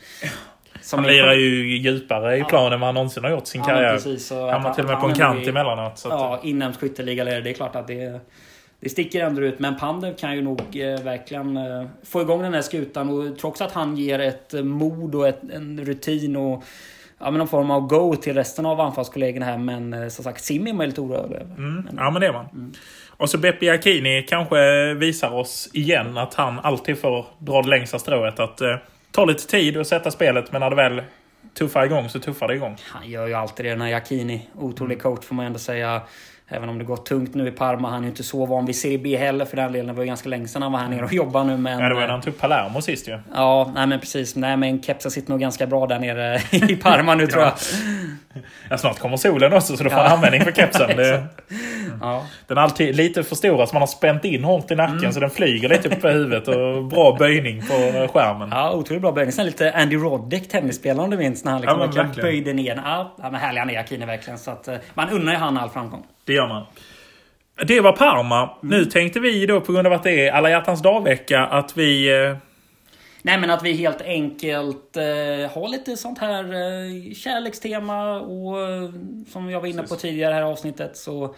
Som 0.81 0.99
han 0.99 1.12
lirar 1.12 1.33
ju 1.33 1.76
djupare 1.78 2.37
i 2.37 2.40
ja. 2.40 2.45
plan 2.45 2.73
än 2.73 2.81
vad 2.81 2.88
han 2.88 2.95
någonsin 2.95 3.25
har 3.25 3.31
gjort 3.31 3.47
sin 3.47 3.61
ja, 3.61 3.66
karriär. 3.66 3.93
Precis, 3.93 4.31
han 4.31 4.62
var 4.62 4.75
till 4.75 4.85
och 4.85 4.90
med 4.90 5.00
på 5.00 5.07
en 5.07 5.14
kant 5.14 5.47
emellanåt. 5.47 5.99
Så 5.99 6.09
ja, 6.09 6.40
inhemsk 6.43 6.81
skytteliga 6.81 7.25
Det 7.25 7.50
är 7.50 7.54
klart 7.54 7.76
att 7.76 7.87
det 7.87 8.21
det 8.85 8.91
sticker 8.91 9.25
ändå 9.25 9.43
ut. 9.43 9.59
Men 9.59 9.76
Pandev 9.76 10.17
kan 10.17 10.37
ju 10.37 10.43
nog 10.43 10.61
eh, 10.61 11.00
verkligen 11.03 11.57
eh, 11.57 11.87
få 12.03 12.23
igång 12.23 12.43
den 12.43 12.55
här 12.55 12.62
skutan. 12.62 13.09
Och 13.09 13.45
också 13.45 13.64
att 13.64 13.73
han 13.73 13.97
ger 13.97 14.19
ett 14.19 14.55
eh, 14.55 14.62
mod 14.62 15.14
och 15.14 15.29
ett, 15.29 15.41
en 15.53 15.85
rutin 15.85 16.37
och 16.37 16.64
ja, 17.19 17.31
men 17.31 17.38
någon 17.38 17.49
form 17.49 17.71
av 17.71 17.87
go 17.87 18.17
till 18.17 18.35
resten 18.35 18.67
av 18.67 18.81
anfallskollegorna 18.81 19.47
här. 19.47 19.59
Men 19.59 20.11
som 20.11 20.25
sagt, 20.25 20.45
Sim 20.45 20.67
är 20.67 20.73
man 20.73 20.87
lite 20.87 21.00
oroad 21.00 21.33
över. 21.33 21.55
Mm. 21.59 21.88
Ja, 21.97 22.11
men 22.11 22.21
det 22.21 22.26
är 22.26 22.33
man. 22.33 22.75
Och 23.17 23.31
så 23.31 23.38
Beppe 23.38 23.73
Akini 23.73 24.26
kanske 24.29 24.95
visar 24.95 25.35
oss 25.35 25.71
igen 25.73 26.19
att 26.19 26.35
han 26.35 26.59
alltid 26.59 26.99
får 26.99 27.26
dra 27.38 27.62
det 27.62 27.69
längsta 27.69 27.99
strået. 27.99 28.41
Att 28.41 28.61
eh, 28.61 28.76
ta 29.11 29.25
lite 29.25 29.47
tid 29.47 29.76
och 29.76 29.87
sätta 29.87 30.11
spelet, 30.11 30.53
men 30.53 30.61
när 30.61 30.71
det 30.71 30.76
väl 30.76 31.03
tuffar 31.55 31.85
igång 31.85 32.09
så 32.09 32.19
tuffar 32.19 32.49
det 32.49 32.55
igång. 32.55 32.76
Han 32.83 33.11
gör 33.11 33.26
ju 33.26 33.35
alltid 33.35 33.67
det, 33.67 33.71
den 33.71 33.81
här 33.81 33.88
Jacchini. 33.88 34.49
Otrolig 34.55 35.03
coach 35.03 35.25
får 35.25 35.35
man 35.35 35.47
ändå 35.47 35.59
säga. 35.59 36.03
Även 36.48 36.68
om 36.68 36.78
det 36.78 36.84
går 36.84 36.96
tungt 36.96 37.34
nu 37.34 37.48
i 37.48 37.50
Parma. 37.50 37.90
Han 37.90 37.98
är 37.98 38.02
ju 38.02 38.08
inte 38.08 38.22
så 38.22 38.46
van 38.46 38.66
vid 38.66 38.76
Serie 38.76 38.98
B 38.98 39.16
heller 39.16 39.44
för 39.44 39.56
den 39.56 39.72
delen. 39.72 39.86
Det 39.86 39.92
var 39.92 40.02
ju 40.02 40.06
ganska 40.06 40.28
länge 40.28 40.48
sedan 40.48 40.62
han 40.62 40.72
var 40.72 40.78
här 40.78 40.88
nere 40.88 41.04
och 41.04 41.12
jobbade 41.12 41.46
nu. 41.46 41.56
Men, 41.56 41.78
Ja, 41.80 41.88
det 41.88 41.94
var 41.94 42.00
när 42.00 42.08
han 42.08 42.20
tog 42.20 42.38
Palermo 42.38 42.80
sist 42.80 43.08
ju. 43.08 43.18
Ja, 43.34 43.70
nej 43.74 43.86
men 43.86 44.00
precis. 44.00 44.36
Nej 44.36 44.56
men 44.56 44.82
kepsen 44.82 45.10
sitter 45.10 45.30
nog 45.30 45.40
ganska 45.40 45.66
bra 45.66 45.86
där 45.86 45.98
nere 45.98 46.40
i 46.52 46.76
Parma 46.76 47.14
nu 47.14 47.26
tror 47.26 47.42
jag. 47.42 47.52
Ja, 48.70 48.78
snart 48.78 48.98
kommer 48.98 49.16
solen 49.16 49.52
också 49.52 49.76
så 49.76 49.84
då 49.84 49.90
får 49.90 49.96
han 49.96 50.12
användning 50.12 50.40
för 50.42 50.52
kepsen. 50.52 50.96
Det, 50.96 51.24
Ja. 52.00 52.22
den 52.46 52.58
är 52.58 52.62
alltid 52.62 52.96
lite 52.96 53.22
för 53.22 53.36
stor, 53.36 53.66
så 53.66 53.74
man 53.74 53.82
har 53.82 53.86
spänt 53.86 54.24
in 54.24 54.44
hårt 54.44 54.70
i 54.70 54.74
nacken 54.74 55.12
så 55.12 55.20
den 55.20 55.30
flyger 55.30 55.68
lite 55.68 55.88
upp 55.88 56.00
på 56.00 56.08
huvudet 56.08 56.48
och 56.48 56.84
bra 56.84 57.16
böjning 57.18 57.60
på 57.60 58.08
skärmen. 58.12 58.48
Ja, 58.52 58.72
otroligt 58.72 59.02
bra 59.02 59.12
böjning. 59.12 59.32
Sen 59.32 59.46
lite 59.46 59.72
Andy 59.72 59.96
Roddick, 59.96 60.48
tennisspelaren 60.48 61.04
om 61.04 61.10
du 61.10 61.16
minns, 61.16 61.44
när 61.44 61.52
han 61.52 61.60
liksom 61.60 61.90
Ja, 61.96 62.22
böjde 62.22 62.52
ner. 62.52 62.82
Ja, 62.84 63.14
ja, 63.22 63.30
men 63.30 63.40
härlig 63.40 63.58
han 63.60 63.70
är 63.70 63.80
Akini 63.80 64.06
verkligen. 64.06 64.38
Så 64.38 64.50
att, 64.50 64.68
eh, 64.68 64.74
man 64.94 65.10
unnar 65.10 65.32
ju 65.32 65.38
han 65.38 65.58
all 65.58 65.68
framgång. 65.70 66.02
Det 66.25 66.33
gör 66.33 66.49
man. 66.49 66.66
Det 67.66 67.81
var 67.81 67.93
Parma. 67.93 68.50
Nu 68.61 68.85
tänkte 68.85 69.21
vi 69.21 69.47
då 69.47 69.61
på 69.61 69.73
grund 69.73 69.87
av 69.87 69.93
att 69.93 70.02
det 70.02 70.28
är 70.28 70.33
alla 70.33 70.50
hjärtans 70.50 70.83
dag-vecka 70.83 71.40
att 71.40 71.76
vi... 71.76 72.23
eh, 72.25 72.37
Nej 73.23 73.38
men 73.38 73.50
att 73.50 73.62
vi 73.62 73.73
helt 73.73 74.02
enkelt 74.02 74.97
eh, 74.97 75.02
har 75.54 75.69
lite 75.69 75.97
sånt 75.97 76.19
här 76.19 76.45
eh, 76.45 77.14
kärlekstema 77.14 78.21
och 78.21 78.61
eh, 78.61 78.90
som 79.33 79.50
jag 79.50 79.61
var 79.61 79.69
inne 79.69 79.83
på 79.83 79.97
tidigare 79.97 80.31
i 80.31 80.35
det 80.35 80.40
här 80.45 80.52
avsnittet 80.52 80.97
så 80.97 81.35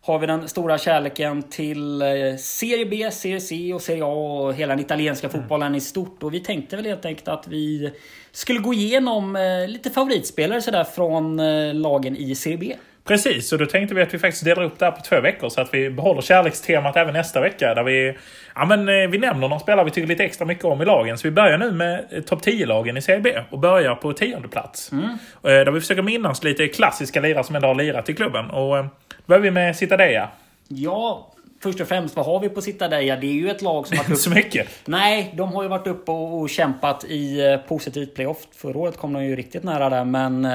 har 0.00 0.18
vi 0.18 0.26
den 0.26 0.48
stora 0.48 0.78
kärleken 0.78 1.42
till 1.42 2.02
eh, 2.02 2.36
Serie 2.38 2.86
B, 2.86 3.10
Serie 3.10 3.40
C 3.40 3.74
och 3.74 3.82
Serie 3.82 4.04
A 4.04 4.06
och 4.06 4.54
hela 4.54 4.74
den 4.74 4.84
italienska 4.84 5.28
fotbollen 5.28 5.74
i 5.74 5.80
stort. 5.80 6.22
Och 6.22 6.34
vi 6.34 6.40
tänkte 6.40 6.76
väl 6.76 6.86
helt 6.86 7.04
enkelt 7.04 7.28
att 7.28 7.48
vi 7.48 7.92
skulle 8.32 8.58
gå 8.58 8.74
igenom 8.74 9.36
eh, 9.36 9.68
lite 9.68 9.90
favoritspelare 9.90 10.62
sådär 10.62 10.84
från 10.84 11.36
lagen 11.82 12.16
i 12.16 12.34
Serie 12.34 12.58
B. 12.58 12.74
Precis, 13.08 13.48
så 13.48 13.56
då 13.56 13.66
tänkte 13.66 13.94
vi 13.94 14.02
att 14.02 14.14
vi 14.14 14.18
faktiskt 14.18 14.44
delar 14.44 14.62
upp 14.62 14.78
det 14.78 14.84
här 14.84 14.92
på 14.92 15.00
två 15.02 15.20
veckor 15.20 15.48
så 15.48 15.60
att 15.60 15.74
vi 15.74 15.90
behåller 15.90 16.22
kärlekstemat 16.22 16.96
även 16.96 17.14
nästa 17.14 17.40
vecka. 17.40 17.74
Där 17.74 17.82
vi, 17.82 18.16
ja, 18.54 18.64
men, 18.64 18.88
eh, 18.88 19.08
vi 19.08 19.18
nämner 19.18 19.48
någon 19.48 19.60
spelare 19.60 19.84
vi 19.84 19.90
tycker 19.90 20.08
lite 20.08 20.24
extra 20.24 20.46
mycket 20.46 20.64
om 20.64 20.82
i 20.82 20.84
lagen. 20.84 21.18
Så 21.18 21.28
vi 21.28 21.30
börjar 21.32 21.58
nu 21.58 21.72
med 21.72 22.04
eh, 22.10 22.22
topp 22.22 22.44
10-lagen 22.46 22.96
i 22.96 23.02
Serie 23.02 23.20
B 23.20 23.40
och 23.50 23.58
börjar 23.58 23.94
på 23.94 24.12
tionde 24.12 24.48
plats. 24.48 24.92
Mm. 24.92 25.04
Eh, 25.04 25.18
Där 25.42 25.70
vi 25.70 25.80
försöker 25.80 26.02
minnas 26.02 26.44
lite 26.44 26.68
klassiska 26.68 27.20
lirare 27.20 27.44
som 27.44 27.56
ändå 27.56 27.68
har 27.68 27.74
lirat 27.74 28.08
i 28.08 28.14
klubben. 28.14 28.50
Och 28.50 28.76
då 28.76 28.88
börjar 29.26 29.40
vi 29.42 29.50
med 29.50 29.76
Citadella. 29.76 30.28
Ja, 30.68 31.32
först 31.62 31.80
och 31.80 31.88
främst 31.88 32.16
vad 32.16 32.26
har 32.26 32.40
vi 32.40 32.48
på 32.48 32.60
Citadella? 32.60 33.16
Det 33.16 33.26
är 33.26 33.32
ju 33.32 33.50
ett 33.50 33.62
lag 33.62 33.86
som 33.86 33.96
har 33.96 34.04
Inte 34.10 34.16
så 34.16 34.30
mycket. 34.30 34.68
Nej, 34.84 35.34
de 35.36 35.52
har 35.52 35.62
ju 35.62 35.68
varit 35.68 35.86
uppe 35.86 36.10
och, 36.10 36.40
och 36.40 36.50
kämpat 36.50 37.04
i 37.04 37.58
positivt 37.68 38.14
playoff. 38.14 38.38
Förra 38.56 38.78
året 38.78 38.96
kom 38.96 39.12
de 39.12 39.24
ju 39.24 39.36
riktigt 39.36 39.64
nära 39.64 39.90
där, 39.90 40.04
men 40.04 40.48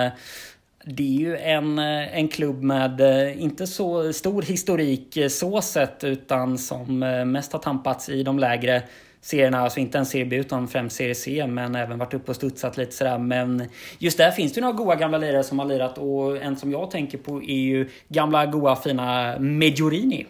det 0.85 1.03
är 1.03 1.19
ju 1.19 1.37
en, 1.37 1.79
eh, 1.79 2.17
en 2.17 2.27
klubb 2.27 2.63
med 2.63 3.01
eh, 3.01 3.41
inte 3.41 3.67
så 3.67 4.13
stor 4.13 4.41
historik 4.41 5.17
eh, 5.17 5.27
så 5.27 5.61
sett, 5.61 6.03
utan 6.03 6.57
som 6.57 6.99
mest 7.25 7.53
har 7.53 7.59
tampats 7.59 8.09
i 8.09 8.23
de 8.23 8.39
lägre 8.39 8.83
serierna. 9.21 9.59
Alltså 9.59 9.79
inte 9.79 9.97
en 9.97 10.05
Serie 10.05 10.25
B 10.25 10.35
utan 10.35 10.67
främst 10.67 10.95
Serie 10.95 11.15
C, 11.15 11.47
men 11.47 11.75
även 11.75 11.99
varit 11.99 12.13
uppe 12.13 12.31
och 12.31 12.35
studsat 12.35 12.77
lite 12.77 12.91
sådär. 12.91 13.17
Men 13.17 13.69
just 13.99 14.17
där 14.17 14.31
finns 14.31 14.53
det 14.53 14.57
ju 14.57 14.61
några 14.61 14.77
goa 14.77 14.95
gamla 14.95 15.17
lirare 15.17 15.43
som 15.43 15.59
har 15.59 15.65
lirat 15.65 15.97
och 15.97 16.37
en 16.37 16.57
som 16.57 16.71
jag 16.71 16.91
tänker 16.91 17.17
på 17.17 17.43
är 17.43 17.61
ju 17.61 17.89
gamla 18.07 18.45
goa 18.45 18.75
fina 18.75 19.35
Mejorini. 19.39 20.25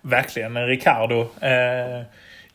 Verkligen. 0.00 0.66
Ricardo. 0.66 1.20
Eh, 1.20 2.06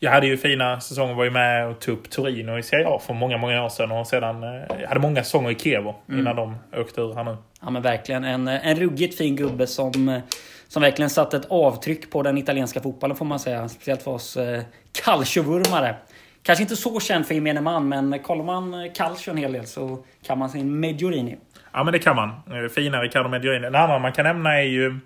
jag 0.04 0.12
hade 0.12 0.28
ju 0.28 0.38
fina 0.38 0.80
säsonger, 0.80 1.14
var 1.14 1.24
ju 1.24 1.32
med 1.32 1.68
och 1.68 1.80
tog 1.80 1.98
upp 1.98 2.10
Torino 2.10 2.58
i 2.58 2.64
Serie 2.64 2.88
A 2.88 3.00
för 3.06 3.14
många, 3.14 3.38
många 3.38 3.64
år 3.64 3.70
sedan. 3.70 3.92
Och 3.92 4.08
sedan 4.08 4.44
eh, 4.44 4.50
jag 4.82 4.88
hade 4.88 5.00
många 5.00 5.24
säsonger 5.24 5.52
i 5.52 5.56
Kievo 5.56 5.96
innan 6.10 6.36
de 6.36 6.56
åkte 6.78 7.02
ur 7.02 7.14
här 7.14 7.24
nu. 7.24 7.38
Ja 7.62 7.70
men 7.70 7.82
verkligen 7.82 8.24
en, 8.24 8.48
en 8.48 8.76
ruggigt 8.76 9.18
fin 9.18 9.36
gubbe 9.36 9.68
som, 9.68 10.22
som 10.68 10.82
verkligen 10.82 11.10
satt 11.10 11.34
ett 11.34 11.46
avtryck 11.50 12.12
på 12.12 12.24
den 12.24 12.38
italienska 12.38 12.82
fotbollen 12.82 13.18
får 13.18 13.26
man 13.26 13.40
säga. 13.40 13.70
Speciellt 13.70 14.04
för 14.04 14.12
oss 14.12 14.38
eh, 14.38 14.62
calciovurmare. 15.04 15.96
Kanske 16.44 16.64
inte 16.64 16.76
så 16.76 17.00
känd 17.00 17.26
för 17.26 17.36
gemene 17.36 17.62
man 17.62 17.90
men 17.90 18.20
kollar 18.20 18.44
man 18.44 18.74
eh, 18.74 18.92
calcio 18.94 19.32
en 19.32 19.38
hel 19.38 19.54
del 19.54 19.66
så 19.66 20.06
kan 20.26 20.38
man 20.38 20.50
sin 20.50 20.80
Mejorini. 20.80 21.38
Ja, 21.74 21.84
men 21.84 21.94
det 21.94 22.00
kan 22.00 22.16
man. 22.16 22.30
Eh, 22.30 22.70
Fina 22.76 23.02
Riccardo 23.02 23.30
Mediorini. 23.30 23.68
En 23.68 23.76
annan 23.76 24.02
man 24.02 24.12
kan 24.12 24.26
nämna 24.26 24.60
är 24.60 24.64
ju 24.64 25.00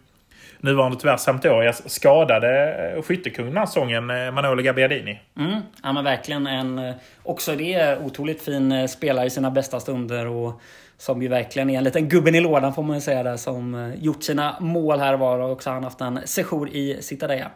nuvarande 0.60 0.98
tyvärr 1.00 1.18
Sampdorias 1.18 1.90
skadade 1.90 2.74
eh, 2.96 3.02
skyttekung 3.02 3.46
den 3.46 3.58
här 3.58 3.66
säsongen, 3.66 4.10
eh, 4.10 4.32
Manolo 4.32 4.64
Gabbiadini. 4.64 5.20
Mm, 5.38 5.62
ja 5.84 5.94
men 5.94 6.04
verkligen 6.04 6.48
en... 6.48 6.80
eh, 6.80 6.96
Också 7.24 7.56
det 7.56 7.74
är 7.74 8.00
otroligt 8.06 8.42
fin 8.42 8.88
spelare 8.88 9.26
i 9.26 9.30
sina 9.30 9.52
bästa 9.52 9.80
stunder 9.80 10.28
och 10.28 10.62
som 10.98 11.22
ju 11.22 11.28
verkligen 11.28 11.70
är 11.70 11.78
en 11.78 11.84
liten 11.84 12.10
gubben 12.10 12.36
i 12.36 12.42
lådan 12.42 12.74
får 12.74 12.84
man 12.84 12.96
ju 12.96 13.02
säga 13.02 13.24
där 13.24 13.38
som 13.38 13.94
gjort 13.98 14.24
sina 14.24 14.56
mål 14.60 15.00
här 15.00 15.18
var 15.18 15.40
och 15.40 15.52
också 15.52 15.70
han 15.70 15.84
haft 15.84 16.02
en 16.02 16.20
sejour 16.26 16.70
i 16.70 16.98
Citadella. 17.02 17.52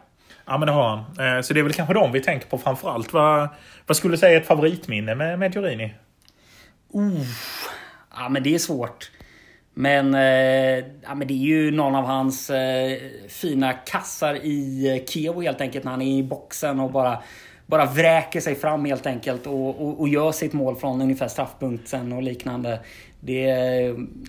Ja, 0.46 0.58
men 0.58 0.66
det 0.66 0.72
har 0.72 0.88
han. 0.88 1.42
Så 1.44 1.54
det 1.54 1.60
är 1.60 1.64
väl 1.64 1.72
kanske 1.72 1.94
de 1.94 2.12
vi 2.12 2.20
tänker 2.20 2.46
på 2.46 2.58
framför 2.58 2.90
allt. 2.90 3.12
Vad, 3.12 3.48
vad 3.86 3.96
skulle 3.96 4.14
du 4.14 4.18
säga 4.18 4.36
är 4.36 4.40
ett 4.40 4.46
favoritminne 4.46 5.14
med 5.14 5.38
Mediorini? 5.38 5.94
Ja, 8.16 8.28
men 8.28 8.42
det 8.42 8.54
är 8.54 8.58
svårt. 8.58 9.10
Men, 9.74 10.14
eh, 10.14 10.84
ja, 11.02 11.14
men 11.14 11.28
det 11.28 11.34
är 11.34 11.44
ju 11.46 11.70
någon 11.70 11.94
av 11.94 12.04
hans 12.04 12.50
eh, 12.50 12.98
fina 13.28 13.72
kassar 13.72 14.34
i 14.34 14.88
eh, 14.96 15.04
Kiev 15.04 15.42
helt 15.42 15.60
enkelt. 15.60 15.84
När 15.84 15.90
han 15.90 16.02
är 16.02 16.18
i 16.18 16.22
boxen 16.22 16.80
och 16.80 16.90
bara, 16.90 17.18
bara 17.66 17.86
vräker 17.86 18.40
sig 18.40 18.54
fram 18.54 18.84
helt 18.84 19.06
enkelt. 19.06 19.46
Och, 19.46 19.68
och, 19.68 20.00
och 20.00 20.08
gör 20.08 20.32
sitt 20.32 20.52
mål 20.52 20.76
från 20.76 21.02
ungefär 21.02 21.28
straffpunkten 21.28 22.12
och 22.12 22.22
liknande. 22.22 22.78
Det, 23.24 23.42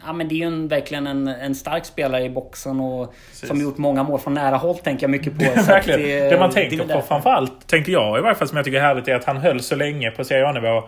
ja, 0.05 0.13
men 0.13 0.27
det 0.27 0.35
är 0.35 0.37
ju 0.37 0.43
en, 0.43 0.67
verkligen 0.67 1.07
en, 1.07 1.27
en 1.27 1.55
stark 1.55 1.85
spelare 1.85 2.23
i 2.23 2.29
boxen 2.29 2.79
och 2.79 3.13
som 3.31 3.61
gjort 3.61 3.77
många 3.77 4.03
mål 4.03 4.19
från 4.19 4.33
nära 4.33 4.57
håll 4.57 4.77
tänker 4.77 5.03
jag 5.03 5.11
mycket 5.11 5.37
på. 5.37 5.43
Verkligen. 5.61 6.29
Det, 6.29 6.39
man 6.39 6.49
det 6.49 6.55
tänker 6.55 6.83
är 6.83 6.87
väl 6.87 6.97
på 6.97 7.01
framförallt, 7.01 7.67
tänker 7.67 7.91
jag 7.91 8.19
i 8.19 8.21
varje 8.21 8.35
fall 8.35 8.47
som 8.47 8.57
jag 8.57 8.65
tycker 8.65 8.77
är 8.77 8.81
härligt, 8.81 9.07
är 9.07 9.15
att 9.15 9.23
han 9.23 9.37
höll 9.37 9.59
så 9.59 9.75
länge 9.75 10.11
på 10.11 10.23
Serie 10.23 10.47
A-nivå 10.47 10.83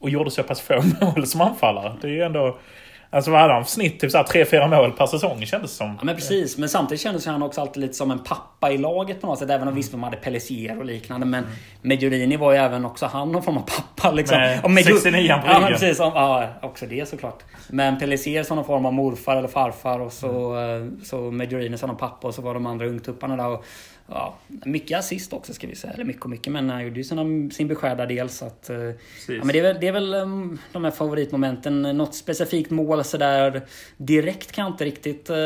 och 0.00 0.10
gjorde 0.10 0.30
så 0.30 0.42
pass 0.42 0.60
få 0.60 0.82
mål 1.00 1.26
som 1.26 1.40
anfallare. 1.40 1.96
Det 2.00 2.06
är 2.06 2.12
ju 2.12 2.22
ändå... 2.22 2.58
Alltså 3.10 3.30
vad 3.30 3.40
hade 3.40 3.52
han 3.52 3.64
för 3.64 3.70
snitt? 3.70 4.00
Typ 4.00 4.10
3-4 4.12 4.68
mål 4.68 4.92
per 4.92 5.06
säsong 5.06 5.46
kändes 5.46 5.70
det 5.70 5.76
som. 5.76 5.86
Ja 5.98 6.04
men 6.04 6.14
precis, 6.14 6.58
men 6.58 6.68
samtidigt 6.68 7.00
kändes 7.02 7.26
han 7.26 7.42
också 7.42 7.60
alltid 7.60 7.80
lite 7.82 7.94
som 7.94 8.10
en 8.10 8.18
pappa 8.18 8.70
i 8.70 8.78
laget 8.78 9.20
på 9.20 9.26
något 9.26 9.38
sätt. 9.38 9.50
Även 9.50 9.68
om 9.68 9.74
visst 9.74 9.92
de 9.92 10.02
hade 10.02 10.16
Pellissier 10.16 10.78
och 10.78 10.84
liknande. 10.84 11.26
Men 11.26 11.46
Medjurini 11.82 12.36
var 12.36 12.52
ju 12.52 12.58
även 12.58 12.84
också 12.84 13.06
han 13.06 13.32
någon 13.32 13.42
form 13.42 13.56
av 13.56 13.62
pappa. 13.62 14.10
Liksom. 14.10 14.38
Med 14.38 14.60
Och 14.64 14.70
Medju- 14.70 14.94
69 14.94 15.28
på 15.44 15.48
Ja 15.52 15.60
men 15.60 15.72
precis, 15.72 16.00
om- 16.00 16.12
ja 16.14 16.48
också 16.62 16.86
det 16.86 17.08
såklart. 17.08 17.42
Men 17.68 17.98
Pellissier 17.98 18.42
som 18.42 18.56
någon 18.56 18.64
form 18.66 18.86
av 18.86 18.92
morfar 18.92 19.36
eller 19.36 19.48
farfar 19.48 19.98
och 20.00 20.12
så, 20.12 20.52
Mm. 20.54 20.82
eh, 20.98 21.04
så 21.04 21.16
Medjurini 21.30 21.78
som 21.78 21.88
någon 21.88 21.96
pappa 21.98 22.26
och 22.28 22.34
så 22.34 22.42
var 22.42 22.54
de 22.54 22.66
andra 22.66 22.86
ungtupparna 22.86 23.36
där. 23.36 23.46
Och, 23.48 23.64
ja, 24.08 24.38
mycket 24.46 24.98
assist 24.98 25.32
också 25.32 25.54
ska 25.54 25.66
vi 25.66 25.74
säga. 25.74 25.92
Eller 25.92 26.04
mycket 26.04 26.22
och 26.22 26.30
mycket 26.30 26.52
men 26.52 26.70
han 26.70 26.84
gjorde 26.84 26.96
ju 26.96 27.04
sina, 27.04 27.50
sin 27.50 27.68
beskärda 27.68 28.06
del. 28.06 28.28
Så 28.28 28.46
att, 28.46 28.70
eh, 28.70 28.76
ja, 28.76 28.92
men 29.26 29.48
det 29.48 29.58
är 29.58 29.62
väl, 29.62 29.76
det 29.80 29.88
är 29.88 29.92
väl 29.92 30.14
um, 30.14 30.58
de 30.72 30.84
här 30.84 30.90
favoritmomenten. 30.90 31.82
Något 31.82 32.14
specifikt 32.14 32.70
mål 32.70 33.04
sådär 33.04 33.62
direkt 33.96 34.52
kan 34.52 34.64
jag 34.64 34.72
inte 34.72 34.84
riktigt 34.84 35.30
eh, 35.30 35.36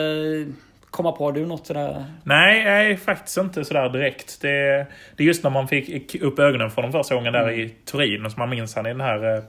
komma 0.91 1.13
på. 1.13 1.25
Har 1.25 1.33
du 1.33 1.47
något 1.47 1.67
sådär? 1.67 2.05
Nej, 2.25 2.65
nej, 2.65 2.97
faktiskt 2.97 3.39
inte 3.39 3.65
sådär 3.65 3.89
direkt. 3.89 4.41
Det, 4.41 4.87
det 5.17 5.23
är 5.23 5.27
just 5.27 5.45
när 5.45 5.51
man 5.51 5.69
fick 5.69 6.15
upp 6.15 6.39
ögonen 6.39 6.71
för 6.71 6.83
de 6.83 6.93
första 6.93 7.15
gången 7.15 7.33
där 7.33 7.51
i 7.51 7.69
Turin. 7.69 8.31
Som 8.31 8.41
man 8.41 8.51
minns 8.51 8.75
han 8.75 8.87
i 8.87 8.89
den 8.89 9.01
här 9.01 9.37
eh, 9.37 9.43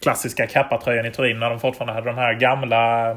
klassiska 0.00 0.46
kappatröjan 0.46 1.06
i 1.06 1.10
Turin. 1.10 1.38
När 1.38 1.50
de 1.50 1.60
fortfarande 1.60 1.92
hade 1.92 2.06
de 2.06 2.16
här 2.16 2.34
gamla 2.34 3.14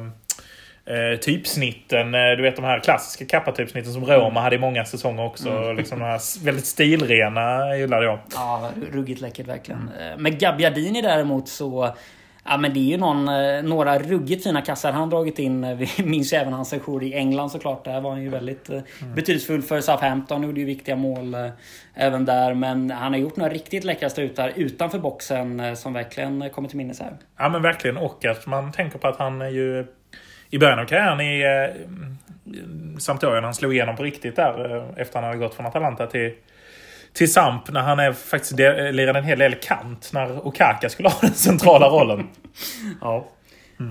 eh, 0.85 1.19
typsnitten. 1.19 2.13
Eh, 2.15 2.31
du 2.37 2.41
vet 2.41 2.55
de 2.55 2.65
här 2.65 2.79
klassiska 2.79 3.25
kappatypsnitten 3.25 3.93
som 3.93 4.05
Roma 4.05 4.41
hade 4.41 4.55
i 4.55 4.59
många 4.59 4.85
säsonger 4.85 5.25
också. 5.25 5.73
Liksom 5.73 5.99
de 5.99 6.05
här 6.05 6.45
väldigt 6.45 6.65
stilrena 6.65 7.75
gillade 7.77 8.05
jag. 8.05 8.19
Ja, 8.33 8.69
ruggigt 8.91 9.21
läckert 9.21 9.47
verkligen. 9.47 9.89
Eh, 9.99 10.17
Med 10.17 10.39
Gabbiadini 10.39 11.01
däremot 11.01 11.47
så... 11.47 11.89
Ja 12.45 12.57
men 12.57 12.73
det 12.73 12.79
är 12.79 12.91
ju 12.91 12.97
någon, 12.97 13.27
eh, 13.27 13.63
några 13.63 13.99
ruggigt 13.99 14.43
fina 14.43 14.61
kassar 14.61 14.91
han 14.91 15.09
dragit 15.09 15.39
in. 15.39 15.77
Vi 15.77 15.89
minns 16.03 16.33
ju 16.33 16.37
även 16.37 16.53
hans 16.53 16.69
sejour 16.69 17.03
i 17.03 17.13
England 17.13 17.49
såklart. 17.49 17.85
Där 17.85 18.01
var 18.01 18.11
han 18.11 18.21
ju 18.21 18.29
väldigt 18.29 18.69
eh, 18.69 18.81
betydelsefull 19.15 19.61
för 19.61 19.81
Southampton. 19.81 20.43
Gjorde 20.43 20.59
ju 20.59 20.65
viktiga 20.65 20.95
mål 20.95 21.35
även 21.93 22.25
där. 22.25 22.53
Men 22.53 22.91
han 22.91 23.13
har 23.13 23.19
gjort 23.19 23.35
några 23.35 23.53
riktigt 23.53 23.83
läckra 23.83 24.09
strutar 24.09 24.51
utanför 24.55 24.99
boxen 24.99 25.75
som 25.77 25.93
verkligen 25.93 26.49
kommer 26.49 26.69
till 26.69 26.77
minnes 26.77 26.99
här. 26.99 27.13
Ja 27.37 27.49
men 27.49 27.61
verkligen. 27.61 27.97
Och 27.97 28.25
att 28.25 28.45
man 28.45 28.71
tänker 28.71 28.97
på 28.99 29.07
att 29.07 29.17
han 29.17 29.41
är 29.41 29.49
ju 29.49 29.85
i 30.55 30.59
början 30.59 30.79
av 30.79 30.85
karriären 30.85 31.21
i 31.21 31.41
eh, 31.41 32.97
Sampdoria, 32.99 33.41
han 33.41 33.53
slog 33.53 33.73
igenom 33.73 33.95
på 33.95 34.03
riktigt 34.03 34.35
där 34.35 34.75
eh, 34.75 34.83
efter 34.97 35.19
han 35.19 35.23
hade 35.23 35.37
gått 35.37 35.55
från 35.55 35.65
Atalanta 35.65 36.07
till, 36.07 36.31
till 37.13 37.33
Samp. 37.33 37.71
När 37.71 37.81
han 37.81 37.99
är 37.99 38.11
faktiskt 38.13 38.57
de- 38.57 38.91
lirade 38.91 39.19
en 39.19 39.25
hel 39.25 39.39
del 39.39 39.55
kant 39.55 40.09
när 40.13 40.47
Okaka 40.47 40.89
skulle 40.89 41.09
ha 41.09 41.17
den 41.21 41.33
centrala 41.33 41.87
rollen. 41.87 42.27
Ja. 43.01 43.27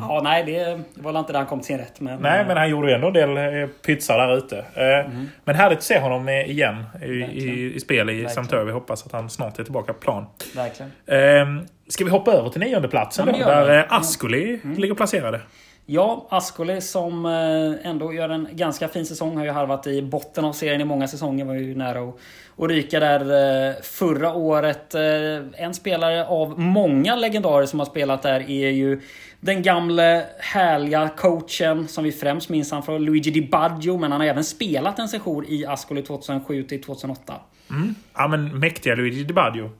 Ja, 0.00 0.20
nej, 0.24 0.44
det 0.44 0.80
var 0.94 1.12
väl 1.12 1.20
inte 1.20 1.32
där 1.32 1.38
han 1.38 1.48
kom 1.48 1.58
till 1.60 1.66
sin 1.66 1.78
rätt. 1.78 2.00
Men, 2.00 2.20
Nej, 2.20 2.44
men 2.46 2.56
han 2.56 2.70
gjorde 2.70 2.88
ju 2.88 2.94
ändå 2.94 3.06
en 3.06 3.12
del 3.12 3.36
eh, 3.62 3.68
pytsar 3.86 4.18
där 4.18 4.36
ute. 4.36 4.58
Eh, 4.58 5.10
Men 5.44 5.54
härligt 5.56 5.78
att 5.78 5.84
se 5.84 5.98
honom 5.98 6.28
eh, 6.28 6.50
igen 6.50 6.84
i, 7.02 7.06
i, 7.06 7.72
i 7.74 7.80
spel 7.80 8.10
i. 8.10 8.28
Sampdoria. 8.28 8.64
Vi 8.64 8.72
hoppas 8.72 9.06
att 9.06 9.12
han 9.12 9.30
snart 9.30 9.58
är 9.58 9.64
tillbaka 9.64 9.92
på 9.92 9.98
plan. 10.00 10.26
Verkligen. 10.56 10.92
Eh, 11.06 11.64
ska 11.88 12.04
vi 12.04 12.10
hoppa 12.10 12.32
över 12.32 12.50
till 12.50 12.60
nionde 12.60 12.88
platsen 12.88 13.28
Ja, 13.28 13.38
då? 13.38 13.50
Där 13.50 13.78
eh, 13.78 13.84
Ascoli 13.92 14.60
ligger 14.76 14.94
placerade. 14.94 15.40
Ja, 15.86 16.26
Ascoli 16.30 16.80
som 16.80 17.26
eh, 17.26 17.90
ändå 17.90 18.12
gör 18.12 18.28
en 18.28 18.48
ganska 18.52 18.88
fin 18.88 19.06
säsong. 19.06 19.36
Har 19.36 19.44
ju 19.44 19.50
harvat 19.50 19.86
i 19.86 20.02
botten 20.02 20.44
av 20.44 20.52
serien 20.52 20.80
i 20.80 20.84
många 20.84 21.08
säsonger. 21.08 21.44
Var 21.44 21.54
ju 21.54 21.74
nära 21.74 22.00
att, 22.00 22.16
att 22.58 22.70
ryka 22.70 23.00
där 23.00 23.20
eh, 23.68 23.74
förra 23.82 24.34
året. 24.34 24.94
Eh, 24.94 25.64
en 25.64 25.74
spelare 25.74 26.26
av 26.26 26.60
många 26.60 27.16
legendarer 27.16 27.66
som 27.66 27.78
har 27.78 27.86
spelat 27.86 28.22
där 28.22 28.50
är 28.50 28.70
ju 28.70 29.00
den 29.40 29.62
gamle 29.62 30.24
härliga 30.38 31.08
coachen 31.08 31.88
som 31.88 32.04
vi 32.04 32.12
främst 32.12 32.48
minns 32.48 32.70
han 32.70 32.82
från 32.82 33.04
Luigi 33.04 33.30
Di 33.30 33.48
Baggio. 33.48 33.98
Men 33.98 34.12
han 34.12 34.20
har 34.20 34.28
även 34.28 34.44
spelat 34.44 34.98
en 34.98 35.08
session 35.08 35.44
i 35.48 35.66
Ascoli 35.66 36.02
2007 36.02 36.62
till 36.62 36.82
2008. 36.82 37.34
Mm. 37.70 37.94
Ja, 38.14 38.28
men 38.28 38.58
mäktiga 38.58 38.94
Luigi 38.94 39.24
Di 39.24 39.34
Baggio. 39.34 39.70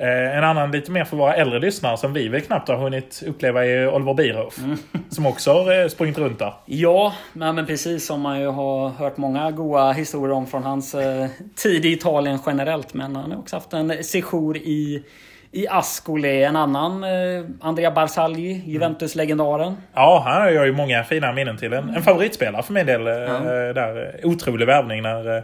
Eh, 0.00 0.36
en 0.38 0.44
annan 0.44 0.70
lite 0.70 0.90
mer 0.90 1.04
för 1.04 1.16
våra 1.16 1.34
äldre 1.34 1.58
lyssnare 1.58 1.96
som 1.96 2.12
vi 2.12 2.28
väl 2.28 2.40
knappt 2.40 2.68
har 2.68 2.76
hunnit 2.76 3.22
uppleva 3.26 3.66
är 3.66 3.94
Oliver 3.94 4.14
Bierhoff. 4.14 4.58
Mm. 4.58 4.78
Som 5.10 5.26
också 5.26 5.52
har 5.52 5.82
eh, 5.82 5.88
sprungit 5.88 6.18
runt 6.18 6.38
där. 6.38 6.52
Ja, 6.66 7.14
men, 7.32 7.66
precis 7.66 8.06
som 8.06 8.20
man 8.20 8.40
ju 8.40 8.46
har 8.46 8.88
hört 8.88 9.16
många 9.16 9.50
goda 9.50 9.92
historier 9.92 10.34
om 10.34 10.46
från 10.46 10.62
hans 10.62 10.94
eh, 10.94 11.26
tid 11.62 11.84
i 11.84 11.92
Italien 11.92 12.38
generellt. 12.46 12.94
Men 12.94 13.16
han 13.16 13.32
har 13.32 13.38
också 13.38 13.56
haft 13.56 13.72
en 13.72 14.04
sejour 14.04 14.56
i, 14.56 15.02
i 15.52 15.68
Ascoli. 15.68 16.44
En 16.44 16.56
annan, 16.56 17.04
eh, 17.04 17.44
Andrea 17.60 17.90
Barzagli, 17.90 18.62
Juventus-legendaren. 18.66 19.76
Ja, 19.94 20.22
han 20.26 20.42
har 20.42 20.50
jag 20.50 20.66
ju 20.66 20.72
många 20.72 21.04
fina 21.04 21.32
minnen 21.32 21.56
till. 21.56 21.72
En, 21.72 21.88
en 21.90 22.02
favoritspelare 22.02 22.62
för 22.62 22.72
min 22.72 22.86
del. 22.86 23.06
eh, 23.06 23.14
Där. 23.74 24.20
Otrolig 24.24 24.66
värvning 24.66 25.02
när 25.02 25.36
eh, 25.36 25.42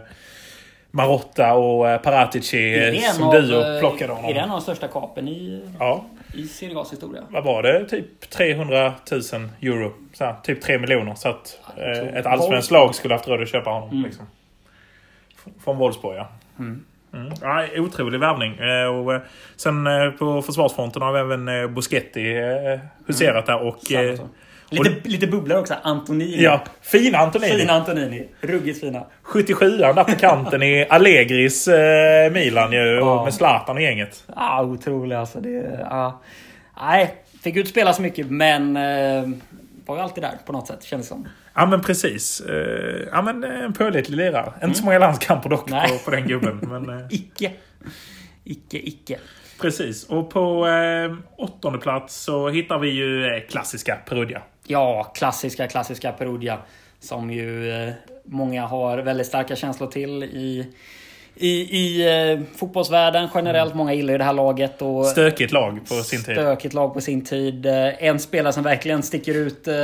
Marotta 0.95 1.53
och 1.53 1.89
eh, 1.89 2.01
Paratici 2.01 2.87
eh, 3.05 3.11
som 3.11 3.31
duo 3.31 3.61
eh, 3.61 3.79
plockade 3.79 4.13
honom. 4.13 4.29
Är 4.29 4.33
det 4.33 4.39
en 4.39 4.49
av 4.49 4.55
de 4.57 4.61
största 4.61 4.87
kapen 4.87 5.27
i, 5.27 5.63
Ja, 5.79 6.05
i 6.33 6.43
Serie 6.47 6.75
A's 6.75 6.91
historia? 6.91 7.23
vad 7.29 7.43
var 7.43 7.63
det? 7.63 7.85
Typ 7.85 8.29
300 8.29 8.93
000 9.11 9.21
euro. 9.61 9.93
Så 10.13 10.25
här, 10.25 10.35
typ 10.43 10.61
3 10.61 10.79
miljoner. 10.79 11.15
Så 11.15 11.29
att 11.29 11.59
eh, 11.77 12.07
ett 12.17 12.25
allsvenskt 12.25 12.71
lag 12.71 12.95
skulle 12.95 13.13
haft 13.13 13.27
råd 13.27 13.41
att 13.41 13.49
köpa 13.49 13.69
honom. 13.69 14.03
Liksom. 14.03 14.25
F- 15.35 15.53
Från 15.63 15.77
Wolfsburg, 15.77 16.17
ja. 16.17 16.27
Mm. 16.59 16.83
Ja, 17.41 17.65
otrolig 17.77 18.19
värvning. 18.19 18.51
Och 18.89 19.21
sen 19.55 19.87
på 20.19 20.41
försvarsfronten 20.41 21.01
har 21.01 21.13
vi 21.13 21.19
även 21.19 21.47
eh, 21.47 22.79
huserat 23.07 23.45
där. 23.45 23.61
Och, 23.61 23.77
eh, 24.71 24.77
Sabaton. 24.77 24.93
Lite, 24.93 25.09
lite 25.09 25.27
bubblor 25.27 25.57
också. 25.59 25.75
Antonini. 25.83 26.43
ja, 26.43 26.63
fina 26.81 27.17
Antonini. 27.17 27.57
Fina 27.59 27.73
Antonini. 27.73 28.27
Ruggigt 28.41 28.79
fina. 28.79 29.05
77 29.21 29.77
där 29.77 30.03
på 30.03 30.11
kanten 30.19 30.63
i 30.63 30.85
Allegris 30.89 31.67
eh, 31.67 32.31
Milan 32.31 32.71
ju. 32.71 32.77
Ja. 32.77 33.19
Och 33.19 33.23
med 33.23 33.33
Zlatan 33.33 33.75
och 33.75 33.81
gänget. 33.81 34.23
Ja, 34.35 34.63
otrolig 34.63 35.15
alltså. 35.15 35.39
Det, 35.41 35.79
ja. 35.89 36.21
Nej, 36.81 37.15
fick 37.43 37.55
inte 37.55 37.69
spela 37.69 37.93
så 37.93 38.01
mycket 38.01 38.31
men 38.31 38.77
eh, 38.77 39.29
var 39.85 39.95
ju 39.95 40.01
alltid 40.01 40.23
där 40.23 40.33
på 40.45 40.51
något 40.51 40.67
sätt 40.67 40.83
kändes 40.83 41.07
som. 41.07 41.27
Ja 41.55 41.65
men 41.65 41.81
precis. 41.81 42.41
Eh, 42.41 43.07
ja 43.11 43.21
men 43.21 43.43
eh, 43.43 43.59
en 43.63 43.73
pålitlig 43.73 44.17
lirare. 44.17 44.53
Inte 44.63 44.77
så 44.79 44.85
många 44.85 44.99
landskamper 44.99 45.49
dock 45.49 45.69
på, 45.69 45.99
på 46.05 46.11
den 46.11 46.27
gubben. 46.27 46.59
Men, 46.61 46.89
eh, 46.99 47.05
Icke. 47.09 47.51
Icke, 48.43 48.77
icke. 48.77 49.17
precis. 49.61 50.03
Och 50.09 50.29
på 50.29 50.67
eh, 50.67 51.15
åttonde 51.37 51.79
plats 51.79 52.15
så 52.15 52.49
hittar 52.49 52.79
vi 52.79 52.89
ju 52.89 53.41
klassiska 53.49 53.95
Perugia. 53.95 54.41
Ja, 54.67 55.03
klassiska, 55.15 55.67
klassiska 55.67 56.11
Perugia. 56.11 56.57
Som 56.99 57.31
ju 57.31 57.71
eh, 57.71 57.93
många 58.25 58.65
har 58.65 58.97
väldigt 58.97 59.27
starka 59.27 59.55
känslor 59.55 59.87
till 59.87 60.23
i, 60.23 60.67
i, 61.35 61.49
i 61.49 62.07
eh, 62.31 62.39
fotbollsvärlden 62.57 63.29
generellt. 63.35 63.75
Många 63.75 63.93
gillar 63.93 64.11
ju 64.13 64.17
det 64.17 64.23
här 64.23 64.33
laget. 64.33 64.81
Och 64.81 65.05
Stökigt 65.05 65.51
lag 65.51 65.79
på 65.87 65.95
sin 65.95 66.23
tid. 66.23 66.35
Stökigt 66.35 66.73
lag 66.73 66.93
på 66.93 67.01
sin 67.01 67.25
tid. 67.25 67.65
Eh, 67.65 68.03
En 68.03 68.19
spelare 68.19 68.53
som 68.53 68.63
verkligen 68.63 69.03
sticker 69.03 69.33
ut, 69.33 69.67
eh, 69.67 69.75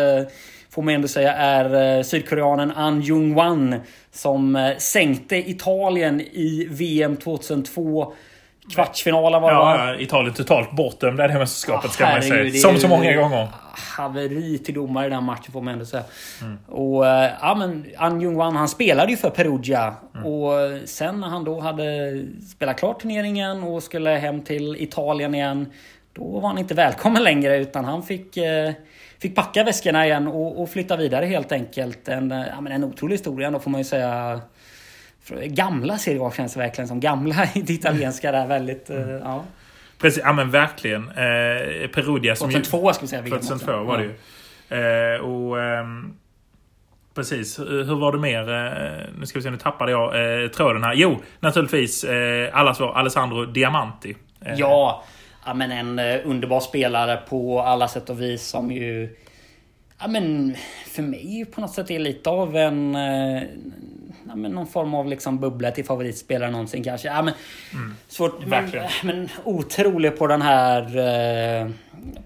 får 0.70 0.82
man 0.82 0.94
ändå 0.94 1.08
säga, 1.08 1.34
är 1.34 1.98
eh, 1.98 2.04
sydkoreanen 2.04 2.72
An 2.72 3.02
Jung-Wan. 3.02 3.80
Som 4.12 4.74
sänkte 4.78 5.38
Italien 5.38 6.22
i 6.22 6.68
VM 6.70 7.18
2002. 7.18 8.14
Kvartsfinalen 8.76 9.42
var 9.42 9.52
det? 9.52 9.58
Ja, 9.58 9.88
ja, 9.88 10.00
Italien 10.00 10.34
totalt 10.34 10.72
bortdömda 10.72 11.26
i 11.26 11.28
det 11.28 11.40
mästerskapet 11.40 11.92
ska 11.92 12.06
man 12.06 12.22
säga. 12.22 12.52
Som 12.52 12.78
så 12.78 12.88
många 12.88 13.14
gånger. 13.14 13.48
Haveri 13.98 14.58
till 14.58 14.74
domare 14.74 15.08
i 15.08 15.10
den 15.10 15.24
matchen 15.24 15.52
får 15.52 15.62
man 15.62 15.74
ändå 15.74 15.86
säga. 15.86 16.04
Mm. 16.42 16.60
Och 16.68 17.08
eh, 17.08 17.32
ja 17.42 17.56
men 17.56 17.86
An 17.98 18.22
Jung-Wan 18.22 18.56
han 18.56 18.70
spelade 18.70 19.12
ju 19.12 19.18
för 19.18 19.30
Perugia. 19.30 19.94
Mm. 20.16 20.26
Och 20.26 20.80
sen 20.86 21.20
när 21.20 21.28
han 21.28 21.44
då 21.44 21.60
hade 21.60 21.86
spelat 22.52 22.80
klart 22.80 23.02
turneringen 23.02 23.64
och 23.64 23.84
skulle 23.84 24.10
hem 24.10 24.42
till 24.42 24.76
Italien 24.80 25.36
igen. 25.36 25.72
Då 26.14 26.40
var 26.40 26.50
han 26.50 26.58
inte 26.58 26.74
välkommen 26.74 27.24
längre 27.24 27.58
utan 27.58 27.86
han 27.86 28.04
fick, 28.04 28.38
eh, 28.38 28.72
fick 29.20 29.36
packa 29.36 29.64
väskorna 29.64 30.06
igen 30.06 30.28
och, 30.28 30.62
och 30.62 30.70
flytta 30.70 30.98
vidare 30.98 31.26
helt 31.26 31.52
enkelt. 31.52 32.08
En, 32.08 32.32
eh, 32.32 32.48
ja, 32.56 32.62
men 32.62 32.72
en 32.72 32.84
otrolig 32.84 33.14
historia 33.14 33.48
ändå 33.48 33.60
får 33.60 33.72
man 33.72 33.82
ju 33.82 33.86
säga. 33.86 34.42
Gamla 35.30 35.98
Serie 35.98 36.22
A 36.22 36.32
känns 36.38 36.58
verkligen 36.58 36.88
som 36.88 37.00
gamla 37.00 37.46
i 37.56 37.62
det 37.62 37.74
italienska 37.74 38.32
där 38.32 38.48
väldigt... 38.48 38.90
eh, 38.90 38.96
Mm. 38.98 39.20
Ja. 39.24 39.44
Precis, 39.98 40.24
ja 40.26 40.34
men 40.34 40.52
verkligen. 40.52 41.08
Eh, 41.10 41.88
Perugia 41.94 42.36
som 42.36 42.50
ju... 42.52 42.58
2002 42.62 42.94
ska 42.94 43.02
vi 43.02 43.08
säga. 43.08 43.22
VM 43.22 43.34
också. 43.38 43.48
2002 43.50 43.84
var 43.84 43.98
det 43.98 44.04
ju. 44.04 44.12
Eh, 45.16 45.22
och, 45.22 45.62
ehm, 45.62 46.14
precis, 47.16 47.60
hur 47.60 48.00
var 48.00 48.12
det 48.12 48.18
mer? 48.20 48.54
Eh, 48.54 49.06
nu 49.20 49.26
ska 49.26 49.40
vi 49.40 49.44
se, 49.44 49.50
nu 49.52 49.58
tappade 49.58 49.92
jag 49.92 50.42
eh, 50.44 50.48
tråden 50.50 50.84
här. 50.84 50.94
Jo, 50.94 51.18
naturligtvis 51.40 52.04
eh, 52.04 52.50
allas 52.60 52.80
vår 52.80 52.98
Alessandro 52.98 53.46
Diamanti. 53.46 54.16
Eh, 54.46 54.54
Ja, 54.58 55.04
ja 55.46 55.54
men 55.54 55.72
en 55.72 56.00
eh, 56.00 56.20
underbar 56.26 56.60
spelare 56.60 57.18
på 57.30 57.62
alla 57.62 57.88
sätt 57.88 58.10
och 58.10 58.22
vis 58.22 58.44
som 58.48 58.72
ju... 58.72 59.18
Ja 60.00 60.08
men 60.08 60.56
för 60.88 61.04
mig 61.04 61.46
på 61.56 61.62
något 61.62 61.72
sätt 61.74 61.92
är 61.92 62.00
lite 62.00 62.30
av 62.30 62.56
en... 62.58 62.96
Ja, 64.32 64.36
men 64.36 64.52
någon 64.52 64.68
form 64.68 64.94
av 64.94 65.08
liksom 65.08 65.40
bubbla 65.40 65.72
till 65.72 65.86
favoritspelare 65.86 66.52
någonsin 66.52 66.84
kanske. 66.84 67.08
Ja, 67.08 67.22
men, 67.22 67.34
svårt, 68.08 68.40
men, 68.40 68.50
verkligen. 68.50 68.88
men 69.04 69.30
otrolig 69.44 70.18
på 70.18 70.28
den 70.28 70.42
här... 70.42 70.82
eh, 70.82 71.68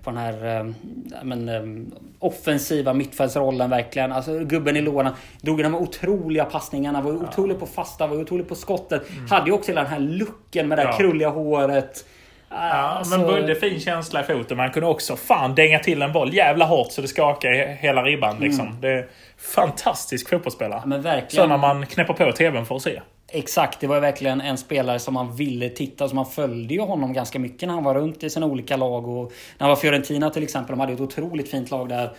På 0.03 0.09
den 0.11 0.17
här 0.17 0.45
eh, 0.45 0.71
ja, 1.11 1.23
men, 1.23 1.49
eh, 1.49 1.97
offensiva 2.19 2.93
mittfältsrollen 2.93 3.69
verkligen. 3.69 4.11
Alltså 4.11 4.39
gubben 4.39 4.75
i 4.77 4.81
lådan. 4.81 5.13
Drog 5.41 5.63
de 5.63 5.73
här 5.73 5.81
otroliga 5.81 6.45
passningarna. 6.45 7.01
Var 7.01 7.11
otrolig 7.11 7.59
på 7.59 7.65
fasta, 7.65 8.07
var 8.07 8.17
otrolig 8.21 8.47
på 8.47 8.55
skottet. 8.55 9.01
Hade 9.29 9.45
ju 9.45 9.51
också 9.51 9.71
hela 9.71 9.81
den 9.83 9.91
här 9.91 9.99
looken 9.99 10.67
med 10.67 10.77
det 10.77 10.81
här 10.81 10.97
krulliga 10.97 11.29
håret. 11.29 12.05
Ja, 12.49 12.55
Alltså- 12.57 13.17
men 13.17 13.27
Budde 13.27 13.55
fin 13.55 13.79
känsla 13.79 14.21
i 14.21 14.23
foten. 14.23 14.57
Man 14.57 14.71
kunde 14.71 14.87
också 14.89 15.15
fan 15.15 15.55
dänga 15.55 15.79
till 15.79 16.01
en 16.01 16.13
boll 16.13 16.33
jävla 16.33 16.65
hårt 16.65 16.91
så 16.91 17.01
det 17.01 17.07
skakade 17.07 17.77
hela 17.79 18.03
ribban. 18.03 18.39
Liksom. 18.39 18.77
Det 18.81 18.89
är 18.91 19.07
fantastisk 19.37 20.29
fotbollsspelare. 20.29 20.77
Mm. 20.77 20.89
men 20.89 21.01
verkligen. 21.01 21.43
Sådana 21.43 21.57
man 21.57 21.85
knäpper 21.85 22.13
på 22.13 22.31
tvn 22.31 22.65
för 22.65 22.75
att 22.75 22.81
se. 22.81 23.01
Exakt, 23.31 23.79
det 23.79 23.87
var 23.87 23.99
verkligen 23.99 24.41
en 24.41 24.57
spelare 24.57 24.99
som 24.99 25.13
man 25.13 25.35
ville 25.35 25.69
titta. 25.69 26.09
Så 26.09 26.15
man 26.15 26.25
följde 26.25 26.73
ju 26.73 26.79
honom 26.81 27.13
ganska 27.13 27.39
mycket 27.39 27.67
när 27.67 27.73
han 27.75 27.83
var 27.83 27.93
runt 27.95 28.23
i 28.23 28.29
sina 28.29 28.45
olika 28.45 28.77
lag. 28.77 29.07
Och 29.07 29.23
när 29.57 29.59
han 29.59 29.69
var 29.69 29.75
Fiorentina 29.75 30.29
till 30.29 30.43
exempel. 30.43 30.73
De 30.73 30.79
hade 30.79 30.93
ett 30.93 30.99
otroligt 30.99 31.51
fint 31.51 31.71
lag 31.71 31.89
där. 31.89 32.09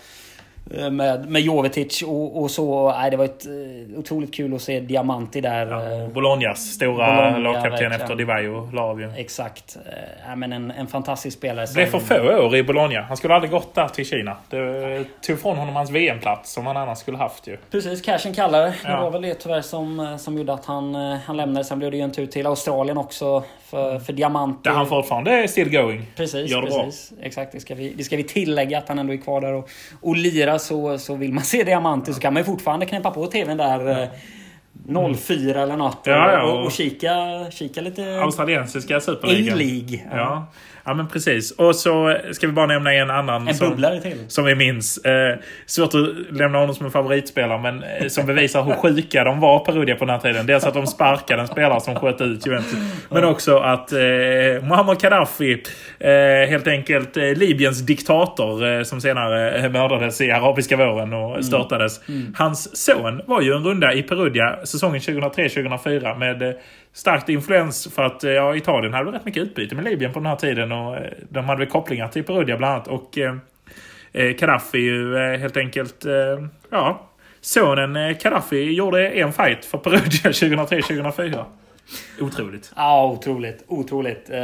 Eh, 0.74 0.90
Med, 0.90 1.28
med 1.28 1.42
Jovetic 1.42 2.02
och, 2.02 2.42
och 2.42 2.50
så. 2.50 2.90
Nej, 2.92 3.10
det 3.10 3.16
var 3.16 3.24
ett 3.24 3.46
eh, 3.46 3.98
otroligt 3.98 4.34
kul 4.34 4.54
att 4.54 4.62
se 4.62 4.80
Diamanti 4.80 5.40
där. 5.40 6.02
eh, 6.02 6.08
Bolognas 6.08 6.58
stora 6.60 7.16
Bologna, 7.16 7.38
lagkapten 7.38 7.92
efter 7.92 8.14
Di 8.14 8.24
Vaio 8.24 8.70
la 8.72 8.82
av 8.82 9.00
ju. 9.00 9.10
Exakt. 9.16 9.76
Ja, 10.28 10.36
men 10.36 10.52
en, 10.52 10.70
en 10.70 10.86
fantastisk 10.86 11.38
spelare. 11.38 11.66
Det 11.66 11.74
blev 11.74 11.86
för 11.86 11.98
få 11.98 12.44
år 12.46 12.56
i 12.56 12.62
Bologna. 12.62 13.00
Han 13.00 13.16
skulle 13.16 13.34
aldrig 13.34 13.50
gått 13.50 13.74
där 13.74 13.88
till 13.88 14.06
Kina. 14.06 14.36
Det 14.50 15.04
tog 15.20 15.40
från 15.40 15.56
honom 15.56 15.76
hans 15.76 15.90
VM-plats 15.90 16.52
som 16.52 16.66
han 16.66 16.76
annars 16.76 16.98
skulle 16.98 17.16
haft 17.18 17.46
ju. 17.46 17.56
Precis, 17.70 18.02
cashen 18.02 18.34
kallar 18.34 18.62
det. 18.62 18.74
Ja. 18.84 19.02
var 19.02 19.10
väl 19.10 19.22
det 19.22 19.34
tyvärr 19.34 19.60
som, 19.62 20.16
som 20.18 20.38
gjorde 20.38 20.52
att 20.52 20.64
han, 20.64 20.94
han 21.26 21.36
lämnade. 21.36 21.64
Sen 21.64 21.78
blev 21.78 21.90
det 21.90 21.96
ju 21.96 22.02
en 22.02 22.12
tur 22.12 22.26
till 22.26 22.46
Australien 22.46 22.98
också 22.98 23.44
för, 23.70 23.98
för 23.98 24.12
Diamanti. 24.12 24.60
Där 24.64 24.70
han 24.70 24.86
fortfarande 24.86 25.30
är 25.30 25.46
still 25.46 25.70
going. 25.70 26.06
Precis, 26.16 26.50
Gör 26.50 26.62
det 26.62 26.66
bra. 26.68 26.84
precis. 26.84 27.12
Exakt, 27.22 27.52
det 27.52 27.60
ska, 27.60 27.74
vi, 27.74 27.92
det 27.96 28.04
ska 28.04 28.16
vi 28.16 28.22
tillägga 28.24 28.78
att 28.78 28.88
han 28.88 28.98
ändå 28.98 29.12
är 29.12 29.16
kvar 29.16 29.40
där 29.40 29.52
och, 29.52 29.68
och 30.00 30.16
lirar. 30.16 30.58
Så, 30.58 30.98
så 30.98 31.14
vill 31.14 31.32
man 31.32 31.44
se 31.44 31.64
Diamanti 31.64 32.12
så 32.14 32.20
kan 32.20 32.32
man 32.34 32.40
ju 32.40 32.44
fortfarande 32.44 32.86
knäppa 32.86 33.10
på 33.10 33.26
TVn 33.26 33.56
där 33.56 34.02
eh, 34.02 34.08
04 35.16 35.62
eller 35.62 35.76
något. 35.76 35.98
Ja, 36.04 36.32
ja, 36.32 36.42
och, 36.42 36.58
och- 36.58 36.64
och 36.66 36.72
kika, 36.72 37.10
kika 37.50 37.80
lite 37.80 38.20
Australiensiska 38.22 39.00
superligan. 39.00 39.54
A-League. 39.54 40.00
Ja. 40.12 40.46
Ja 40.86 40.94
men 40.94 41.08
precis. 41.08 41.50
Och 41.50 41.76
så 41.76 42.16
ska 42.32 42.46
vi 42.46 42.52
bara 42.52 42.66
nämna 42.66 42.94
en 42.94 43.10
annan. 43.10 43.48
En 43.48 43.54
som, 43.54 43.70
bubblare 43.70 44.00
till. 44.00 44.18
Som 44.28 44.44
vi 44.44 44.54
minns. 44.54 44.98
Eh, 44.98 45.38
svårt 45.66 45.94
att 45.94 46.36
lämna 46.36 46.58
honom 46.58 46.74
som 46.74 46.86
en 46.86 46.92
favoritspelare 46.92 47.62
men 47.62 47.82
eh, 47.82 48.08
som 48.08 48.26
bevisar 48.26 48.62
hur 48.62 48.72
sjuka 48.72 49.24
de 49.24 49.40
var 49.40 49.58
Perugia 49.58 49.96
på 49.96 50.04
den 50.04 50.14
här 50.14 50.20
tiden. 50.20 50.46
Dels 50.46 50.64
att 50.64 50.74
de 50.74 50.86
sparkade 50.86 51.42
en 51.42 51.48
spelare 51.48 51.80
som 51.80 51.94
sköt 51.94 52.20
ut 52.20 52.46
Juventus. 52.46 52.78
Men 53.10 53.24
också 53.24 53.58
att 53.58 53.92
eh, 53.92 53.98
Muammar 54.62 55.00
Gaddafi, 55.00 55.62
eh, 55.98 56.48
helt 56.48 56.66
enkelt 56.66 57.16
eh, 57.16 57.22
Libyens 57.22 57.80
diktator 57.80 58.66
eh, 58.66 58.82
som 58.82 59.00
senare 59.00 59.50
eh, 59.50 59.70
mördades 59.70 60.20
i 60.20 60.30
arabiska 60.30 60.76
våren 60.76 61.12
och 61.12 61.44
störtades. 61.44 62.00
Hans 62.34 62.76
son 62.76 63.22
var 63.26 63.40
ju 63.40 63.52
en 63.52 63.64
runda 63.64 63.92
i 63.92 64.02
Perugia 64.02 64.58
säsongen 64.64 65.00
2003-2004 65.00 66.18
med 66.18 66.56
starkt 66.96 67.28
influens 67.28 67.88
för 67.94 68.02
att 68.02 68.24
eh, 68.24 68.30
ja, 68.30 68.56
Italien 68.56 68.94
hade 68.94 69.12
rätt 69.12 69.24
mycket 69.24 69.42
utbyte 69.42 69.74
med 69.74 69.84
Libyen 69.84 70.12
på 70.12 70.18
den 70.18 70.26
här 70.26 70.36
tiden 70.36 70.72
och 70.72 70.96
eh, 70.96 71.12
de 71.28 71.44
hade 71.44 71.58
väl 71.58 71.68
kopplingar 71.68 72.08
till 72.08 72.24
Perugia 72.24 72.56
bland 72.56 72.74
annat. 72.74 72.88
Och 72.88 73.18
eh, 73.18 73.36
eh, 74.12 74.28
Gaddafi 74.28 74.78
ju 74.78 75.16
eh, 75.16 75.38
helt 75.38 75.56
enkelt, 75.56 76.04
eh, 76.04 76.12
ja, 76.70 77.10
sonen 77.40 77.96
eh, 77.96 78.16
Gaddafi 78.22 78.72
gjorde 78.72 79.08
en 79.08 79.32
fight 79.32 79.64
för 79.64 79.78
Perugia 79.78 80.30
2003-2004. 80.30 81.44
Otroligt. 82.20 82.72
Ja, 82.76 83.06
otroligt. 83.06 83.64
Otroligt. 83.66 84.30
Eh, 84.30 84.38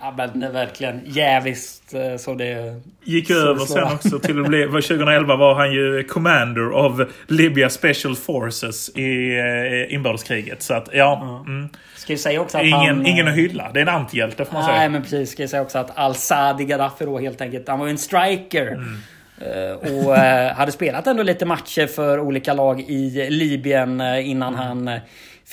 ja, 0.00 0.14
men 0.16 0.42
är 0.42 0.52
verkligen 0.52 1.00
jäviskt 1.04 1.94
eh, 1.94 2.16
så 2.16 2.34
det... 2.34 2.80
Gick 3.04 3.26
så 3.26 3.34
över 3.48 3.60
sen 3.60 3.82
också 3.82 4.18
till 4.18 4.40
att 4.40 4.48
bli, 4.48 4.66
var 4.66 4.80
2011 4.80 5.36
var 5.36 5.54
han 5.54 5.72
ju 5.72 6.04
commander 6.04 6.72
of 6.72 7.00
Libya 7.26 7.70
Special 7.70 8.16
Forces 8.16 8.88
i 8.96 9.36
eh, 9.38 9.94
inbördeskriget. 9.94 10.62
Så 10.62 10.74
att 10.74 10.88
ja, 10.92 11.42
mm, 11.46 11.68
Ska 11.96 12.12
ju 12.12 12.18
säga 12.18 12.40
också 12.40 12.58
att 12.58 12.64
ingen, 12.64 12.96
han... 12.96 13.06
ingen 13.06 13.28
att 13.28 13.34
hylla. 13.34 13.70
Det 13.74 13.78
är 13.80 13.82
en 13.82 13.88
antihjälte 13.94 14.44
får 14.44 14.52
man 14.52 14.62
Nej, 14.66 14.78
säga. 14.78 14.88
men 14.88 15.02
precis. 15.02 15.30
Ska 15.30 15.48
säga 15.48 15.62
också 15.62 15.78
att 15.78 15.98
Al-Sadi 15.98 16.64
Gaddafi 16.64 17.04
då 17.04 17.18
helt 17.18 17.40
enkelt. 17.40 17.68
Han 17.68 17.78
var 17.78 17.86
ju 17.86 17.90
en 17.90 17.98
striker. 17.98 18.66
Mm. 18.66 18.96
Eh, 19.38 19.72
och 20.04 20.16
eh, 20.16 20.54
hade 20.54 20.72
spelat 20.72 21.06
ändå 21.06 21.22
lite 21.22 21.46
matcher 21.46 21.86
för 21.86 22.20
olika 22.20 22.52
lag 22.54 22.80
i 22.80 23.26
Libyen 23.30 24.00
eh, 24.00 24.30
innan 24.30 24.54
Mm. 24.54 24.66
han 24.66 24.88
eh, 24.88 25.00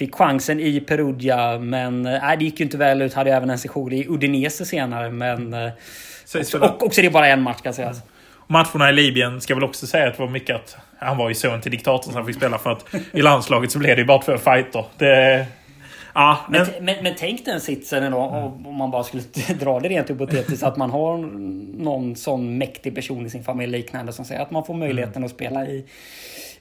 fick 0.02 0.16
chansen 0.16 0.60
i 0.60 0.80
Perugia. 0.80 1.60
Men 1.60 2.02
nej, 2.02 2.38
det 2.38 2.46
gick 2.46 2.60
ju 2.60 2.66
inte 2.66 2.78
väl 2.78 3.02
ut. 3.02 3.14
Hade 3.14 3.34
även 3.34 3.50
en 3.50 3.58
session 3.58 3.94
i 3.94 4.08
Udinese 4.10 4.66
senare. 4.66 5.10
Men 5.10 5.54
eh, 5.54 5.70
Sägs 6.26 6.54
också, 6.54 6.68
och, 6.68 6.84
också 6.84 7.02
det 7.02 7.08
är 7.08 7.12
bara 7.12 7.28
en 7.28 7.42
match 7.42 7.62
kan 7.62 7.74
sägas. 7.74 8.02
Matcherna 8.48 8.90
i 8.90 8.94
Libyen 8.94 9.42
ska 9.42 9.56
väl 9.56 9.64
också 9.64 9.88
säga 9.88 10.08
att 10.08 10.18
det 10.18 10.24
var 10.24 10.30
mycket 10.30 10.56
att 10.56 10.78
han 11.00 11.18
var 11.18 11.30
ju 11.30 11.36
son 11.36 11.62
till 11.62 11.72
diktatorn 11.72 12.04
som 12.04 12.16
han 12.16 12.26
fick 12.26 12.36
spela 12.36 12.58
för 12.58 12.72
att 12.72 12.86
i 13.14 13.22
landslaget 13.22 13.72
så 13.72 13.80
blev 13.80 13.96
det 13.96 14.02
ju 14.02 14.06
bara 14.06 14.22
två 14.22 14.38
fighter. 14.38 14.86
Det, 14.98 15.46
ja, 16.14 16.38
Men, 16.50 16.62
men, 16.62 16.86
men, 16.86 17.04
men 17.04 17.14
tänk 17.18 17.46
den 17.46 17.62
sitsen 17.62 18.04
ändå 18.04 18.18
om 18.18 18.68
om 18.68 18.76
man 18.76 18.92
bara 18.92 19.04
skulle 19.04 19.24
dra 19.60 19.80
det 19.80 19.90
rent 19.90 20.10
hypotetiskt. 20.10 20.64
att 20.64 20.78
man 20.78 20.92
har 20.92 21.18
någon 21.84 22.16
sån 22.16 22.58
mäktig 22.58 22.96
person 22.96 23.26
i 23.26 23.30
sin 23.30 23.44
familj 23.44 23.72
liknande 23.72 24.14
som 24.14 24.26
säger 24.26 24.42
att 24.42 24.52
man 24.52 24.66
får 24.66 24.74
möjligheten 24.74 25.24
att 25.24 25.32
spela 25.32 25.66
i 25.66 25.86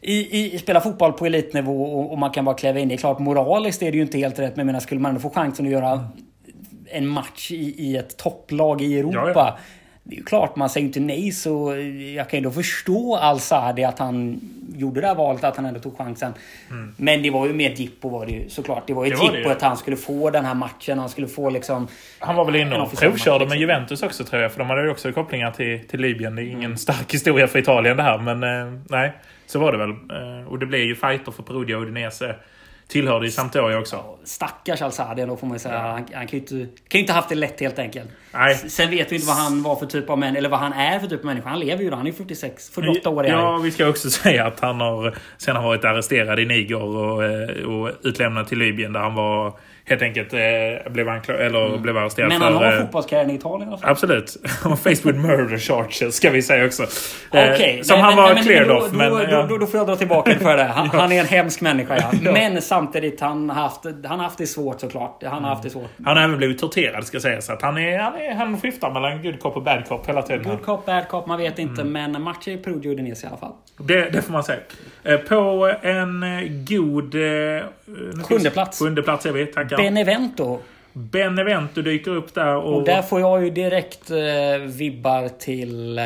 i, 0.00 0.54
i, 0.54 0.58
spela 0.58 0.80
fotboll 0.80 1.12
på 1.12 1.26
elitnivå 1.26 1.82
och, 1.82 2.12
och 2.12 2.18
man 2.18 2.30
kan 2.30 2.44
bara 2.44 2.54
kliva 2.54 2.78
in. 2.78 2.88
Det 2.88 2.94
är 2.94 2.96
klart 2.96 3.18
moraliskt 3.18 3.82
är 3.82 3.90
det 3.90 3.96
ju 3.96 4.02
inte 4.02 4.18
helt 4.18 4.38
rätt. 4.38 4.56
Men 4.56 4.66
menar, 4.66 4.80
skulle 4.80 5.00
man 5.00 5.08
ändå 5.08 5.20
få 5.20 5.30
chansen 5.30 5.66
att 5.66 5.72
göra 5.72 6.08
en 6.92 7.06
match 7.08 7.50
i, 7.50 7.74
i 7.78 7.96
ett 7.96 8.16
topplag 8.16 8.82
i 8.82 8.98
Europa. 8.98 9.22
Ja, 9.24 9.32
ja. 9.34 9.58
Det 10.02 10.14
är 10.14 10.18
ju 10.18 10.24
klart, 10.24 10.56
man 10.56 10.70
säger 10.70 10.86
inte 10.86 11.00
nej 11.00 11.32
så 11.32 11.76
jag 12.16 12.30
kan 12.30 12.38
ju 12.38 12.44
då 12.44 12.50
förstå 12.50 13.16
Al-Sadi 13.16 13.84
att 13.84 13.98
han 13.98 14.40
gjorde 14.76 15.00
det 15.00 15.06
här 15.06 15.14
valet, 15.14 15.44
att 15.44 15.56
han 15.56 15.66
ändå 15.66 15.80
tog 15.80 15.98
chansen. 15.98 16.32
Men 16.96 17.22
det 17.22 17.30
var 17.30 17.46
ju 17.46 17.52
mer 17.52 17.70
Jippo 17.70 18.08
var 18.08 18.26
det 18.26 18.32
ju 18.32 18.48
såklart. 18.48 18.86
Det 18.86 18.94
var 18.94 19.04
ju 19.04 19.12
Mm. 19.12 19.32
Det 19.32 19.38
Jippo 19.38 19.50
att 19.50 19.62
han 19.62 19.76
skulle 19.76 19.96
få 19.96 20.30
den 20.30 20.44
här 20.44 20.54
matchen. 20.54 20.98
Han 20.98 21.08
skulle 21.08 21.28
få 21.28 21.50
liksom... 21.50 21.88
han 22.18 22.36
var 22.36 22.44
väl 22.44 22.56
inne 22.56 22.76
och 22.80 22.92
provkörde 22.92 23.38
med 23.38 23.40
liksom. 23.40 23.60
Juventus 23.60 24.02
också 24.02 24.24
tror 24.24 24.42
jag. 24.42 24.52
För 24.52 24.58
de 24.58 24.70
hade 24.70 24.82
ju 24.82 24.90
också 24.90 25.12
kopplingar 25.12 25.50
till, 25.50 25.88
till 25.88 26.00
Libyen. 26.00 26.36
Det 26.36 26.42
är 26.42 26.44
Mm. 26.44 26.58
ingen 26.58 26.78
stark 26.78 27.14
historia 27.14 27.46
för 27.46 27.58
Italien 27.58 27.96
det 27.96 28.02
här. 28.02 28.18
Men 28.18 28.42
eh, 28.42 28.80
nej, 28.90 29.12
så 29.50 29.58
var 29.58 29.72
det 29.72 29.78
väl. 29.78 29.90
Eh, 29.90 30.48
och 30.48 30.58
det 30.58 30.66
blev 30.66 30.80
ju 30.80 30.94
fighter 30.94 31.32
för 31.32 31.42
Perugia 31.42 31.76
och 31.76 31.82
Udinese. 31.82 32.36
Tillhörde 32.86 33.24
ju 33.26 33.30
Sampdoria 33.30 33.78
också. 33.78 34.18
Stackars 34.24 34.82
Al-Sadi 34.82 35.22
ändå 35.22 35.36
får 35.36 35.46
man 35.46 35.54
ju 35.54 35.58
säga. 35.58 35.78
Han, 35.78 36.06
han 36.14 36.26
kan 36.26 36.28
ju 36.28 36.38
inte, 36.38 36.80
kan 36.88 37.00
inte 37.00 37.12
haft 37.12 37.28
det 37.28 37.34
lätt 37.34 37.60
helt 37.60 37.78
enkelt. 37.78 38.10
Nej. 38.32 38.54
Sen 38.54 38.90
vet 38.90 39.12
vi 39.12 39.16
inte 39.16 39.26
vad 39.26 39.36
han 39.36 39.62
var 39.62 39.76
för 39.76 39.86
typ 39.86 40.10
av 40.10 40.18
människa, 40.18 40.38
eller 40.38 40.48
vad 40.48 40.58
han 40.60 40.72
är 40.72 40.98
för 40.98 41.06
typ 41.06 41.20
av 41.20 41.26
människa. 41.26 41.48
Han 41.48 41.60
lever 41.60 41.82
ju 41.84 41.90
då. 41.90 41.96
Han 41.96 42.06
är 42.06 42.10
ju 42.10 42.16
46, 42.16 42.70
48 42.70 43.10
år. 43.10 43.26
Ja, 43.26 43.56
vi 43.64 43.70
ska 43.70 43.88
också 43.88 44.10
säga 44.10 44.46
att 44.46 44.60
han 44.60 44.80
har 44.80 45.14
sen 45.38 45.56
har 45.56 45.62
varit 45.62 45.84
arresterad 45.84 46.38
i 46.40 46.46
Niger 46.46 46.82
och, 46.82 47.24
eh, 47.24 47.64
och 47.64 47.90
utlämnad 48.02 48.46
till 48.48 48.58
Libyen 48.58 48.92
där 48.92 49.00
han 49.00 49.14
var 49.14 49.52
helt 49.84 50.02
enkelt 50.02 50.32
eh, 50.32 50.92
blev, 50.92 51.08
ankla- 51.08 51.38
eller 51.38 51.78
blev 51.78 51.96
arresterad 51.96 52.28
Men 52.28 52.38
för... 52.40 52.44
han 52.44 52.54
har 52.56 52.72
eh, 52.72 52.80
fotbollskarriären 52.80 53.30
i 53.30 53.34
Italien 53.34 53.68
i 53.68 53.72
alla 53.72 53.80
fall. 53.80 53.90
Absolut. 53.90 54.36
Var 54.64 54.76
faced 54.76 55.14
murder 55.16 55.58
charges 55.58 56.16
ska 56.16 56.30
vi 56.30 56.42
säga 56.42 56.66
också. 56.66 56.82
Eh, 56.82 56.88
som 56.88 57.96
men- 57.96 58.04
han 58.04 58.14
men- 58.14 58.16
var 58.24 58.34
men- 58.34 58.42
cleared 58.44 58.66
men 58.68 58.76
off. 58.76 58.90
Då, 58.90 58.96
Men, 58.96 59.10
då, 59.10 59.22
ja. 59.30 59.46
då, 59.48 59.58
då 59.58 59.66
får 59.66 59.78
jag 59.78 59.86
dra 59.86 59.96
tillbaka 59.96 60.38
för 60.38 60.56
det. 60.56 60.62
Han, 60.64 60.88
han 60.92 61.12
är 61.12 61.20
en 61.20 61.26
hemsk 61.26 61.60
människa 61.60 61.96
ja. 61.96 62.32
Men 62.32 62.62
samtidigt, 62.62 63.20
han 63.20 63.50
har 63.50 63.62
haft, 63.62 63.80
han 64.04 64.20
haft 64.20 64.38
det 64.38 64.46
svårt 64.46 64.80
såklart. 64.80 65.22
Han 65.26 65.42
har 65.44 65.50
haft 65.50 65.62
det 65.62 65.70
svårt. 65.70 65.90
Han 66.04 66.16
har 66.16 66.24
även 66.24 66.36
blivit 66.36 66.58
torterad 66.58 67.04
ska 67.06 67.20
sägas. 67.20 67.50
Att 67.50 67.62
han, 67.62 67.78
är, 67.78 67.98
han, 67.98 68.12
är, 68.26 68.35
han 68.35 68.61
skiftar 68.61 68.90
mellan 68.90 69.22
good 69.22 69.40
cop 69.40 69.56
och 69.56 69.62
bad 69.62 69.88
cop 69.88 70.09
hela 70.09 70.22
tiden. 70.22 70.42
Good 70.42 70.62
cop, 70.62 70.87
bad 70.87 71.09
cop, 71.09 71.26
man 71.26 71.38
vet 71.38 71.59
inte. 71.59 71.80
Mm. 71.83 72.12
Men 72.12 72.22
matcher 72.22 72.50
i 72.50 72.56
Perugia 72.56 72.90
och 72.90 72.94
Udinese 72.94 73.24
i 73.26 73.28
alla 73.28 73.37
fall. 73.37 73.52
Det, 73.76 74.11
det 74.11 74.22
får 74.22 74.33
man 74.33 74.44
säga. 74.44 74.59
Eh, 75.04 75.16
På 75.16 75.72
en 75.83 76.22
eh, 76.22 76.40
god... 76.48 77.14
eh, 77.14 77.62
Sjunde 78.24 78.50
plats. 78.50 78.78
Sjunde 78.78 79.02
plats 79.02 79.26
är 79.26 79.33
vi. 79.33 79.46
Tackar. 79.46 79.76
Benevento. 79.76 80.59
Benevento 80.92 81.83
dyker 81.83 82.11
upp 82.11 82.35
där. 82.35 82.56
Och, 82.56 82.76
Och 82.76 82.85
där 82.85 83.02
får 83.02 83.20
jag 83.20 83.44
ju 83.44 83.50
direkt 83.50 84.11
eh, 84.11 84.16
vibbar 84.66 85.28
till 85.28 85.98
eh, 85.98 86.04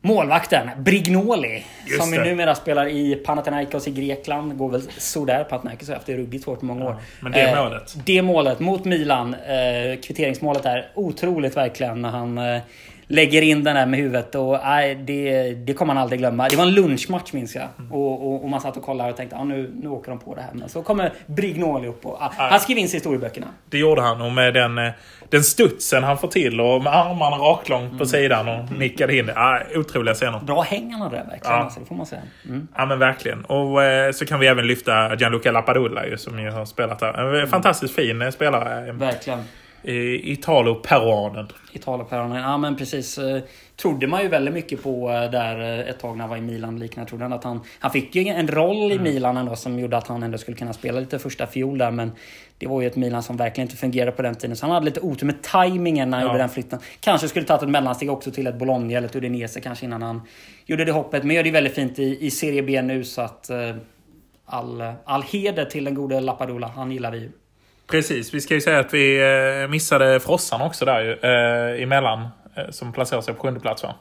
målvakten 0.00 0.70
Brignoli. 0.78 1.64
Just 1.86 2.02
som 2.02 2.10
det. 2.10 2.24
numera 2.24 2.54
spelar 2.54 2.86
i 2.88 3.14
Panathinaikos 3.14 3.88
i 3.88 3.90
Grekland. 3.90 4.58
Går 4.58 4.70
väl 4.70 4.82
sådär. 4.98 5.44
Panathinaikos 5.44 5.88
har 5.88 5.94
haft 5.94 6.06
det 6.06 6.16
ruggigt 6.16 6.44
svårt 6.44 6.62
i 6.62 6.64
många 6.64 6.84
år. 6.84 6.96
men 7.20 7.32
det 7.32 7.40
Eh, 7.40 7.64
målet. 7.64 7.96
Det 8.04 8.22
målet 8.22 8.60
mot 8.60 8.84
Milan. 8.84 9.34
Eh, 9.34 10.00
kvitteringsmålet 10.00 10.62
där. 10.62 10.90
Otroligt 10.94 11.56
verkligen 11.56 12.02
när 12.02 12.10
han 12.10 12.38
eh, 12.38 12.60
lägger 13.10 13.42
in 13.42 13.64
den 13.64 13.74
där 13.74 13.86
med 13.86 14.00
huvudet. 14.00 14.34
Och, 14.34 14.58
nej, 14.64 14.94
det, 14.94 15.52
det 15.52 15.74
kommer 15.74 15.94
man 15.94 16.02
aldrig 16.02 16.18
glömma. 16.20 16.48
Det 16.48 16.56
var 16.56 16.64
en 16.64 16.74
lunchmatch 16.74 17.32
minns 17.32 17.54
jag. 17.54 17.68
Mm. 17.78 17.92
Och, 17.92 18.26
och, 18.26 18.44
och 18.44 18.50
man 18.50 18.60
satt 18.60 18.76
och 18.76 18.82
kollade 18.82 19.10
och 19.10 19.16
tänkte 19.16 19.36
ah, 19.36 19.44
nu, 19.44 19.70
nu 19.82 19.88
åker 19.88 20.10
de 20.10 20.18
på 20.18 20.34
det 20.34 20.40
här. 20.40 20.50
Men 20.52 20.68
så 20.68 20.82
kommer 20.82 21.12
Brignoli 21.26 21.88
upp 21.88 22.06
och 22.06 22.22
ah, 22.22 22.32
han 22.36 22.60
skrev 22.60 22.78
in 22.78 22.88
sig 22.88 22.96
i 22.96 22.98
historieböckerna. 22.98 23.46
Det 23.70 23.78
gjorde 23.78 24.02
han 24.02 24.20
och 24.20 24.32
med 24.32 24.54
den, 24.54 24.78
eh, 24.78 24.92
den 25.30 25.44
studsen 25.44 26.04
han 26.04 26.18
får 26.18 26.28
till 26.28 26.60
och 26.60 26.82
med 26.82 26.94
armarna 26.96 27.36
raklångt 27.36 27.86
Mm. 27.86 27.98
på 27.98 28.06
sidan 28.06 28.48
och 28.48 28.72
nickade 28.78 29.16
in 29.16 29.26
det. 29.26 29.34
Ah, 29.36 29.60
otroliga 29.74 30.14
scener. 30.14 30.40
Bra 30.40 30.60
hängarna 30.62 31.04
där 31.08 31.16
verkligen. 31.16 31.40
Ja. 31.42 31.50
Alltså, 31.64 31.80
det 31.80 31.86
får 31.86 31.94
man 31.94 32.06
säga. 32.06 32.22
Mm. 32.48 32.68
Ja 32.76 32.86
men 32.86 32.98
verkligen. 32.98 33.44
Och 33.44 33.82
eh, 33.82 34.12
så 34.12 34.26
kan 34.26 34.40
vi 34.40 34.46
även 34.46 34.66
lyfta 34.66 35.14
Gianluca 35.16 35.50
Lapadula 35.52 36.06
ju, 36.06 36.16
som 36.18 36.38
ju 36.38 36.50
har 36.50 36.64
spelat 36.64 36.98
där. 36.98 37.34
En 37.34 37.48
fantastiskt 37.48 37.94
fin 37.94 38.22
eh, 38.22 38.30
spelare. 38.30 38.88
eh, 38.88 38.94
Verkligen. 38.94 39.42
I 39.82 40.32
Italo-peruanen. 40.32 41.46
Italoperonen. 41.72 42.42
Ja 42.42 42.58
men 42.58 42.76
precis. 42.76 43.18
Eh, 43.18 43.42
Trodde 43.76 44.06
man 44.06 44.22
ju 44.22 44.28
väldigt 44.28 44.54
mycket 44.54 44.82
på 44.82 45.10
eh, 45.10 45.30
där 45.30 45.60
eh, 45.60 45.88
ett 45.90 45.98
tag 45.98 46.16
när 46.16 46.20
han 46.22 46.30
var 46.30 46.36
i 46.36 46.40
Milan. 46.40 46.78
Liknande 46.78 47.08
trodde 47.08 47.24
han 47.24 47.32
att 47.32 47.44
han... 47.44 47.60
Han 47.78 47.90
fick 47.90 48.14
ju 48.14 48.28
en 48.28 48.48
roll 48.48 48.92
i 48.92 48.98
Milan 48.98 49.36
ändå 49.36 49.56
som 49.56 49.78
gjorde 49.78 49.96
att 49.96 50.06
han 50.06 50.22
ändå 50.22 50.38
skulle 50.38 50.56
kunna 50.56 50.72
spela 50.72 51.00
lite 51.00 51.18
första 51.18 51.46
fiol 51.46 51.78
där. 51.78 51.90
Men 51.90 52.12
det 52.58 52.66
var 52.66 52.80
ju 52.80 52.86
ett 52.86 52.96
Milan 52.96 53.22
som 53.22 53.36
verkligen 53.36 53.68
inte 53.68 53.76
fungerade 53.76 54.12
på 54.12 54.22
den 54.22 54.34
tiden. 54.34 54.56
Så 54.56 54.66
han 54.66 54.74
hade 54.74 54.84
lite 54.86 55.00
otur 55.00 55.26
med 55.26 55.42
tajmingen 55.42 56.10
när 56.10 56.16
han 56.18 56.26
Ja. 56.26 56.32
gjorde 56.32 56.42
den 56.42 56.48
flytten. 56.48 56.78
Kanske 57.00 57.28
skulle 57.28 57.46
tagit 57.46 57.62
ett 57.62 57.68
mellansteg 57.68 58.10
också 58.10 58.30
till 58.30 58.46
ett 58.46 58.58
Bologna 58.58 58.92
eller 58.92 59.08
ett 59.08 59.16
Udinese 59.16 59.60
kanske 59.60 59.84
innan 59.84 60.02
han 60.02 60.22
gjorde 60.66 60.84
det 60.84 60.92
hoppet. 60.92 61.24
Men 61.24 61.36
gör 61.36 61.42
det 61.42 61.50
väldigt 61.50 61.74
fint 61.74 61.98
i, 61.98 62.26
i 62.26 62.30
Serie 62.30 62.62
B 62.62 62.82
nu 62.82 63.04
så 63.04 63.20
att... 63.22 63.50
All, 64.52 64.82
all 65.04 65.22
heder 65.22 65.64
till 65.64 65.84
den 65.84 65.94
gode 65.94 66.20
Lapadula. 66.20 66.66
Han 66.68 66.92
gillar 66.92 67.10
vi 67.10 67.18
ju. 67.18 67.30
Precis, 67.90 68.34
vi 68.34 68.40
ska 68.40 68.54
ju 68.54 68.60
säga 68.60 68.78
att 68.78 68.94
vi 68.94 69.20
eh, 69.62 69.68
missade 69.68 70.20
Frossan 70.20 70.60
också 70.60 70.84
där 70.84 71.00
ju. 71.00 71.12
Eh, 71.12 71.82
emellan. 71.82 72.28
Eh, 72.54 72.70
som 72.70 72.92
placerar 72.92 73.20
sig 73.20 73.34
på 73.34 73.42
sjunde 73.42 73.60
plats 73.60 73.82
va? 73.82 73.94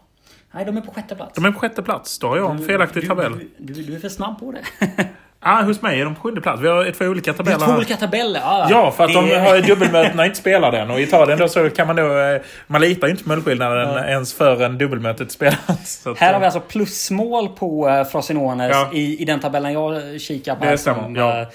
Nej, 0.52 0.66
de 0.66 0.78
är 0.78 0.82
på 0.82 0.92
sjätte 0.92 1.16
plats. 1.16 1.36
De 1.36 1.46
är 1.46 1.52
på 1.52 1.60
sjätte 1.60 1.84
plats. 1.84 2.20
Då 2.20 2.28
har 2.28 2.38
jag 2.38 2.52
en 2.52 2.66
felaktig 2.66 3.04
du, 3.04 3.08
tabell. 3.08 3.40
Du, 3.58 3.74
du, 3.74 3.84
du 3.84 3.96
är 3.96 4.00
för 4.00 4.10
snabb 4.10 4.40
på 4.40 4.52
det. 4.52 4.64
Ah, 5.42 5.64
hos 5.64 5.82
mig 5.82 6.02
är 6.02 6.06
de 6.06 6.16
på 6.16 6.22
sjunde 6.22 6.42
plats. 6.42 6.62
Vi 6.62 6.68
har 6.68 6.92
två 6.92 7.06
olika 7.06 7.32
Det 7.32 7.36
är 7.36 7.38
tabeller 7.44 7.66
två 7.66 7.72
olika 7.74 7.96
tabeller. 7.98 8.40
Ja, 8.40 8.68
Ja, 8.70 8.92
för 8.92 9.04
att 9.04 9.14
det, 9.14 9.22
de 9.36 9.40
har 9.40 9.68
dubbelmötena 9.68 10.26
inte 10.26 10.38
spelat 10.38 10.74
än. 10.74 10.92
Och 10.92 11.00
i 11.00 11.04
Italien 11.04 11.40
då 11.40 11.48
så 11.48 11.70
kan 11.70 11.88
man 11.88 11.96
då... 11.96 12.20
eh, 12.20 12.42
Man 12.68 12.82
litar 12.82 13.08
ju 13.08 13.12
inte 13.12 13.24
på 13.24 13.30
målskillnaden 13.30 13.90
Ja. 13.90 14.06
ens 14.06 14.34
förrän 14.34 14.78
dubbelmötet 14.78 15.32
spelas. 15.32 16.08
Att, 16.08 16.18
Här 16.20 16.34
har 16.34 16.40
vi 16.40 16.44
eh, 16.44 16.48
alltså 16.56 16.60
plusmål 16.60 17.50
på 17.50 17.90
uh, 17.90 18.04
Frosinones 18.04 18.72
Ja. 18.74 18.90
i, 18.94 19.22
i 19.22 19.26
den 19.26 19.40
tabellen 19.40 19.74
jag 19.74 20.22
kikar 20.22 20.56
på. 20.56 20.66
Det 20.66 20.78
stämmer, 20.78 21.20
ja. 21.20 21.42
eh, 21.42 21.48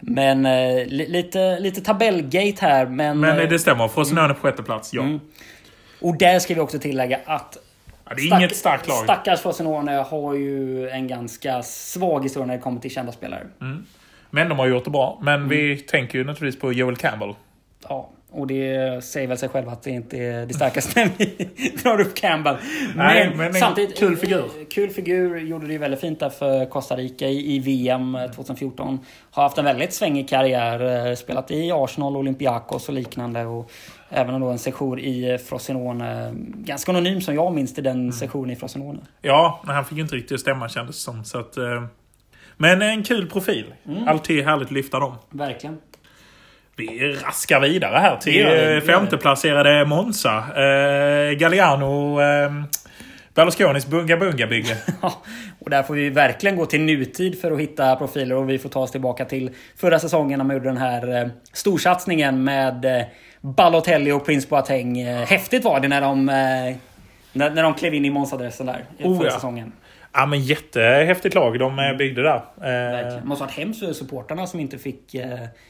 Men 0.00 0.46
eh, 0.46 0.86
li, 0.86 1.06
lite, 1.08 1.58
lite 1.60 1.80
tabellgate 1.80 2.56
här. 2.60 2.86
Men, 2.86 3.20
Men 3.20 3.38
eh, 3.40 3.48
det 3.48 3.58
stämmer. 3.58 3.88
Frosinone 3.88 4.34
på 4.34 4.40
sjätte 4.40 4.62
plats, 4.62 4.94
ja. 4.94 5.02
Mm. 5.02 5.20
Och 6.00 6.18
där 6.18 6.38
ska 6.38 6.54
vi 6.54 6.60
också 6.60 6.78
tillägga 6.78 7.18
att 7.26 7.56
ja 8.10 8.14
det 8.16 8.22
är 8.22 8.36
inget 8.38 8.56
starkt 8.56 8.88
lag. 8.88 8.96
Stackars 9.04 9.40
Frosinone 9.40 9.92
har 9.92 10.34
ju 10.34 10.88
en 10.88 11.08
ganska 11.08 11.62
svag 11.62 12.22
historia 12.22 12.46
när 12.46 12.54
det 12.56 12.60
kommer 12.62 12.80
till 12.80 12.90
kända 12.90 13.12
spelare. 13.12 13.46
Men 14.30 14.48
de 14.48 14.58
har 14.58 14.66
gjort 14.66 14.84
det 14.84 14.90
bra. 14.90 15.18
Men 15.22 15.48
vi 15.48 15.72
Mm. 15.72 15.78
tänker 15.88 16.18
ju 16.18 16.24
naturligtvis 16.24 16.60
på 16.60 16.72
Joel 16.72 16.96
Campbell. 16.96 17.34
Ja. 17.88 18.10
Och, 18.32 18.46
det 18.46 19.04
säger 19.04 19.26
väl 19.28 19.38
sig 19.38 19.48
själv 19.48 19.68
att 19.68 19.82
det 19.82 19.90
inte 19.90 20.16
är 20.18 20.46
det 20.46 20.54
starkaste 20.54 21.10
vi 21.18 21.48
drar 21.82 22.00
upp 22.00 22.14
Campbell. 22.14 22.56
Nej, 22.96 23.28
Men, 23.28 23.36
men 23.38 23.46
en 23.46 23.54
samtidigt... 23.54 23.98
kul 23.98 24.16
figur. 24.16 24.44
Kul 24.70 24.90
figur. 24.90 25.38
Gjorde 25.38 25.66
det 25.66 25.72
ju 25.72 25.78
väldigt 25.78 26.00
fint 26.00 26.20
där 26.20 26.28
för 26.30 26.66
Costa 26.66 26.96
Rica 26.96 27.26
i, 27.26 27.58
VM 27.58 28.18
2014. 28.36 28.98
Har 29.30 29.42
haft 29.42 29.58
en 29.58 29.64
väldigt 29.64 29.92
svängig 29.92 30.28
karriär. 30.28 31.06
eh, 31.10 31.14
Spelat 31.14 31.50
i 31.50 31.72
Arsenal, 31.72 32.16
Olympiakos 32.16 32.88
och 32.88 32.94
liknande. 32.94 33.44
Och 33.46 33.70
även 34.10 34.40
då 34.40 34.48
en 34.48 34.58
session 34.58 34.98
i 34.98 35.38
Frosinone. 35.48 36.32
Ganska 36.54 36.92
anonym 36.92 37.20
som 37.20 37.34
jag 37.34 37.54
minns 37.54 37.74
till 37.74 37.84
den 37.84 38.00
Mm. 38.00 38.12
sessionen 38.12 38.50
i 38.50 38.56
Frosinone. 38.56 38.98
Ja, 39.22 39.62
men 39.66 39.74
han 39.74 39.84
fick 39.84 39.96
ju 39.96 40.02
inte 40.02 40.16
riktigt 40.16 40.40
stämma 40.40 40.68
kändes 40.68 40.96
det 40.96 41.02
som. 41.02 41.24
Så 41.24 41.38
att, 41.38 41.56
eh, 41.56 41.84
men 42.56 42.82
en 42.82 43.02
kul 43.02 43.30
profil. 43.30 43.74
Mm. 43.88 44.08
Alltid 44.08 44.44
härligt 44.44 44.66
att 44.66 44.72
lyfta 44.72 44.98
dem. 44.98 45.14
Verkligen. 45.30 45.78
Vi 46.76 47.12
raskar 47.26 47.60
vidare 47.60 47.98
här 47.98 48.16
till 48.16 48.44
Det 48.44 48.74
eh, 48.76 48.80
femteplacerade 48.80 49.84
Monza. 49.86 50.36
Eh, 50.38 51.32
Galliano 51.32 52.20
eh, 52.20 52.52
Berlusconis 53.34 53.86
Bunga 53.86 54.16
Bunga-bygge. 54.16 54.76
Och 55.58 55.70
där 55.70 55.82
får 55.82 55.94
vi 55.94 56.10
verkligen 56.10 56.56
gå 56.56 56.66
till 56.66 56.80
nutid 56.80 57.40
för 57.40 57.50
att 57.50 57.60
hitta 57.60 57.96
profiler 57.96 58.34
och 58.36 58.50
vi 58.50 58.58
får 58.58 58.68
ta 58.68 58.80
oss 58.80 58.90
tillbaka 58.90 59.24
till 59.24 59.50
förra 59.76 59.98
säsongen 59.98 60.38
när 60.38 60.44
man 60.44 60.56
gjorde 60.56 60.68
den 60.68 60.76
här 60.76 61.22
eh, 61.22 61.28
storsatsningen 61.52 62.44
med 62.44 62.84
eh, 62.84 63.02
Balotelli 63.40 64.12
och 64.12 64.26
Prince 64.26 64.48
Boateng. 64.48 65.00
Eh, 65.00 65.26
häftigt 65.26 65.64
var 65.64 65.80
det 65.80 65.88
när 65.88 66.00
de, 66.00 66.28
eh, 66.28 66.34
när, 67.32 67.50
när 67.50 67.62
de 67.62 67.74
klev 67.74 67.94
in 67.94 68.04
i 68.04 68.10
Monza-dressen 68.10 68.66
där 68.66 68.84
Oh, 68.98 69.18
förra 69.18 69.26
ja. 69.28 69.34
säsongen. 69.34 69.72
ja 70.12 70.26
men 70.26 70.40
jättehäftigt 70.40 71.34
lag 71.34 71.58
de 71.58 71.78
eh, 71.78 71.96
byggde 71.96 72.22
där. 72.22 72.42
Verkligen. 72.60 73.20
Det 73.20 73.26
måste 73.26 73.44
varit 73.44 73.54
hemskt 73.54 73.80
för 73.80 73.92
supportrarna 73.92 74.46
som 74.46 74.60
inte 74.60 74.78
fick 74.78 75.16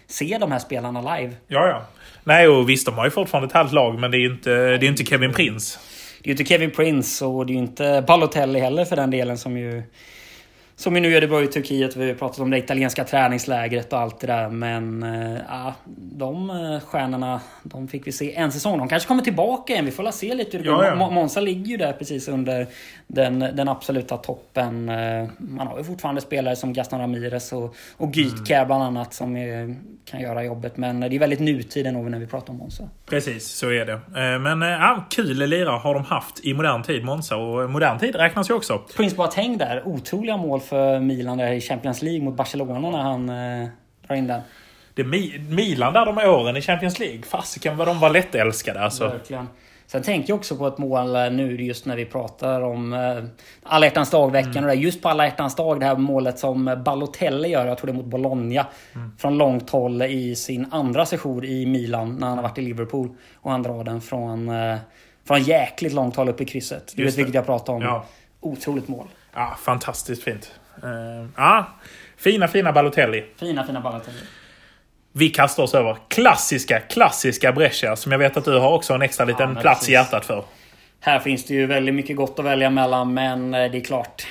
se 0.06 0.38
de 0.40 0.52
här 0.52 0.58
spelarna 0.58 1.16
live. 1.16 1.32
ja, 1.46 1.66
ja. 1.68 1.82
Nej, 2.24 2.48
och 2.48 2.68
visst 2.68 2.86
de 2.86 2.94
har 2.94 3.04
ju 3.04 3.10
fortfarande 3.10 3.46
ett 3.46 3.52
halvt 3.54 3.72
lag 3.72 3.98
men 3.98 4.10
det 4.10 4.16
är 4.16 4.20
ju 4.20 4.30
inte, 4.32 4.50
det 4.50 4.86
är 4.86 4.88
inte 4.88 5.04
Kevin 5.04 5.32
Prince. 5.32 5.78
Det 6.22 6.26
är 6.26 6.28
ju 6.28 6.32
inte 6.40 6.44
Kevin 6.44 6.70
Prince 6.70 7.24
och 7.24 7.46
det 7.46 7.52
är 7.52 7.54
ju 7.54 7.60
inte 7.60 8.04
Balotelli 8.06 8.60
heller 8.60 8.84
för 8.84 8.96
den 8.96 9.10
delen 9.10 9.38
som 9.38 9.56
ju 9.58 9.82
som 10.80 10.94
ju 10.94 11.00
nu 11.00 11.26
bra 11.26 11.42
i 11.42 11.46
Turkiet. 11.46 11.96
Vi 11.96 12.08
har 12.08 12.14
pratat 12.14 12.38
om 12.38 12.50
det 12.50 12.58
italienska 12.58 13.04
träningslägret 13.04 13.92
och 13.92 13.98
allt 13.98 14.20
det 14.20 14.26
där. 14.26 14.48
Men 14.48 15.02
ja, 15.48 15.74
de 15.96 16.50
eh, 16.50 16.80
stjärnorna 16.80 17.40
de 17.62 17.88
fick 17.88 18.06
vi 18.06 18.12
se 18.12 18.34
en 18.34 18.52
säsong. 18.52 18.78
De 18.78 18.88
kanske 18.88 19.08
kommer 19.08 19.22
tillbaka 19.22 19.72
igen. 19.72 19.84
Vi 19.84 19.90
får 19.90 20.10
se 20.10 20.34
lite 20.34 20.56
hur 20.56 20.64
det 20.64 20.70
går. 20.70 20.84
ja. 20.84 21.10
Monza 21.10 21.40
ligger 21.40 21.66
ju 21.66 21.76
där 21.76 21.92
precis 21.92 22.28
under 22.28 22.66
den, 23.06 23.38
den 23.38 23.68
absoluta 23.68 24.16
toppen. 24.16 24.88
Eh, 24.88 25.28
Man 25.38 25.66
har 25.66 25.78
ju 25.78 25.84
fortfarande 25.84 26.20
spelare 26.20 26.56
som 26.56 26.72
Gaston 26.72 27.00
Ramirez 27.00 27.52
och, 27.52 27.74
och 27.96 28.16
Gytkär 28.16 28.54
Mm. 28.56 28.66
bland 28.66 28.82
annat 28.82 29.14
som 29.14 29.36
eh, 29.36 29.42
kan 30.04 30.20
göra 30.20 30.44
jobbet. 30.44 30.76
Men 30.76 31.00
det 31.00 31.06
är 31.14 31.18
väldigt 31.18 31.40
nutid 31.40 31.86
ändå 31.86 32.00
när 32.00 32.18
vi 32.18 32.26
pratar 32.26 32.50
om 32.52 32.56
Monza. 32.58 32.88
Precis, 33.06 33.46
så 33.48 33.70
är 33.70 33.86
det. 33.86 34.00
Men 34.38 34.60
ja, 34.60 35.04
kul 35.10 35.48
lirare 35.48 35.76
har 35.78 35.94
de 35.94 36.04
haft 36.04 36.44
i 36.44 36.54
modern 36.54 36.82
tid, 36.82 37.04
Monza. 37.04 37.36
Och 37.36 37.70
modern 37.70 37.98
tid 37.98 38.14
räknas 38.14 38.50
ju 38.50 38.54
också. 38.54 38.80
Prince 38.96 39.16
Boateng 39.16 39.58
där. 39.58 39.82
Otroliga 39.86 40.36
mål 40.36 40.60
för 40.70 41.00
Milan 41.00 41.38
där 41.38 41.52
i 41.52 41.60
Champions 41.60 42.02
League 42.02 42.22
mot 42.24 42.36
Barcelona 42.36 42.90
när 42.90 42.98
han 42.98 43.28
eh, 43.28 43.68
drar 44.06 44.16
in 44.16 44.26
den. 44.26 44.40
Det 44.94 45.02
är 45.02 45.06
Mi- 45.06 45.48
Milan 45.54 45.92
där 45.92 46.06
de 46.06 46.16
här 46.16 46.30
åren 46.30 46.56
i 46.56 46.60
Champions 46.60 46.98
League. 46.98 47.22
Fasiken 47.22 47.76
vad 47.76 47.86
de 47.88 48.00
var 48.00 48.10
lättälskade 48.10 48.80
alltså. 48.80 49.08
Verkligen. 49.08 49.48
Sen 49.86 50.02
tänker 50.02 50.28
jag 50.28 50.38
också 50.38 50.56
på 50.56 50.66
ett 50.66 50.78
mål 50.78 51.16
eh, 51.16 51.30
nu 51.30 51.62
just 51.62 51.86
när 51.86 51.96
vi 51.96 52.04
pratar 52.04 52.60
om 52.60 52.92
eh, 52.92 53.24
alla 53.62 53.86
hjärtans 53.86 54.10
dag-veckan. 54.10 54.50
Mm. 54.50 54.64
Och 54.64 54.70
det 54.70 54.74
är 54.76 54.76
just 54.82 55.02
på 55.02 55.08
alla 55.08 55.24
hjärtans 55.24 55.56
dag 55.56 55.80
det 55.80 55.86
här 55.86 55.96
målet 55.96 56.38
som 56.38 56.82
Balotelli 56.84 57.48
gör. 57.48 57.66
Jag 57.66 57.78
tror 57.78 57.86
det 57.86 57.92
är 57.92 57.96
mot 57.96 58.06
Bologna. 58.06 58.66
Mm. 58.94 59.12
Från 59.18 59.38
långt 59.38 59.70
håll 59.70 60.02
i 60.02 60.36
sin 60.36 60.66
andra 60.70 61.06
session 61.06 61.44
i 61.44 61.66
Milan 61.66 62.16
när 62.16 62.26
han 62.26 62.38
har 62.38 62.42
varit 62.42 62.58
i 62.58 62.62
Liverpool. 62.62 63.08
Och 63.36 63.50
han 63.50 63.62
drar 63.62 63.84
den 63.84 64.00
från, 64.00 64.48
eh, 64.48 64.76
från 65.26 65.42
jäkligt 65.42 65.92
långt 65.92 66.16
håll 66.16 66.28
upp 66.28 66.40
i 66.40 66.44
krysset. 66.44 66.92
Du 66.96 67.02
Just 67.02 67.14
vet 67.14 67.18
vilket 67.18 67.34
jag 67.34 67.46
pratar 67.46 67.72
om. 67.72 67.82
Ja. 67.82 68.04
Otroligt 68.40 68.88
mål. 68.88 69.06
Ja, 69.34 69.56
fantastiskt 69.64 70.22
fint. 70.22 70.59
Eh, 70.82 71.26
Ja, 71.36 71.66
fina, 72.16 72.48
fina 72.48 72.72
Balotelli. 72.72 73.24
Fina, 73.36 73.64
fina 73.64 73.80
Balotelli. 73.80 74.18
Vi 75.12 75.28
kastar 75.28 75.62
oss 75.62 75.74
över 75.74 75.96
klassiska, 76.08 76.80
klassiska 76.80 77.52
Brescia 77.52 77.96
som 77.96 78.12
jag 78.12 78.18
vet 78.18 78.36
att 78.36 78.44
du 78.44 78.58
har 78.58 78.72
också 78.72 78.94
en 78.94 79.02
extra 79.02 79.24
liten 79.26 79.52
men 79.52 79.62
plats 79.62 79.80
precis. 79.80 79.88
i 79.88 79.92
hjärtat 79.92 80.24
för. 80.26 80.44
Här 81.00 81.18
finns 81.18 81.44
det 81.46 81.54
ju 81.54 81.66
väldigt 81.66 81.94
mycket 81.94 82.16
gott 82.16 82.38
att 82.38 82.44
välja 82.44 82.70
mellan, 82.70 83.14
men 83.14 83.54
eh, 83.54 83.70
det 83.70 83.78
är 83.78 83.84
klart. 83.84 84.26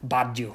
Baggio. 0.00 0.52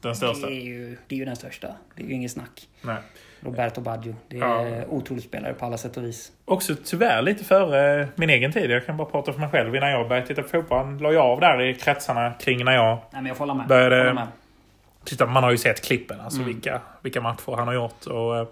Den 0.00 0.16
största. 0.16 0.46
Det 0.46 0.52
är, 0.52 0.64
ju, 0.64 0.96
det 1.08 1.14
är 1.14 1.18
ju 1.18 1.24
den 1.24 1.36
största. 1.36 1.68
Det 1.96 2.02
är 2.02 2.06
ju 2.06 2.14
inget 2.14 2.30
snack. 2.32 2.68
Nej. 2.82 2.96
Roberto 3.40 3.80
Baggio. 3.80 4.16
Det 4.28 4.36
är 4.36 4.40
Ja. 4.78 4.84
otrolig 4.88 5.24
spelare 5.24 5.54
på 5.54 5.66
alla 5.66 5.76
sätt 5.76 5.96
och 5.96 6.04
vis. 6.04 6.32
Också 6.44 6.74
tyvärr 6.84 7.22
lite 7.22 7.44
före 7.44 8.08
min 8.14 8.30
egen 8.30 8.52
tid. 8.52 8.70
Jag 8.70 8.86
kan 8.86 8.96
bara 8.96 9.08
prata 9.08 9.32
för 9.32 9.40
mig 9.40 9.48
själv. 9.48 9.76
Innan 9.76 9.90
jag 9.90 10.08
började 10.08 10.26
titta 10.26 10.42
på 10.42 10.48
fotboll 10.48 10.98
la 11.02 11.12
jag 11.12 11.22
av 11.26 11.40
där 11.40 11.62
i 11.62 11.74
kretsarna 11.74 12.32
kring 12.40 12.64
när 12.64 12.72
jag 12.72 12.98
Nej, 13.10 13.22
men 13.22 13.34
jag. 13.38 13.66
Började- 13.68 13.96
Jag. 13.96 14.26
Titta, 15.04 15.26
man 15.26 15.42
har 15.42 15.50
ju 15.50 15.58
sett 15.58 15.84
klippen, 15.84 16.20
alltså 16.20 16.40
Mm. 16.40 16.52
vilka, 16.54 16.80
vilka 17.02 17.20
matcher 17.20 17.56
han 17.56 17.66
har 17.68 17.74
gjort. 17.74 18.06
Och, 18.06 18.36
eh, 18.38 18.46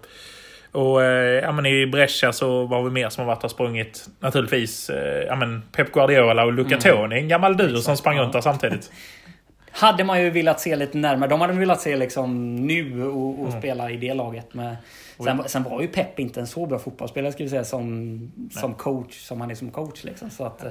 och 0.71 1.03
eh, 1.03 1.39
ja, 1.43 1.51
men 1.51 1.65
i 1.65 1.87
Brescia 1.87 2.33
så 2.33 2.65
var 2.65 2.83
vi 2.83 2.89
mer 2.89 3.09
som 3.09 3.21
har 3.25 3.35
varit 3.35 3.43
och 3.43 3.51
sprungit 3.51 4.07
naturligtvis 4.19 4.89
eh, 4.89 5.23
ja, 5.27 5.35
men 5.35 5.61
Pep 5.71 5.91
Guardiola 5.91 6.43
och 6.45 6.53
Luca 6.53 6.77
Toni, 6.77 7.15
en 7.19 7.27
gammal 7.27 7.57
dur 7.57 7.75
som 7.77 7.97
sprang 7.97 8.19
runt 8.19 8.33
där 8.33 8.41
samtidigt. 8.41 8.91
Hade 9.75 10.03
man 10.03 10.21
ju 10.23 10.29
velat 10.29 10.59
se 10.59 10.75
lite 10.75 10.97
närmare. 10.97 11.29
De 11.29 11.41
hade 11.41 11.53
velat 11.53 11.81
se 11.81 11.95
liksom 11.95 12.55
nu 12.55 13.03
och, 13.07 13.33
Mm. 13.33 13.45
och 13.45 13.53
spela 13.53 13.91
i 13.91 13.97
det 13.97 14.13
laget. 14.13 14.53
Med, 14.53 14.75
sen, 15.23 15.43
sen 15.47 15.63
var 15.63 15.81
ju 15.81 15.87
Pep 15.87 16.19
inte 16.19 16.39
en 16.39 16.47
så 16.47 16.65
bra 16.65 16.79
fotbollsspelare 16.79 17.31
ska 17.31 17.43
vi 17.43 17.49
säga 17.49 17.63
som, 17.63 18.31
som 18.51 18.73
coach. 18.73 19.19
Som 19.27 19.41
han 19.41 19.51
är 19.51 19.55
som 19.55 19.71
coach 19.71 20.03
liksom. 20.03 20.29
Så 20.29 20.45
att, 20.45 20.63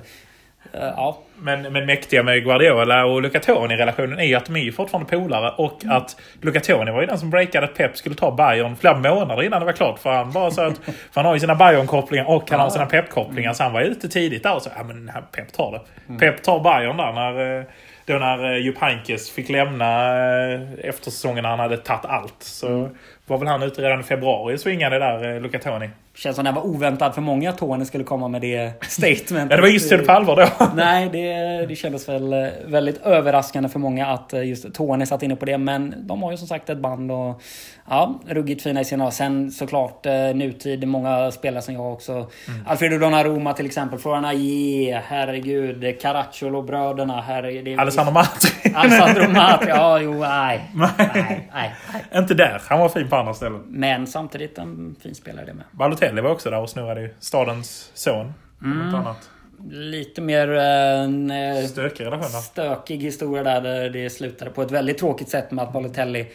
ja. 0.72 1.18
Men, 1.36 1.62
men 1.62 1.86
mäktiga 1.86 2.22
med 2.22 2.44
Guardiola 2.44 3.04
och 3.04 3.22
Luca 3.22 3.40
Toni-relationen 3.40 4.18
är 4.18 4.24
ju 4.24 4.34
att 4.34 4.46
de 4.46 4.56
är 4.56 4.60
ju 4.60 4.72
fortfarande 4.72 5.10
polare 5.10 5.50
och 5.56 5.84
Mm. 5.84 5.96
att 5.96 6.16
Luca 6.40 6.60
Toni 6.60 6.90
var 6.90 7.00
ju 7.00 7.06
den 7.06 7.18
som 7.18 7.30
breakade 7.30 7.66
att 7.66 7.74
Pep 7.74 7.96
skulle 7.96 8.14
ta 8.14 8.30
Bayern 8.30 8.76
flera 8.76 8.94
månader 8.98 9.42
innan 9.42 9.60
det 9.60 9.66
var 9.66 9.72
klart. 9.72 9.98
För 9.98 10.12
han 10.12 10.32
bara 10.32 10.50
så 10.50 10.62
att, 10.62 10.78
för 10.84 10.94
han 11.14 11.24
har 11.24 11.34
ju 11.34 11.40
sina 11.40 11.54
Bayern-kopplingar 11.54 12.24
och 12.24 12.50
han 12.50 12.60
har 12.60 12.70
sina 12.70 12.86
Pep-kopplingar. 12.86 13.52
Så 13.52 13.62
han 13.62 13.72
var 13.72 13.80
ute 13.80 14.08
tidigt 14.08 14.42
där 14.42 14.54
och 14.54 14.62
så, 14.62 14.70
ja 14.76 14.82
men 14.82 15.10
Pep 15.36 15.52
tar 15.52 15.72
det. 15.72 15.80
Mm. 16.08 16.18
Pep 16.20 16.42
tar 16.42 16.60
Bayern 16.60 16.96
där 16.96 17.12
när, 17.12 17.58
eh, 17.58 17.64
då 18.06 18.14
när 18.14 18.52
eh, 18.52 18.58
Jupp 18.58 18.78
Heynckes 18.78 19.30
fick 19.30 19.48
lämna 19.48 20.16
eh, 20.52 20.60
efter 20.82 21.10
säsongen 21.10 21.42
när 21.42 21.50
han 21.50 21.58
hade 21.60 21.76
tagit 21.76 22.04
allt. 22.04 22.34
Så 22.42 22.66
Mm. 22.68 22.88
var 23.26 23.38
väl 23.38 23.48
han 23.48 23.62
ute 23.62 23.82
redan 23.82 24.00
i 24.00 24.02
februari 24.02 24.54
och 24.56 24.60
svingade 24.60 24.98
där, 24.98 25.34
eh, 25.34 25.40
Luca 25.40 25.58
Toni. 25.58 25.90
Känns 26.14 26.36
som 26.36 26.44
det 26.44 26.52
var 26.52 26.66
oväntat 26.66 27.14
för 27.14 27.22
många 27.22 27.50
att 27.50 27.58
Tony 27.58 27.84
skulle 27.84 28.04
komma 28.04 28.28
med 28.28 28.40
det 28.40 28.72
statementet. 28.88 29.50
Ja, 29.50 29.56
det 29.56 29.62
var 29.62 29.68
inget 29.68 29.82
ställt 29.82 30.06
på 30.06 30.12
allvar 30.12 30.36
då. 30.58 30.66
Nej, 30.74 31.08
det, 31.12 31.32
det 31.66 31.76
kändes 31.76 32.08
väl 32.08 32.32
eh, 32.32 32.46
väldigt 32.66 33.02
överraskande 33.02 33.68
för 33.68 33.78
många 33.78 34.06
att 34.06 34.32
eh, 34.32 34.42
just 34.48 34.74
Tony 34.74 35.06
satt 35.06 35.22
inne 35.22 35.36
på 35.36 35.44
det. 35.44 35.58
Men 35.58 35.94
de 36.06 36.22
har 36.22 36.30
ju 36.30 36.36
som 36.36 36.48
sagt 36.48 36.70
ett 36.70 36.78
band 36.78 37.10
och 37.12 37.42
ja, 37.88 38.20
ruggigt 38.28 38.62
fina 38.62 38.80
i 38.80 38.84
sina 38.84 39.10
Sen 39.10 39.50
såklart 39.50 40.06
eh, 40.06 40.12
nutid, 40.34 40.88
många 40.88 41.30
spelare 41.30 41.62
som 41.62 41.74
jag 41.74 41.92
också. 41.92 42.26
Alfredo 42.66 42.98
Donnarumma 42.98 43.52
till 43.52 43.66
exempel, 43.66 43.98
Florian 43.98 44.24
Aje, 44.24 45.02
herregud, 45.06 46.00
Caracciolo-bröderna, 46.00 47.20
herregud. 47.26 47.64
det- 47.64 47.76
Alessandro 47.76 48.12
Marti. 48.12 48.48
Alessandro 48.74 49.30
Matri, 49.30 49.68
ja 49.68 50.00
jo, 50.00 50.12
nej. 50.20 50.70
nej, 50.74 50.88
nej, 51.14 51.48
nej. 51.52 51.72
Inte 52.14 52.34
där. 52.34 52.62
Han 52.68 52.78
var 52.80 52.88
fin 52.88 53.08
på 53.08 53.16
andra 53.16 53.34
ställen. 53.34 53.62
Men 53.68 54.06
samtidigt 54.06 54.58
en 54.58 54.96
fin 55.02 55.14
spelare 55.14 55.46
det 55.46 55.54
med. 55.54 55.64
Balotelli 55.70 56.11
var 56.20 56.30
också 56.30 56.50
där 56.50 56.60
och 56.60 56.70
snurrade 56.70 57.00
ju. 57.00 57.14
Stadens 57.18 57.90
son. 57.94 58.32
Mm. 58.64 58.94
Annat. 58.94 59.30
Lite 59.70 60.20
mer 60.20 60.54
eh, 60.54 61.02
en 61.04 61.30
eh, 61.30 61.64
Stökig 61.64 62.04
relation 62.04 62.30
stökig 62.30 62.98
historia 62.98 63.42
där, 63.42 63.60
där 63.60 63.90
det 63.90 64.10
slutade 64.10 64.50
på 64.50 64.62
ett 64.62 64.70
väldigt 64.70 64.98
tråkigt 64.98 65.28
sätt 65.28 65.50
med 65.50 65.64
att 65.64 65.72
Balotelli 65.72 66.26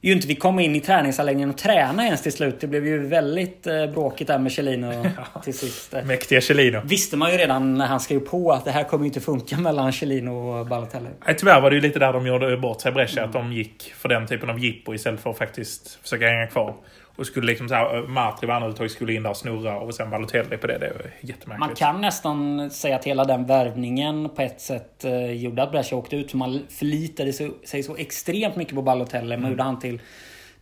ju 0.00 0.12
inte 0.12 0.26
fick 0.26 0.40
komma 0.40 0.62
in 0.62 0.76
i 0.76 0.80
träningsanläggningen 0.80 1.50
och 1.50 1.58
träna 1.58 2.04
ens 2.04 2.22
till 2.22 2.32
slut. 2.32 2.60
Det 2.60 2.66
blev 2.66 2.86
ju 2.86 3.06
väldigt 3.06 3.66
eh, 3.66 3.86
bråkigt 3.86 4.28
där 4.28 4.38
med 4.38 4.52
Chelino 4.52 5.06
till 5.44 5.58
sist. 5.58 5.94
Mäktiga 6.04 6.40
Chelino. 6.40 6.80
Visste 6.84 7.16
man 7.16 7.32
ju 7.32 7.38
redan 7.38 7.74
när 7.74 7.86
han 7.86 8.00
skrev 8.00 8.20
på 8.20 8.52
att 8.52 8.64
det 8.64 8.70
här 8.70 8.84
kommer 8.84 9.04
ju 9.04 9.08
inte 9.08 9.20
funka 9.20 9.56
mellan 9.60 9.92
Chelino 9.92 10.30
och 10.30 10.66
Balotelli. 10.66 11.08
Nej, 11.26 11.36
tyvärr 11.36 11.60
var 11.60 11.70
det 11.70 11.76
ju 11.76 11.82
lite 11.82 11.98
där 11.98 12.12
de 12.12 12.26
gjorde 12.26 12.56
bort 12.56 12.80
sig 12.80 12.92
Brescia. 12.92 13.24
Att 13.24 13.32
de 13.32 13.52
gick 13.52 13.92
för 13.96 14.08
den 14.08 14.26
typen 14.26 14.50
av 14.50 14.58
jippo 14.58 14.94
istället 14.94 15.20
för 15.20 15.30
att 15.30 15.38
faktiskt 15.38 15.98
försöka 16.02 16.28
hänga 16.28 16.46
kvar. 16.46 16.74
Och 17.16 17.26
skulle 17.26 17.46
liksom 17.46 17.68
såhär, 17.68 18.06
Matri 18.06 18.46
var 18.46 18.54
överhuvudtaget 18.54 18.92
skulle 18.92 19.12
in 19.12 19.22
där 19.22 19.30
och 19.30 19.36
snurra 19.36 19.78
och 19.78 19.94
sen 19.94 20.10
Balotelli 20.10 20.56
på 20.56 20.66
det. 20.66 20.78
Det 20.78 20.92
var 20.92 21.10
jättemärkligt. 21.20 21.60
Man 21.60 21.74
kan 21.74 22.00
nästan 22.00 22.70
säga 22.70 22.96
att 22.96 23.04
hela 23.04 23.24
den 23.24 23.46
värvningen 23.46 24.28
på 24.28 24.42
ett 24.42 24.60
sätt 24.60 25.04
eh, 25.04 25.32
gjorde 25.32 25.62
att 25.62 25.72
Brescia 25.72 25.98
åkte 25.98 26.16
ut. 26.16 26.30
För 26.30 26.38
man 26.38 26.66
förlitade 26.68 27.32
sig, 27.32 27.50
sig 27.64 27.82
så 27.82 27.96
extremt 27.96 28.56
mycket 28.56 28.74
på 28.74 28.82
Balotelli. 28.82 29.36
Man 29.36 29.50
gjorde 29.50 29.62
han 29.62 29.78
till 29.78 30.00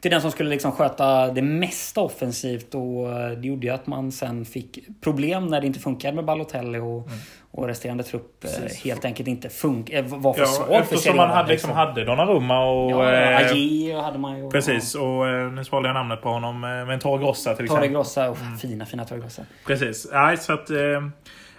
till 0.04 0.10
den 0.10 0.20
som 0.20 0.30
skulle 0.30 0.50
liksom 0.50 0.72
sköta 0.72 1.30
det 1.30 1.42
mesta 1.42 2.00
offensivt. 2.00 2.74
Och 2.74 3.12
eh, 3.12 3.30
det 3.30 3.48
gjorde 3.48 3.66
ju 3.66 3.72
att 3.72 3.86
man 3.86 4.12
sen 4.12 4.44
fick 4.44 4.78
problem 5.00 5.46
när 5.46 5.60
det 5.60 5.66
inte 5.66 5.78
funkade 5.80 6.14
med 6.16 6.24
Balotelli 6.24 6.78
och, 6.78 6.84
Mm. 6.84 7.18
och 7.50 7.66
resterande 7.66 8.02
trupp 8.04 8.44
eh, 8.44 8.50
helt 8.84 9.04
enkelt 9.04 9.28
inte 9.28 9.48
funk 9.48 9.90
eh, 9.90 10.04
var 10.04 10.34
för 10.34 10.40
Ja, 10.40 10.46
för 10.46 10.74
eftersom 10.74 11.16
man 11.16 11.30
hade, 11.30 11.48
liksom, 11.48 11.70
hade 11.70 12.04
Donnarumma 12.04 12.64
och... 12.70 12.90
Ja, 12.90 13.12
eh, 13.12 13.36
Aje 13.52 14.00
hade 14.00 14.18
man 14.18 14.38
ju. 14.38 14.50
Precis, 14.50 14.94
och 14.94 15.28
eh, 15.28 15.52
nu 15.52 15.64
svalde 15.64 15.88
jag 15.88 15.94
namnet 15.94 16.22
på 16.22 16.28
honom. 16.28 16.60
Men 16.60 16.98
Torre 16.98 17.22
Grossa 17.22 17.54
till 17.54 17.68
Torre 17.68 17.78
exempel. 17.78 17.90
Grossa. 17.96 18.30
Oh, 18.30 18.36
Mm. 18.46 18.58
Fina, 18.58 18.86
fina 18.86 19.04
Torre 19.04 19.20
Grossa. 19.20 19.42
Precis. 19.66 20.08
Nej, 20.12 20.36
så 20.36 20.52
att... 20.52 20.70
Eh, 20.70 20.76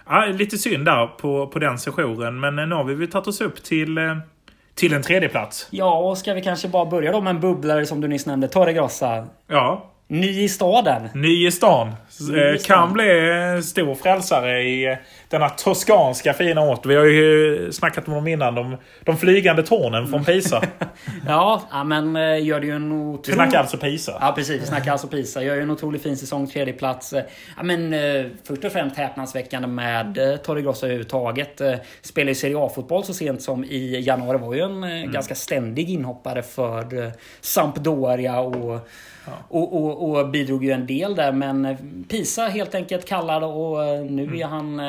ja, 0.06 0.24
lite 0.26 0.58
synd 0.58 0.84
där 0.84 1.06
på, 1.06 1.46
på 1.46 1.58
den 1.58 1.78
sessionen. 1.78 2.40
Men 2.40 2.56
nu 2.56 2.74
har 2.74 2.84
vi 2.84 2.94
väl 2.94 3.10
tagit 3.10 3.26
oss 3.28 3.40
upp 3.40 3.62
till, 3.62 3.98
till 4.76 4.92
en 4.94 5.02
tredje 5.02 5.28
plats. 5.28 5.68
Ja, 5.70 5.98
och 5.98 6.18
ska 6.18 6.34
vi 6.34 6.42
kanske 6.42 6.68
bara 6.68 6.86
börja 6.86 7.12
då 7.12 7.20
med 7.20 7.30
en 7.30 7.40
bubblare 7.40 7.86
som 7.86 8.00
du 8.00 8.08
nyss 8.08 8.26
nämnde. 8.26 8.48
Torre 8.48 8.72
Grossa. 8.72 9.26
Ja, 9.48 9.92
Ny 10.08 10.42
i 10.42 10.48
staden. 10.48 11.08
Ny 11.14 11.46
i 11.46 11.50
stan. 11.52 11.94
Ny 12.30 12.36
i 12.38 12.52
Eh, 12.52 12.58
stan. 12.58 12.76
Kan 12.76 12.92
bli 12.92 13.30
en 13.30 13.62
stor 13.62 13.94
frälsare 13.94 14.62
i 14.62 14.84
eh, 14.86 14.96
denna 15.28 15.48
toskanska 15.48 16.32
fina 16.32 16.60
ort. 16.70 16.86
Vi 16.86 16.94
har 16.94 17.04
ju 17.04 17.68
snackat 17.72 18.08
om 18.08 18.14
dem 18.14 18.26
innan. 18.26 18.54
De, 18.54 18.76
de 19.04 19.16
flygande 19.16 19.62
tornen 19.62 20.06
från 20.08 20.24
Pisa. 20.24 20.62
Ja, 21.26 21.62
ja 21.70 21.84
men 21.84 22.16
eh, 22.16 22.44
gör 22.44 22.60
det 22.60 22.66
ju 22.66 22.72
en 22.72 22.90
Vi 22.90 22.94
otrolig... 23.14 23.34
snackar 23.34 23.58
alltså 23.58 23.76
Pisa. 23.76 24.18
Ja 24.20 24.32
precis, 24.36 24.62
vi 24.62 24.66
snackar 24.66 24.92
alltså 24.92 25.08
Pisa. 25.08 25.42
Gör 25.42 25.54
ju 25.54 25.62
en 25.62 25.70
otroligt 25.70 26.02
fin 26.02 26.16
säsong, 26.16 26.46
tredje 26.46 26.74
plats. 26.74 27.12
Eh, 27.12 27.22
Ja, 27.56 27.62
men, 27.62 27.92
eh, 27.94 28.26
först 28.44 28.64
och 28.64 28.72
främst 28.72 28.96
häpnadsväckande 28.96 29.68
med 29.68 30.38
Torre 30.44 30.62
Grossa 30.62 30.86
överhuvudtaget. 30.86 31.60
Spelade 32.02 32.30
i 32.30 32.34
Serie 32.34 32.58
A-fotboll 32.58 33.04
så 33.04 33.14
sent 33.14 33.42
som 33.42 33.64
i 33.64 34.00
januari. 34.00 34.38
Var 34.38 34.54
ju 34.54 34.60
en 34.60 34.84
eh, 34.84 35.10
ganska 35.10 35.34
ständig 35.34 35.90
inhoppare 35.90 36.42
för 36.42 37.12
Sampdoria 37.40 38.40
och, 38.40 38.80
och, 39.48 39.76
och, 39.84 40.10
och 40.18 40.28
bidrog 40.28 40.64
ju 40.64 40.70
en 40.70 40.86
del 40.86 41.14
där. 41.14 41.32
Men 41.32 41.76
Pisa 42.08 42.42
helt 42.46 42.74
enkelt 42.74 43.04
kallad 43.08 43.44
och 43.44 43.76
nu 44.10 44.38
är 44.40 44.44
han 44.46 44.80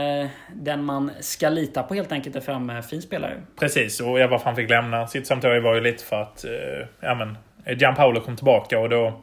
den 0.53 0.83
man 0.83 1.11
ska 1.19 1.49
lita 1.49 1.83
på 1.83 1.93
helt 1.93 2.11
enkelt. 2.11 2.35
Är 2.35 2.41
framme. 2.41 2.81
Fin 2.81 3.01
spelare. 3.01 3.33
Precis, 3.59 3.99
och 4.01 4.19
jag 4.19 4.27
varför 4.27 4.45
han 4.45 4.55
fick 4.55 4.69
lämna 4.69 5.07
sitt 5.07 5.27
Sampdoria 5.27 5.61
var 5.61 5.75
ju 5.75 5.81
lite 5.81 6.03
för 6.03 6.21
att 6.21 6.45
eh, 6.45 6.51
ja, 6.99 7.15
men, 7.15 7.37
Gianpaolo 7.77 8.21
kom 8.21 8.35
tillbaka 8.35 8.79
och 8.79 8.89
då 8.89 9.21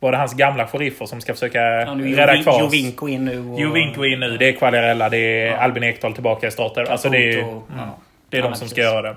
var 0.00 0.12
det 0.12 0.18
hans 0.18 0.34
gamla 0.34 0.66
sheriffer 0.66 1.06
som 1.06 1.20
ska 1.20 1.34
försöka 1.34 1.60
Ja, 1.60 1.94
nu 1.94 2.14
rädda 2.16 2.42
kvar 2.42 2.60
Jovinko 2.60 3.08
in 3.08 3.24
nu. 3.24 3.38
Och, 3.48 3.60
Jovinko 3.60 4.04
in 4.04 4.20
nu, 4.20 4.36
det 4.36 4.48
är 4.48 4.52
Quagliarella, 4.52 5.08
det 5.08 5.18
är 5.18 5.46
Ja. 5.46 5.56
Albin 5.56 5.82
Ekdal 5.82 6.12
tillbaka 6.12 6.46
i 6.46 6.50
starten. 6.50 6.86
Alltså 6.88 7.08
det 7.08 7.18
är, 7.32 7.38
mm, 7.38 7.60
det 8.30 8.36
är 8.36 8.42
Ja, 8.42 8.48
de 8.48 8.54
som 8.54 8.68
ska 8.68 8.76
precis. 8.76 8.92
göra 8.92 9.02
det. 9.02 9.16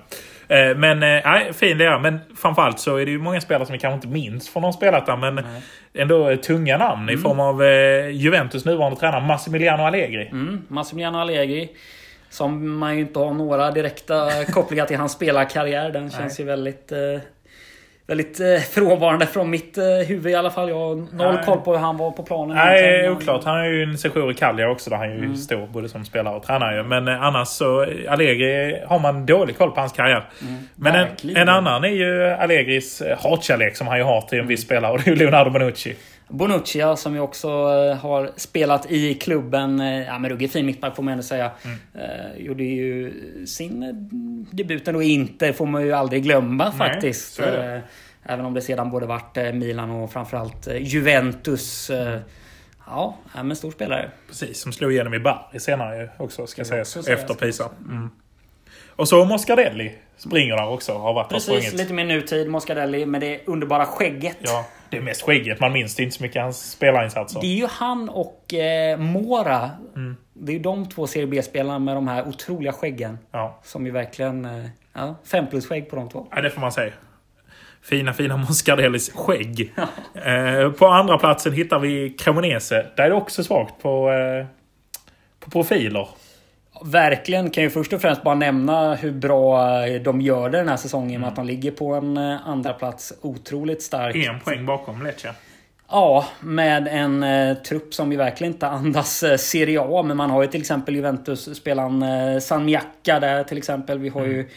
Eh, 0.50 0.76
Men 0.78 1.04
eh, 1.04 1.22
nej, 1.26 1.54
fin 1.54 1.82
är. 1.82 2.00
Men 2.00 2.20
framförallt 2.38 2.80
så 2.80 2.95
är 2.97 3.06
det 3.06 3.12
ju 3.12 3.20
många 3.20 3.41
spelare 3.41 3.66
som 3.66 3.74
vi 3.74 3.80
kanske 3.80 3.95
inte 3.95 4.08
minns 4.08 4.50
från 4.50 4.64
de 4.64 4.74
spelat 4.74 5.06
där. 5.06 5.18
Men 5.18 5.45
ändå 5.93 6.38
tunga 6.38 6.78
namn 6.78 7.10
i 7.10 7.18
form 7.18 7.39
av 7.39 7.64
eh, 7.64 8.10
Juventus 8.10 8.66
nuvarande 8.66 9.00
tränare 9.00 9.26
Massimiliano 9.26 9.84
Allegri. 9.84 10.28
Mm, 10.28 10.62
Massimiliano 10.68 11.18
Allegri. 11.18 11.70
Som 12.30 12.78
man 12.78 12.95
ju 12.95 13.02
inte 13.02 13.20
har 13.20 13.34
några 13.34 13.72
direkta 13.72 14.45
kopplingar 14.45 14.86
till 14.86 14.97
hans 14.97 15.12
spelarkarriär. 15.12 15.91
Den 15.91 16.12
känns 16.12 16.39
ju 16.39 16.43
väldigt... 16.43 16.91
Väldigt 18.10 18.39
eh, 18.39 18.60
frånvarande 18.72 19.26
från 19.26 19.49
mitt 19.49 19.78
eh, 19.78 19.84
huvud 20.07 20.32
i 20.32 20.36
alla 20.36 20.51
fall. 20.51 20.70
Jag 20.70 20.76
har 20.80 20.95
noll 20.95 21.36
Nej. 21.36 21.43
koll 21.45 21.60
på 21.62 21.72
hur 21.72 21.80
han 21.80 21.97
var 21.97 22.12
på 22.12 22.24
planen. 22.24 22.55
Nej, 22.57 23.10
oklart. 23.10 23.43
Han 23.43 23.57
är 23.60 23.66
ju 23.66 23.84
en 23.84 23.97
sejour 23.97 24.32
i 24.32 24.34
Cagliari 24.34 24.72
också 24.72 24.89
där 24.89 24.97
han 24.97 25.10
Mm. 25.12 25.32
ju 25.32 25.38
stor 25.38 25.68
både 25.68 25.89
som 25.89 26.05
spelare 26.05 26.36
och 26.36 26.43
tränare. 26.43 26.76
ju. 26.76 26.84
Men 26.84 27.07
eh, 27.07 27.24
annars 27.24 27.47
så, 27.47 27.86
Allegri 28.10 28.80
har 28.88 28.99
man 28.99 29.26
dålig 29.26 29.57
koll 29.57 29.72
på 29.72 29.80
hans 29.80 29.93
karriär. 29.93 30.24
Men 30.76 30.95
en, 30.95 31.07
Mm. 31.24 31.36
en 31.38 31.49
annan 31.49 31.84
är 31.84 31.89
ju 31.89 32.30
Allegris 32.30 33.01
hatkärlek 33.20 33.76
som 33.78 33.88
han 33.88 33.97
ju 33.97 34.03
har 34.03 34.22
till 34.22 34.39
en 34.39 34.47
viss 34.47 34.62
spelare 34.62 34.91
och 34.91 34.97
det 34.99 35.07
är 35.07 35.12
ju 35.12 35.16
Leonardo 35.16 35.49
Bonucci. 35.49 35.95
Bonucci 36.30 36.80
ja, 36.80 36.95
som 36.95 37.13
ju 37.13 37.19
också 37.19 37.47
eh, 37.47 37.95
har 37.97 38.32
spelat 38.36 38.91
i 38.91 39.13
klubben. 39.13 39.80
eh, 39.80 40.01
Ja, 40.03 40.19
men 40.19 40.30
ruggigt 40.30 40.53
fin 40.53 40.65
mittback 40.65 40.95
får 40.95 41.03
man 41.03 41.11
ändå 41.11 41.23
säga. 41.23 41.51
Mm. 41.65 41.77
Eh, 41.93 42.45
gjorde 42.45 42.63
ju 42.63 43.13
sin 43.45 44.45
debut 44.51 44.88
ändå 44.88 45.01
inte, 45.01 45.53
får 45.53 45.65
man 45.65 45.82
ju 45.86 45.93
aldrig 45.93 46.23
glömma 46.23 46.63
Nej, 46.69 46.77
faktiskt. 46.77 47.39
Även 48.23 48.45
om 48.45 48.53
det 48.53 48.61
sedan 48.61 48.91
både 48.91 49.05
varit 49.05 49.36
Milan 49.55 49.89
och 49.89 50.11
framförallt 50.11 50.67
Juventus. 50.80 51.91
Ja, 52.88 53.15
men 53.43 53.55
stor 53.55 53.71
spelare. 53.71 54.11
Precis, 54.27 54.61
som 54.61 54.71
slog 54.71 54.91
igenom 54.91 55.13
i 55.13 55.19
Bari 55.19 55.59
senare 55.59 56.09
också 56.17 56.47
ska 56.47 56.65
sägas. 56.65 57.07
Efter 57.07 57.34
Pisa. 57.34 57.69
Mm. 57.89 58.09
Och 58.95 59.07
så 59.07 59.25
Moscardelli 59.25 59.91
springer 60.17 60.55
där 60.55 60.67
också. 60.69 60.93
Har 60.93 61.13
varit 61.13 61.30
Precis, 61.30 61.73
lite 61.73 61.93
mer 61.93 62.05
nutid. 62.05 62.49
Moscardelli 62.49 63.05
med 63.05 63.21
det 63.21 63.39
underbara 63.45 63.86
skägget. 63.86 64.38
Ja, 64.39 64.65
det 64.90 64.98
är 64.98 65.02
mest 65.02 65.22
skägget. 65.22 65.60
Man 65.60 65.72
minns 65.74 65.96
det 65.96 66.04
inte 66.04 66.18
så 66.18 66.24
mycket 66.24 66.42
hans 66.42 66.72
spelarinsatser. 66.72 67.42
Det 67.42 67.48
är 67.48 67.56
ju 67.56 67.68
han 67.68 68.10
och 68.10 68.54
eh, 68.54 68.98
Mora. 68.98 69.70
Mm. 69.96 70.18
Det 70.34 70.52
är 70.52 70.54
ju 70.54 70.60
de 70.60 70.90
två 70.90 71.08
Serie 71.08 71.28
B-spelarna 71.28 71.80
med 71.80 71.96
de 71.96 72.08
här 72.08 72.28
otroliga 72.28 72.74
skäggen. 72.74 73.18
Ja. 73.32 73.60
Som 73.64 73.86
ju 73.86 73.92
verkligen... 73.92 74.46
Eh, 74.46 74.66
ja, 74.94 75.16
fem 75.32 75.48
plus 75.48 75.68
skägg 75.68 75.90
på 75.90 75.96
de 75.96 76.10
två. 76.10 76.28
ja, 76.32 76.42
det 76.42 76.50
får 76.50 76.62
man 76.62 76.72
säga. 76.72 76.94
Fina, 77.82 78.14
fina 78.14 78.38
Moscardellis 78.38 79.12
skägg. 79.14 79.74
eh, 80.14 80.72
på 80.72 80.88
andra 80.88 81.18
platsen 81.18 81.54
hittar 81.54 81.80
vi 81.80 82.10
Cremonese. 82.10 82.86
Där 82.96 83.04
är 83.04 83.10
det 83.10 83.16
också 83.16 83.44
svagt 83.44 83.82
på, 83.82 84.12
eh, 84.12 84.46
på 85.40 85.52
profiler. 85.52 86.08
Verkligen. 86.86 87.49
Kan 87.49 87.63
ju 87.63 87.69
först 87.69 87.93
och 87.93 88.01
främst 88.01 88.23
bara 88.23 88.36
nämna 88.36 88.95
hur 88.95 89.11
bra 89.11 89.88
eh, 89.88 90.01
de 90.01 90.21
gör 90.21 90.49
det 90.49 90.57
den 90.57 90.69
här 90.69 90.77
säsongen. 90.77 91.21
Med 91.21 91.27
att 91.27 91.36
de 91.36 91.45
ligger 91.45 91.71
på 91.71 91.93
en 91.93 92.17
eh, 92.17 92.47
andra 92.47 92.73
plats 92.73 93.13
Otroligt 93.21 93.82
starkt. 93.84 94.15
En 94.15 94.39
poäng 94.39 94.65
bakom 94.65 95.03
Lecce. 95.03 95.34
Ja, 95.91 96.27
med 96.39 96.88
en 96.88 97.23
eh, 97.23 97.57
trupp 97.57 97.93
som 97.93 98.11
ju 98.11 98.17
verkligen 98.17 98.53
inte 98.53 98.67
andas 98.67 99.23
eh, 99.23 99.38
Serie 99.38 99.82
A. 99.82 100.03
Men 100.03 100.17
man 100.17 100.30
har 100.30 100.41
ju 100.41 100.47
till 100.47 100.61
exempel 100.61 100.95
Juventus-spelaren 100.95 102.03
eh, 102.03 102.39
Sanmiacca 102.39 103.19
där 103.19 103.43
till 103.43 103.57
exempel. 103.57 103.99
Vi 103.99 104.09
har 104.09 104.25
ju 104.25 104.49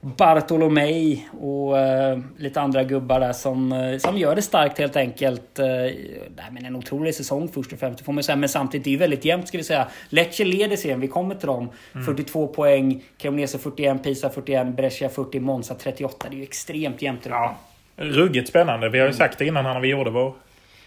Bartolomei 0.00 1.28
och 1.40 1.78
eh, 1.78 2.18
lite 2.36 2.60
andra 2.60 2.84
gubbar 2.84 3.20
där 3.20 3.32
som, 3.32 3.72
eh, 3.72 3.98
som 3.98 4.18
gör 4.18 4.34
det 4.36 4.42
starkt 4.42 4.78
helt 4.78 4.96
enkelt. 4.96 5.58
Eh, 5.58 5.66
nej, 5.66 6.48
men 6.50 6.64
en 6.64 6.76
otrolig 6.76 7.14
säsong 7.14 7.48
först 7.54 7.72
och 7.72 7.78
främst, 7.78 8.04
får 8.04 8.12
man 8.12 8.24
säga. 8.24 8.36
Men 8.36 8.48
samtidigt, 8.48 8.84
det 8.84 8.90
är 8.90 8.92
ju 8.92 8.98
väldigt 8.98 9.24
jämnt 9.24 9.48
ska 9.48 9.58
vi 9.58 9.64
säga. 9.64 9.86
Lecce 10.08 10.44
leder 10.44 10.76
serien, 10.76 11.00
vi 11.00 11.08
kommer 11.08 11.34
till 11.34 11.46
dem. 11.46 11.68
42 12.06 12.46
poäng, 12.46 13.02
Cremonese 13.18 13.58
41, 13.58 14.04
Pisa 14.04 14.30
41, 14.30 14.76
Brescia 14.76 15.08
40, 15.08 15.40
Monza 15.40 15.74
38. 15.74 16.28
Det 16.30 16.36
är 16.36 16.38
ju 16.38 16.42
extremt 16.42 17.02
jämnt. 17.02 17.26
Ja. 17.28 17.56
Ruggigt 17.96 18.48
spännande. 18.48 18.88
Vi 18.88 18.98
har 18.98 19.06
ju 19.06 19.12
sagt 19.12 19.38
det 19.38 19.46
innan 19.46 19.64
när 19.64 19.80
vi 19.80 19.88
gjorde 19.88 20.10
vår 20.10 20.34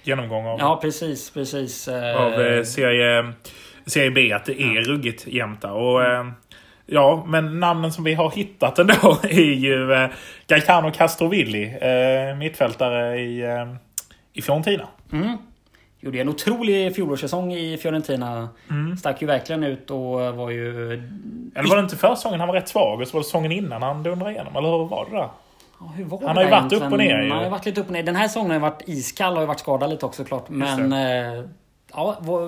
genomgång 0.03 0.45
av, 0.45 0.59
Ja, 0.59 0.79
precis, 0.81 1.31
precis. 1.31 1.87
Eh, 1.87 2.21
av 2.21 2.33
eh, 2.33 2.63
serie, 2.63 3.33
serie 3.85 4.11
B 4.11 4.33
att 4.33 4.45
det 4.45 4.61
är 4.61 4.81
ruggigt 4.81 5.27
jämnt 5.27 5.61
där. 5.61 5.71
Och, 5.71 6.03
eh, 6.03 6.27
ja, 6.91 7.23
men 7.27 7.59
namnen 7.59 7.91
som 7.93 8.03
vi 8.03 8.13
har 8.13 8.31
hittat 8.31 8.79
ändå 8.79 8.93
är 9.23 9.53
ju 9.53 9.93
eh, 9.93 10.09
Gaetano 10.47 10.91
Castrovilli. 10.91 11.77
Eh, 11.81 12.37
mittfältare 12.37 13.19
i, 13.19 13.41
eh, 13.41 13.75
i 14.33 14.41
Fiorentina. 14.41 14.87
Mm. 15.11 15.37
Gjorde 15.99 16.21
en 16.21 16.29
otrolig 16.29 16.95
fjolårssäsong 16.95 17.53
i 17.53 17.77
Fiorentina. 17.77 18.49
Mm. 18.69 18.97
Stack 18.97 19.21
ju 19.21 19.27
verkligen 19.27 19.63
ut 19.63 19.91
och 19.91 19.99
var 20.35 20.49
ju... 20.49 20.93
Eller 21.55 21.69
var 21.69 21.75
det 21.75 21.81
inte 21.81 21.97
försäsongen 21.97 22.39
han 22.39 22.47
var 22.47 22.55
rätt 22.55 22.69
svag 22.69 23.01
och 23.01 23.07
så 23.07 23.13
var 23.13 23.19
det 23.19 23.25
säsongen 23.25 23.51
innan 23.51 23.81
han 23.81 24.03
dundrade 24.03 24.31
igenom? 24.31 24.55
Eller 24.55 24.69
hur 24.69 24.85
var 24.85 25.05
det 25.05 25.17
där? 25.17 25.29
Ja, 25.79 25.93
hur 25.95 26.05
var 26.05 26.27
Han 26.27 26.37
har 26.37 26.43
ju 26.43 26.49
varit 26.49 26.73
upp 26.73 26.91
och 26.91 26.97
ner 26.97 27.21
ju. 27.21 27.31
Han 27.31 27.43
har 27.43 27.49
varit 27.49 27.65
lite 27.65 27.81
upp 27.81 27.87
och 27.87 27.93
ner. 27.93 28.03
Den 28.03 28.15
här 28.15 28.27
säsongen 28.27 28.49
har 28.49 28.55
ju 28.55 28.61
varit 28.61 28.81
iskall 28.85 29.31
och 29.31 29.35
har 29.35 29.43
ju 29.43 29.47
varit 29.47 29.59
skadad 29.59 29.89
lite 29.89 30.05
också 30.05 30.23
klart. 30.23 30.49
Men... 30.49 30.93
Eh, 30.93 31.45
ja, 31.93 32.17
var, 32.19 32.41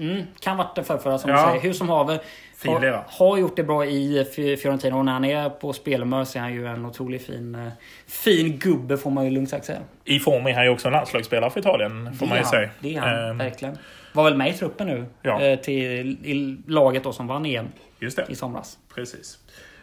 mm, 0.00 0.22
kan 0.40 0.56
varit 0.56 0.74
det 0.74 0.84
förrförra 0.84 1.18
som 1.18 1.30
Ja. 1.30 1.36
du 1.36 1.42
säger. 1.42 1.62
Hur 1.62 1.72
som 1.72 1.88
haver. 1.88 2.20
Fin 2.62 2.72
Har, 2.72 3.04
har 3.08 3.38
gjort 3.38 3.56
det 3.56 3.62
bra 3.62 3.84
i 3.86 4.24
Fi- 4.36 4.56
Fiorentina 4.56 4.96
och 4.96 5.04
när 5.04 5.12
han 5.12 5.24
är 5.24 5.48
på 5.50 5.72
spelhumör 5.72 6.24
så 6.24 6.38
är 6.38 6.42
han 6.42 6.52
ju 6.54 6.66
en 6.66 6.86
otroligt 6.86 7.26
fin, 7.26 7.54
eh, 7.54 7.68
fin 8.06 8.58
gubbe 8.58 8.96
får 8.96 9.10
man 9.10 9.24
ju 9.24 9.30
lugnt 9.30 9.50
sagt 9.50 9.64
säga. 9.64 9.78
I 10.04 10.18
form 10.18 10.46
är 10.46 10.54
han 10.54 10.64
ju 10.64 10.70
också 10.70 10.88
en 10.88 10.92
landslagsspelare 10.92 11.50
för 11.50 11.60
Italien, 11.60 12.14
får 12.14 12.26
Det 12.26 12.28
man 12.30 12.38
ju 12.38 12.42
han. 12.44 12.50
säga. 12.52 12.70
Det 12.80 12.96
är 12.96 13.00
han, 13.00 13.30
Ehm, 13.30 13.38
verkligen. 13.38 13.78
Var 14.12 14.24
väl 14.24 14.36
med 14.36 14.48
i 14.48 14.52
truppen 14.52 14.86
nu. 14.86 15.04
Ja. 15.22 15.42
Eh, 15.42 15.58
till 15.58 15.80
i 16.24 16.56
laget 16.66 17.04
då 17.04 17.12
som 17.12 17.26
vann 17.26 17.46
EM 17.46 17.66
Just 17.98 18.16
det. 18.16 18.26
i 18.28 18.34
somras. 18.34 18.78
Precis. 18.94 19.38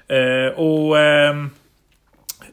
Eh, 0.07 0.59
och 0.59 0.99
ehm, 0.99 1.49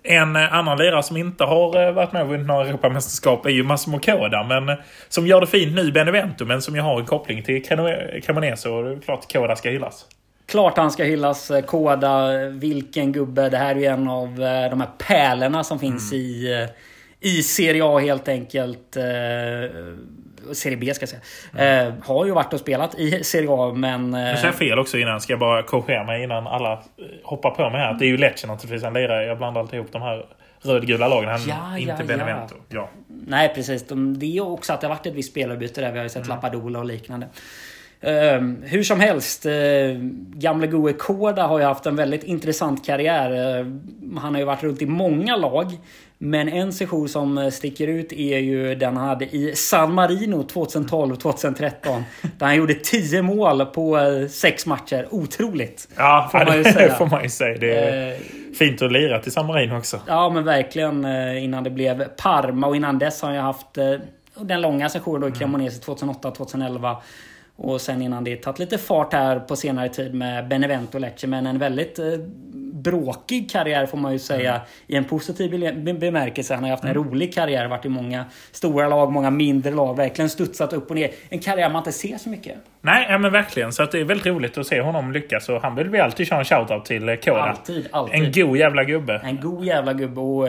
en 0.07 0.37
eh, 0.37 0.55
annan 0.55 0.79
lirare 0.79 1.03
som 1.03 1.17
inte 1.17 1.45
har 1.45 1.87
eh, 1.87 1.93
varit 1.93 2.13
med 2.13 2.23
och 2.23 2.29
vunnit 2.29 2.47
några 2.47 2.67
Europamästerskap 2.69 3.47
är 3.47 3.51
ju 3.51 3.63
Massimo 3.63 3.99
Koda. 3.99 4.45
Men 4.45 4.69
eh, 4.69 4.75
som 5.09 5.27
gör 5.27 5.41
det 5.41 5.47
fint 5.47 5.75
nu 5.75 5.83
i 5.83 5.93
Benevento, 5.93 6.45
men 6.45 6.63
som 6.63 6.75
ju 6.75 6.81
har 6.81 7.01
en 7.01 7.07
koppling 7.07 7.43
till 7.43 7.63
Cremo- 7.65 8.21
Cremonese. 8.21 8.69
Och 8.69 8.85
det 8.85 8.91
är 8.93 9.01
klart 9.01 9.33
Koda 9.33 9.57
ska 9.57 9.71
hyllas. 9.71 10.07
Klart 10.47 10.77
han 10.77 10.91
ska 10.91 11.05
hyllas. 11.05 11.51
Koda, 11.67 12.29
vilken 12.49 13.13
gubbe. 13.13 13.49
Det 13.49 13.57
här 13.57 13.75
är 13.75 13.81
ju 13.81 13.85
en 13.87 14.09
av 14.09 14.35
de 14.71 14.81
här 14.81 14.89
pärlorna 14.99 15.65
som 15.65 15.79
finns 15.79 16.13
Mm. 16.13 16.25
i, 16.25 16.67
i 17.21 17.43
Serie 17.43 17.85
A 17.85 17.99
helt 17.99 18.29
enkelt. 18.29 18.97
Serie 20.55 20.77
B 20.77 20.95
ska 20.95 21.03
jag 21.03 21.09
säga. 21.09 21.23
Mm. 21.59 21.87
Eh, 21.89 21.95
har 22.05 22.27
ju 22.27 22.33
varit 22.33 22.53
och 22.53 22.61
spelat 22.61 22.99
i 22.99 23.25
Serie 23.25 23.49
A 23.51 23.73
men... 23.77 24.15
eh, 24.15 24.21
Nu 24.21 24.37
sa 24.37 24.47
jag 24.47 24.55
fel 24.55 24.79
också 24.79 24.99
innan. 24.99 25.21
Ska 25.21 25.33
jag 25.33 25.41
bara 25.41 25.63
korrigera 25.63 26.05
mig 26.05 26.23
innan 26.23 26.47
alla 26.47 26.73
eh, 26.73 26.79
hoppar 27.25 27.51
på 27.51 27.71
mig 27.71 27.81
här. 27.81 27.91
Att 27.91 27.99
det 27.99 28.05
är 28.05 28.09
ju 28.09 28.17
Lecce 28.17 28.47
naturligtvis 28.47 28.85
han 28.85 28.93
lirar. 28.95 29.23
Jag 29.23 29.39
blandar 29.39 29.61
alltid 29.61 29.75
ihop 29.75 29.93
de 29.93 30.03
här 30.03 30.27
rödgula 30.63 31.09
lagen. 31.09 31.29
Han, 31.31 31.41
Ja, 31.49 31.79
inte 31.79 31.95
ja, 31.99 32.05
Benevento. 32.07 32.55
Ja. 32.69 32.89
nej 33.09 33.53
precis. 33.55 33.87
De, 33.87 34.19
det 34.19 34.37
är 34.37 34.47
också 34.47 34.73
att 34.73 34.81
det 34.81 34.87
har 34.87 34.95
varit 34.95 35.07
ett 35.07 35.15
visst 35.15 35.31
spelarbyte 35.31 35.81
där. 35.81 35.93
Vi 35.93 35.99
har 35.99 36.05
ju 36.05 36.09
sett 36.09 36.29
Lapadula 36.29 36.79
och 36.79 36.85
liknande. 36.85 37.27
Uh, 38.07 38.53
hur 38.63 38.83
som 38.83 39.01
helst, 39.01 39.47
uh, 39.47 39.53
gamle 40.35 40.67
Goe 40.67 40.93
Koda 40.93 41.47
har 41.47 41.59
ju 41.59 41.65
haft 41.65 41.87
en 41.87 41.97
väldigt 41.97 42.25
intressant 42.25 42.87
karriär. 42.87 43.59
Uh, 43.61 43.67
han 44.19 44.35
har 44.35 44.39
ju 44.39 44.45
varit 44.45 44.63
runt 44.63 44.83
i 44.83 44.87
många 44.87 45.37
lag. 45.37 45.73
Men 46.19 46.49
en 46.49 46.73
session 46.73 47.09
som 47.09 47.51
sticker 47.51 47.89
ut 47.89 48.13
är 48.13 48.39
ju 48.39 48.75
den 48.75 48.97
han 48.97 49.09
hade 49.09 49.25
i 49.37 49.57
San 49.57 49.95
Marino 49.95 50.43
2012-2013. 50.43 51.71
där 52.39 52.47
han 52.47 52.57
gjorde 52.57 52.75
10 52.75 53.23
mål 53.23 53.67
på 53.67 53.99
6 54.31 54.67
matcher. 54.67 55.07
Otroligt! 55.11 55.89
Ja, 55.97 56.29
får 56.33 56.45
man 56.45 56.57
ju 56.57 56.65
säga. 56.73 56.95
får 56.95 57.07
man 57.07 57.23
ju 57.23 57.29
säga. 57.29 57.59
Det 57.59 57.79
är 57.79 58.19
fint 58.59 58.83
att 58.83 58.93
lira 58.93 59.19
till 59.19 59.33
San 59.33 59.47
Marino 59.47 59.79
också. 59.79 60.01
Ja, 60.07 60.31
men 60.31 60.45
verkligen. 60.45 61.05
Innan 61.37 61.65
det 61.65 61.71
blev 61.71 62.05
Parma 62.05 62.67
och 62.67 62.77
innan 62.77 62.99
dess 62.99 63.23
har 63.23 63.29
han 63.29 63.37
ju 63.37 63.43
haft 63.43 63.79
den 64.41 64.61
långa 64.61 64.89
sessionen 64.89 65.21
då 65.21 65.29
i 65.29 65.33
Cremonese 65.33 65.83
2008-2011. 65.83 66.97
Och 67.57 67.81
sen 67.81 68.03
innan 68.03 68.25
det 68.25 68.37
tagit 68.37 68.59
lite 68.59 68.79
fart 68.79 69.13
här 69.13 69.41
på 69.41 69.57
senare 69.57 69.89
tid 69.89 70.15
med 70.15 70.49
Benevento 70.49 70.99
Lecce. 70.99 71.27
Men 71.27 71.47
en 71.47 71.59
väldigt 71.59 71.99
eh, 71.99 72.05
bråkig 72.91 73.51
karriär 73.51 73.87
får 73.87 73.99
man 73.99 74.13
ju 74.13 74.19
säga. 74.19 74.51
Mm. 74.51 74.67
I 74.87 74.97
en 74.97 75.05
positiv 75.05 75.51
bemärkelse. 75.99 76.55
Han 76.55 76.65
har 76.65 76.71
haft 76.71 76.85
en 76.85 76.91
mm. 76.91 77.05
rolig 77.05 77.35
karriär. 77.35 77.69
Varit 77.69 77.85
i 77.85 77.89
många 77.89 78.25
stora 78.53 78.89
lag, 78.89 79.13
många 79.13 79.31
mindre 79.31 79.73
lag. 79.73 79.97
Verkligen 79.97 80.29
studsat 80.29 80.73
upp 80.73 80.91
och 80.91 80.97
ner. 80.97 81.11
En 81.29 81.39
karriär 81.39 81.71
man 81.71 81.81
inte 81.81 81.93
ser 81.93 82.19
så 82.19 82.29
mycket. 82.29 82.55
Nej, 82.81 83.19
men 83.19 83.33
verkligen. 83.33 83.73
Så 83.73 83.83
att 83.83 83.93
det 83.93 84.01
är 84.01 84.05
väldigt 84.05 84.27
roligt 84.27 84.59
att 84.59 84.67
se 84.67 84.81
honom 84.81 85.13
lyckas. 85.13 85.49
Och 85.49 85.63
han 85.63 85.75
vill 85.75 85.89
vi 85.89 86.01
alltid 86.01 86.27
köra 86.27 86.39
en 86.39 86.45
shoutout 86.45 86.85
till 86.85 87.09
eh, 87.09 87.17
Koda. 87.17 87.41
Alltid, 87.41 87.89
alltid. 87.91 88.23
En 88.23 88.33
god 88.33 88.57
jävla 88.57 88.85
gubbe. 88.85 89.21
En 89.25 89.41
god 89.41 89.65
jävla 89.65 89.93
gubbe. 89.93 90.21
Och, 90.21 90.49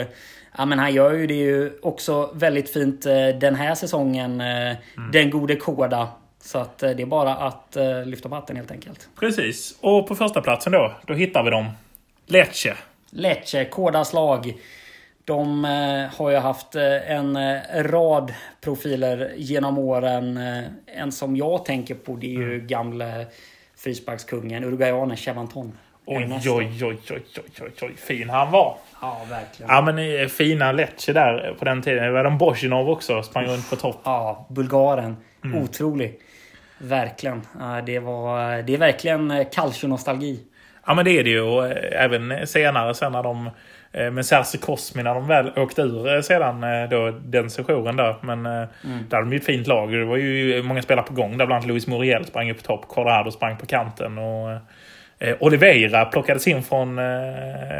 Ja, 0.60 0.66
men 0.66 0.80
han 0.80 0.94
gör 0.94 1.14
ju 1.14 1.28
det 1.28 1.34
ju 1.34 1.72
också 1.82 2.32
väldigt 2.34 2.74
fint 2.74 3.06
eh, 3.06 3.14
den 3.42 3.56
här 3.56 3.76
säsongen. 3.76 4.42
Mm. 4.42 4.78
Den 5.12 5.30
gode 5.30 5.56
Koda. 5.56 6.08
Så 6.42 6.58
att 6.58 6.84
eh, 6.84 6.90
det 6.90 7.04
är 7.04 7.06
bara 7.06 7.36
att 7.36 7.78
lyfta 8.06 8.30
på 8.30 8.36
hatten 8.36 8.56
helt 8.56 8.72
enkelt. 8.72 9.10
Precis. 9.20 9.78
Och 9.82 10.08
på 10.08 10.16
första 10.16 10.42
platsen 10.42 10.72
då, 10.72 10.94
då 11.06 11.14
hittar 11.14 11.44
vi 11.44 11.50
dem. 11.50 11.66
Lecce. 12.28 12.74
Lecce, 13.10 13.66
Kodas 13.66 14.14
lag. 14.14 14.54
De 15.26 15.66
uh, 15.66 16.16
har 16.18 16.30
ju 16.30 16.38
haft 16.38 16.76
uh, 16.76 17.12
en 17.12 17.38
rad 17.84 18.34
profiler 18.62 19.34
genom 19.38 19.78
åren. 19.78 20.38
en 20.86 21.12
som 21.12 21.36
jag 21.36 21.66
tänker 21.66 21.96
på 21.96 22.16
det 22.16 22.28
är 22.28 22.40
ju 22.40 22.54
mm. 22.56 22.68
gamle 22.68 23.26
frisparkskungen, 23.78 24.64
uruguayanen 24.64 25.18
Chevanton. 25.18 25.78
Oj, 26.06 26.30
oj, 26.32 26.50
oj, 26.50 26.84
oj, 26.84 26.98
oj, 27.10 27.22
oj, 27.62 27.72
oj, 27.82 27.94
fin 27.98 28.30
han 28.30 28.52
var. 28.52 28.78
Ja, 29.02 29.22
verkligen. 29.30 29.72
Ja, 29.72 29.82
men 29.82 30.30
fina 30.30 30.72
Lecce 30.72 31.14
där 31.14 31.56
på 31.60 31.66
den 31.66 31.82
tiden. 31.82 32.04
Det 32.04 32.12
var 32.12 32.24
de 32.24 32.38
Bozjinov 32.38 32.90
också, 32.90 33.24
sprang 33.24 33.46
runt 33.46 33.70
på 33.70 33.76
topp. 33.76 34.02
Ja, 34.04 34.48
bulgaren. 34.50 35.18
Mm. 35.44 35.64
Otrolig. 35.64 36.20
Verkligen. 36.78 37.42
Det, 37.86 38.00
var, 38.00 38.62
det 38.62 38.74
är 38.74 38.78
verkligen 38.78 39.32
eh, 39.32 39.48
calcio-nostalgi. 39.52 40.40
Ja 40.88 40.94
men 40.94 41.06
det 41.06 41.20
är 41.20 41.24
det 41.24 41.30
ju. 41.30 41.42
Och 41.42 41.68
eh, 41.68 42.04
även 42.04 42.48
senare 42.48 42.94
sen 42.94 43.12
när 43.12 43.24
de 43.24 43.50
eh, 43.92 44.12
med 44.12 44.26
Serse 44.26 44.58
Cosmi 44.58 45.04
när 45.04 45.14
de 45.14 45.28
väl 45.28 45.52
åkte 45.56 45.82
ur 45.82 46.22
sedan 46.22 46.90
då, 46.90 47.12
den 47.12 47.50
sessionen 47.50 47.96
där. 47.96 48.16
Men 48.22 48.46
mm. 48.46 48.68
där 49.10 49.18
hade 49.18 49.30
de 49.30 49.32
ju 49.32 49.38
ett 49.40 49.46
fint 49.46 49.68
lag. 49.68 49.92
Det 49.92 50.06
var 50.06 50.18
ju 50.18 50.64
många 50.64 50.82
spelare 50.82 51.06
på 51.06 51.14
gång. 51.14 51.38
Där 51.38 51.46
bland 51.46 51.52
annat 51.52 51.68
Luis 51.68 51.88
Muriel 51.88 52.26
sprang 52.26 52.52
upp 52.52 52.58
på 52.58 52.64
topp. 52.64 52.88
Corrado 52.88 53.32
sprang 53.32 53.58
på 53.58 53.66
kanten. 53.66 54.18
Och 54.18 54.58
Eh, 55.20 55.36
Oliveira 55.40 56.06
plockades 56.06 56.48
in 56.48 56.64
från... 56.64 57.00
Eh, 57.00 57.06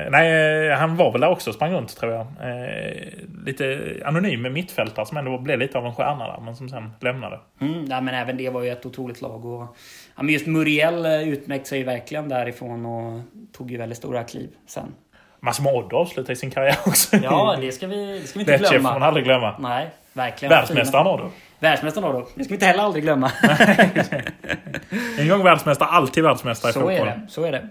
nej, 0.10 0.70
han 0.70 0.98
var 0.98 1.12
väl 1.12 1.22
där 1.22 1.30
också 1.30 1.54
sprang 1.54 1.74
runt 1.74 1.98
tror 1.98 2.14
jag. 2.14 2.22
Eh, 2.22 3.08
lite 3.46 3.80
anonym 4.06 4.42
med 4.42 4.52
mittfältare 4.52 5.06
som 5.06 5.18
ändå 5.18 5.38
blev 5.38 5.60
lite 5.60 5.78
av 5.78 5.86
en 5.86 5.94
stjärna 5.94 6.28
där, 6.28 6.42
men 6.42 6.56
som 6.56 6.70
sen 6.70 6.92
lämnade. 7.02 7.40
Mm, 7.62 7.86
ja, 7.90 8.02
men 8.02 8.16
även 8.16 8.38
det 8.38 8.50
var 8.50 8.62
ju 8.62 8.70
ett 8.70 8.86
otroligt 8.86 9.22
lag. 9.22 9.46
Och, 9.46 9.76
ja, 10.16 10.24
men 10.24 10.34
just 10.34 10.48
Muriel 10.48 11.06
eh, 11.06 11.30
utmärkte 11.30 11.70
sig 11.70 11.84
verkligen 11.84 12.30
därifrån 12.30 12.86
och 12.86 13.22
tog 13.58 13.72
ju 13.72 13.78
väldigt 13.78 13.98
stora 13.98 14.24
kliv 14.24 14.50
sen. 14.68 14.94
Massimo 15.40 15.70
Odd 15.70 15.94
avslutade 15.94 16.36
sin 16.36 16.52
karriär 16.52 16.78
också. 16.86 17.18
Ja, 17.24 17.58
det 17.62 17.72
ska 17.72 17.88
vi, 17.88 18.20
det 18.20 18.28
ska 18.28 18.40
vi 18.40 18.42
inte 18.42 18.58
glömma. 18.58 18.74
Det 18.74 18.80
får 18.80 19.00
man 19.00 19.04
aldrig 19.04 19.26
glömma. 19.26 19.56
Nej, 19.60 19.90
verkligen. 20.14 20.50
Världsmästaren 20.50 21.08
Odd. 21.08 21.32
Världsmästaren 21.60 22.14
då. 22.14 22.28
Det 22.36 22.44
ska 22.44 22.50
vi 22.50 22.56
inte 22.56 22.66
heller 22.66 22.84
aldrig 22.84 23.04
glömma. 23.04 23.32
en 25.20 25.28
gång 25.28 25.44
världsmästare, 25.44 25.90
alltid 25.90 26.24
världsmästare 26.24 26.70
i 26.70 26.74
så 26.74 26.80
fotboll. 26.80 26.98
Är 26.98 27.06
det, 27.06 27.22
så 27.30 27.44
är 27.44 27.52
det. 27.52 27.70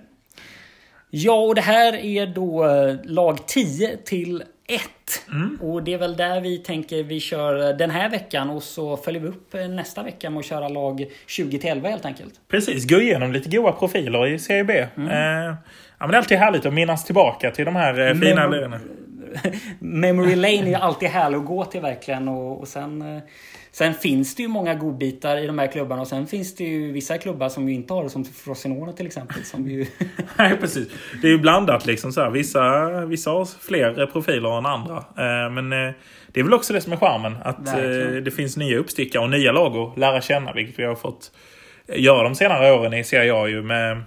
Ja, 1.11 1.35
och 1.35 1.55
det 1.55 1.61
här 1.61 1.97
är 1.97 2.27
då 2.27 2.65
eh, 2.65 2.97
lag 3.05 3.47
10 3.47 3.97
till 3.97 4.43
1. 4.69 4.83
Mm. 5.31 5.59
Och 5.63 5.83
det 5.83 5.95
är 5.95 5.99
väl 5.99 6.17
där 6.17 6.41
vi 6.41 6.59
tänker 6.59 7.03
vi 7.03 7.21
kör 7.21 7.73
den 7.73 7.91
här 7.91 8.11
veckan 8.11 8.51
och 8.51 8.63
så 8.63 8.97
följer 8.97 9.23
vi 9.23 9.29
upp 9.29 9.55
eh, 9.55 9.69
nästa 9.69 10.03
vecka 10.03 10.31
med 10.31 10.41
att 10.41 10.47
köra 10.47 10.69
lag 10.69 11.07
20 11.27 11.59
till 11.59 11.71
11 11.71 11.89
helt 11.89 12.05
enkelt. 12.05 12.35
Precis, 12.49 12.89
gå 12.89 13.01
igenom 13.01 13.33
lite 13.33 13.49
goa 13.49 13.73
profiler 13.73 14.27
i 14.27 14.39
Serie 14.39 14.65
B. 14.65 14.87
Mm. 14.97 15.09
Eh, 15.09 15.55
ja, 15.99 16.07
men 16.07 16.09
det 16.09 16.15
är 16.15 16.19
alltid 16.19 16.39
härligt 16.39 16.67
att 16.67 16.75
minnas 16.75 17.05
tillbaka 17.05 17.51
till 17.51 17.65
de 17.65 17.77
här 17.77 18.09
eh, 18.09 18.15
fina 18.15 18.47
lirarna. 18.47 18.81
Memory 19.79 20.37
Lane 20.37 20.71
är 20.71 20.79
alltid 20.79 21.09
härlig 21.09 21.39
att 21.39 21.45
gå 21.45 21.65
till 21.65 21.81
verkligen 21.81 22.29
och, 22.29 22.61
och 22.61 22.69
sen 22.69 23.17
eh, 23.17 23.23
Sen 23.77 23.95
finns 23.95 24.35
det 24.35 24.43
ju 24.43 24.49
många 24.49 24.75
godbitar 24.75 25.37
i 25.37 25.47
de 25.47 25.59
här 25.59 25.67
klubbarna 25.67 26.03
och 26.03 26.09
sen 26.09 26.27
finns 26.27 26.55
det 26.55 26.65
ju 26.65 26.93
vissa 26.93 27.19
klubbar 27.19 27.49
som 27.49 27.69
ju 27.69 27.75
inte 27.75 27.93
har 27.93 28.03
det 28.05 28.11
som 28.11 28.25
Frosinone 28.25 28.93
till 28.93 29.07
exempel. 29.07 29.45
Som 29.45 29.71
ju... 29.71 29.87
Nej 30.39 30.57
precis. 30.57 30.89
Det 31.23 31.27
är 31.27 31.31
ju 31.31 31.39
blandat 31.39 31.87
liksom 31.87 32.13
så 32.13 32.21
här. 32.21 32.31
Vissa, 32.31 32.89
vissa 33.07 33.31
har 33.31 33.45
fler 33.45 34.07
profiler 34.07 34.59
än 34.59 34.67
andra. 34.67 34.97
Eh, 34.97 35.51
men 35.51 35.73
eh, 35.73 35.95
det 36.27 36.41
är 36.41 36.45
väl 36.45 36.55
också 36.55 36.73
det 36.73 36.81
som 36.81 36.93
är 36.93 36.97
charmen. 36.97 37.37
Att 37.45 37.59
Verkligen. 37.59 38.25
det 38.25 38.31
finns 38.31 38.57
nya 38.57 38.79
uppstickare 38.79 39.23
och 39.23 39.31
nya 39.31 39.53
lag 39.53 39.77
att 39.77 39.99
lära 39.99 40.21
känna. 40.21 40.53
Vilket 40.53 40.79
vi 40.79 40.85
har 40.85 40.95
fått 40.95 41.33
göra 41.89 42.23
de 42.23 42.35
senare 42.35 42.73
åren 42.73 42.95
i 42.95 43.05
Serie 43.05 43.35
A 43.35 43.49
ju 43.49 43.63
med 43.63 44.03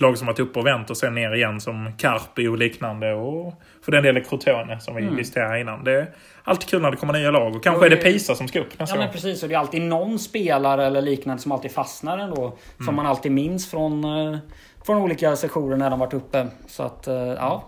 lag 0.00 0.18
som 0.18 0.26
varit 0.26 0.38
uppe 0.38 0.58
och 0.58 0.66
vänt 0.66 0.90
och 0.90 0.96
sen 0.96 1.14
ner 1.14 1.34
igen 1.34 1.60
som 1.60 1.92
Carpi 1.98 2.46
och 2.46 2.58
liknande. 2.58 3.12
Och 3.12 3.54
för 3.84 3.92
den 3.92 4.02
delen 4.02 4.24
Crotone 4.24 4.80
som 4.80 4.94
vi 4.94 5.02
mm. 5.02 5.16
diskuterade 5.16 5.60
innan. 5.60 5.84
Det 5.84 5.92
är 5.92 6.08
alltid 6.44 6.68
kul 6.68 6.82
när 6.82 6.90
det 6.90 6.96
kommer 6.96 7.12
nya 7.12 7.30
lag. 7.30 7.56
Och 7.56 7.62
kanske 7.62 7.78
och 7.78 7.86
är 7.86 7.90
det 7.90 7.96
Pisa 7.96 8.34
som 8.34 8.48
ska 8.48 8.60
upp 8.60 8.78
nästa 8.78 8.96
Ja 8.96 9.02
men 9.02 9.12
precis. 9.12 9.42
Och 9.42 9.48
det 9.48 9.54
är 9.54 9.58
alltid 9.58 9.82
någon 9.82 10.18
spelare 10.18 10.86
eller 10.86 11.02
liknande 11.02 11.42
som 11.42 11.52
alltid 11.52 11.70
fastnar 11.70 12.18
ändå. 12.18 12.46
Mm. 12.46 12.56
Som 12.84 12.94
man 12.94 13.06
alltid 13.06 13.32
minns 13.32 13.70
från, 13.70 14.04
eh, 14.04 14.38
från 14.86 14.96
olika 14.96 15.36
sessioner 15.36 15.76
när 15.76 15.90
de 15.90 15.98
varit 15.98 16.14
uppe. 16.14 16.46
Så 16.66 16.82
att, 16.82 17.06
eh, 17.06 17.14
ja. 17.14 17.64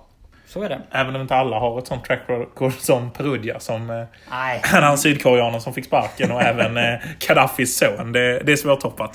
Så 0.47 0.63
är 0.63 0.69
det. 0.69 0.81
Även 0.91 1.15
om 1.15 1.23
inte 1.23 1.35
alla 1.35 1.59
har 1.59 1.79
ett 1.79 1.87
sånt 1.87 2.05
track 2.05 2.21
record 2.27 2.73
som 2.73 3.11
Perugia 3.11 3.61
som... 3.61 3.91
Eh, 3.91 4.05
Nej. 4.31 4.61
Han 4.65 4.99
sydkoreanen 4.99 5.61
som 5.61 5.75
fick 5.75 5.85
sparken 5.85 6.33
och 6.33 6.43
även 6.43 6.99
Gaddafis 7.27 7.79
son. 7.79 8.13
Det, 8.13 8.43
det 8.45 8.53
är 8.53 8.57
svårtoppat. 8.57 9.11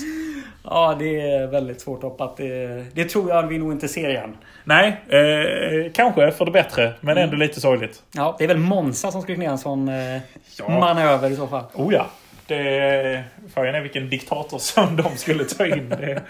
Ja, 0.70 0.95
det 0.99 1.22
är 1.22 1.47
väldigt 1.47 1.82
svårt 1.82 2.03
hoppat. 2.03 2.38
Det, 2.38 2.86
det 2.93 3.05
tror 3.05 3.30
jag 3.30 3.47
vi 3.47 3.57
nog 3.57 3.72
inte 3.72 3.88
ser 3.88 4.09
igen. 4.09 4.38
Nej, 4.63 4.88
eh, 5.07 5.91
kanske 5.93 6.32
för 6.32 6.45
det 6.45 6.51
bättre. 6.51 6.93
Men 7.01 7.11
mm. 7.11 7.24
ändå 7.24 7.38
lite 7.38 7.61
sorgligt. 7.61 8.03
Ja, 8.11 8.36
det 8.38 8.43
är 8.43 8.47
väl 8.47 8.57
Monza 8.57 9.11
som 9.11 9.22
skulle 9.22 9.36
kunna 9.36 9.51
en 9.51 9.57
sån 9.57 9.88
eh, 9.88 10.22
ja. 10.59 10.70
manöver 10.80 11.30
i 11.30 11.36
så 11.36 11.47
fall. 11.47 11.63
Oh 11.74 11.93
ja. 11.93 12.07
Det, 12.47 13.24
frågan 13.53 13.76
är 13.76 13.82
vilken 13.82 14.09
diktator 14.09 14.57
som 14.57 14.95
de 14.95 15.18
skulle 15.18 15.43
ta 15.43 15.66
in. 15.66 15.89
Det, 15.89 16.22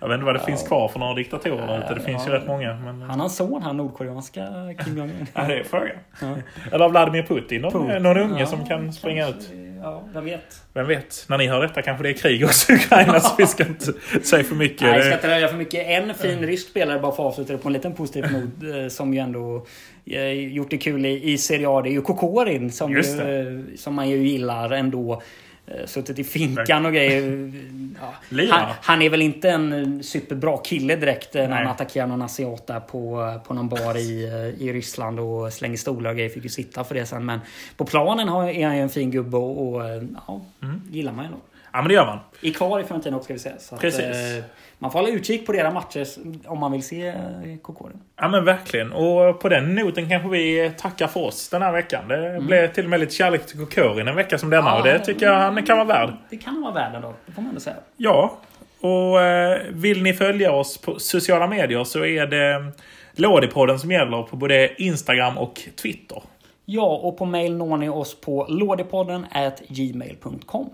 jag 0.00 0.08
vet 0.08 0.14
inte 0.14 0.26
vad 0.26 0.34
det 0.34 0.40
ja. 0.40 0.46
finns 0.46 0.62
kvar 0.62 0.88
för 0.88 0.98
några 0.98 1.14
diktatorer 1.14 1.66
där 1.66 1.84
ute. 1.84 1.94
Det 1.94 2.00
finns 2.00 2.26
ja. 2.26 2.32
ju 2.32 2.38
rätt 2.38 2.46
många. 2.46 2.74
Men... 2.74 3.02
Han 3.02 3.20
har 3.20 3.24
en 3.24 3.30
son, 3.30 3.62
han 3.62 3.76
nordkoreanska 3.76 4.46
Kim 4.84 4.98
Jong-Un. 4.98 5.26
ja, 5.34 5.42
det 5.42 5.58
är 5.58 5.64
frågan. 5.64 5.96
Ja. 6.20 6.36
Eller 6.72 6.88
Vladimir 6.88 7.22
Putin. 7.22 7.62
Putin. 7.62 8.02
Någon 8.02 8.16
unge 8.16 8.46
som 8.46 8.66
kan 8.66 8.92
springa 8.92 9.28
ut. 9.28 9.50
Ja, 9.82 10.02
vem 10.14 10.24
vet? 10.24 10.62
Vem 10.72 10.86
vet? 10.86 11.24
När 11.28 11.38
ni 11.38 11.46
hör 11.46 11.60
detta 11.60 11.82
kanske 11.82 12.02
det 12.02 12.10
är 12.10 12.14
krig 12.14 12.44
också 12.44 12.72
i 12.72 12.74
Ukraina 12.74 13.20
så 13.20 13.34
vi 13.38 13.46
ska 13.46 13.66
inte 13.66 13.92
säga 14.22 14.44
för 14.44 14.54
mycket. 14.54 14.80
Nej, 14.80 14.98
vi 14.98 15.04
ska 15.04 15.14
inte 15.14 15.28
röja 15.28 15.48
för 15.48 15.56
mycket. 15.56 15.86
En 15.86 16.14
fin 16.14 16.38
rysk 16.38 16.68
spelare, 16.68 16.98
bara 16.98 17.12
för 17.12 17.22
att 17.22 17.28
avsluta 17.32 17.52
det 17.52 17.58
på 17.58 17.68
en 17.68 17.72
liten 17.72 17.92
positiv 17.94 18.24
not, 18.32 18.74
eh, 18.74 18.88
som 18.88 19.14
ju 19.14 19.20
ändå 19.20 19.66
eh, 20.06 20.32
gjort 20.32 20.70
det 20.70 20.78
kul 20.78 21.06
i, 21.06 21.32
i 21.32 21.38
Serie 21.38 21.68
A. 21.68 21.82
Det 21.82 21.88
är 21.88 21.92
ju 21.92 22.02
Kokorin 22.02 22.72
som, 22.72 22.92
ju, 22.92 22.98
eh, 22.98 23.76
som 23.76 23.94
man 23.94 24.08
ju 24.08 24.28
gillar 24.28 24.70
ändå. 24.70 25.22
Eh, 25.70 25.86
suttit 25.86 26.18
i 26.18 26.24
finkan 26.24 26.86
och 26.86 26.92
grejer. 26.92 27.52
Ja. 28.02 28.14
Han, 28.50 28.74
han, 28.82 29.02
är 29.02 29.10
väl 29.10 29.22
inte 29.22 29.50
en 29.50 30.02
superbra 30.02 30.58
kille 30.58 30.96
direkt 30.96 31.36
eh, 31.36 31.48
när 31.48 31.56
han 31.56 31.66
attackerar 31.66 32.06
någon 32.06 32.22
asiat 32.22 32.66
där 32.66 32.80
på, 32.80 33.40
på 33.46 33.54
någon 33.54 33.68
bar 33.68 33.96
i, 33.96 34.24
eh, 34.24 34.62
i 34.62 34.72
Ryssland 34.72 35.20
och 35.20 35.52
slänger 35.52 35.76
stolar 35.76 36.10
och 36.10 36.16
grejer. 36.16 36.30
Fick 36.30 36.44
ju 36.44 36.48
sitta 36.48 36.84
för 36.84 36.94
det 36.94 37.06
sen. 37.06 37.24
Men 37.24 37.40
på 37.76 37.84
planen 37.84 38.28
är 38.28 38.66
han 38.66 38.76
ju 38.76 38.82
en 38.82 38.88
fin 38.88 39.10
gubbe 39.10 39.36
och, 39.36 39.68
och 39.68 39.82
ja, 40.26 40.40
mm. 40.62 40.82
gillar 40.90 41.12
man 41.12 41.24
ju 41.24 41.30
nog. 41.30 41.40
Ja 41.72 41.78
men 41.78 41.88
det 41.88 41.94
gör 41.94 42.06
man. 42.06 42.18
I 42.40 42.52
kvar 42.52 42.80
i 42.80 42.84
Fiorentina 42.84 43.16
också 43.16 43.24
ska 43.24 43.32
vi 43.32 43.38
säga. 43.38 43.78
Precis. 43.80 44.04
Att, 44.38 44.44
man 44.82 44.90
får 44.90 44.98
hålla 44.98 45.12
utkik 45.12 45.46
på 45.46 45.52
deras 45.52 45.74
matcher 45.74 46.06
om 46.46 46.58
man 46.58 46.72
vill 46.72 46.82
se 46.82 47.14
Kokoren. 47.62 48.00
Ja 48.16 48.28
men 48.28 48.44
verkligen. 48.44 48.92
Och 48.92 49.40
på 49.40 49.48
den 49.48 49.74
noten 49.74 50.08
kanske 50.08 50.28
vi 50.28 50.72
tackar 50.78 51.06
för 51.06 51.20
oss 51.20 51.48
den 51.48 51.62
här 51.62 51.72
veckan. 51.72 52.08
Det 52.08 52.28
mm. 52.28 52.46
blev 52.46 52.72
till 52.72 52.84
och 52.84 52.90
med 52.90 53.00
lite 53.00 53.14
kärlek 53.14 53.46
till 53.46 53.58
Kokorin 53.58 54.08
en 54.08 54.16
vecka 54.16 54.38
som 54.38 54.50
denna. 54.50 54.68
Ja, 54.68 54.78
och 54.78 54.84
det 54.84 54.98
tycker 54.98 55.26
jag 55.26 55.34
han 55.34 55.62
kan 55.62 55.76
vara 55.76 55.86
värd. 55.86 56.10
Det 56.30 56.36
kan 56.36 56.62
vara 56.62 56.72
värd 56.72 56.94
ändå. 56.94 57.14
Det 57.26 57.32
får 57.32 57.42
man 57.42 57.48
ändå 57.48 57.60
säga. 57.60 57.76
Ja. 57.96 58.38
Och 58.80 59.22
eh, 59.22 59.58
vill 59.70 60.02
ni 60.02 60.12
följa 60.12 60.52
oss 60.52 60.78
på 60.78 60.98
sociala 60.98 61.46
medier 61.46 61.84
så 61.84 62.04
är 62.04 62.26
det 62.26 62.72
Lådipodden 63.14 63.78
som 63.78 63.90
gäller 63.90 64.22
på 64.22 64.36
både 64.36 64.82
Instagram 64.82 65.38
och 65.38 65.60
Twitter. 65.82 66.22
Ja, 66.64 66.96
och 67.02 67.18
på 67.18 67.24
mail 67.24 67.56
når 67.56 67.76
ni 67.76 67.88
oss 67.88 68.20
på 68.20 68.46
lådepodden 68.48 69.26
at 69.32 69.62
gmail.com. 69.68 70.70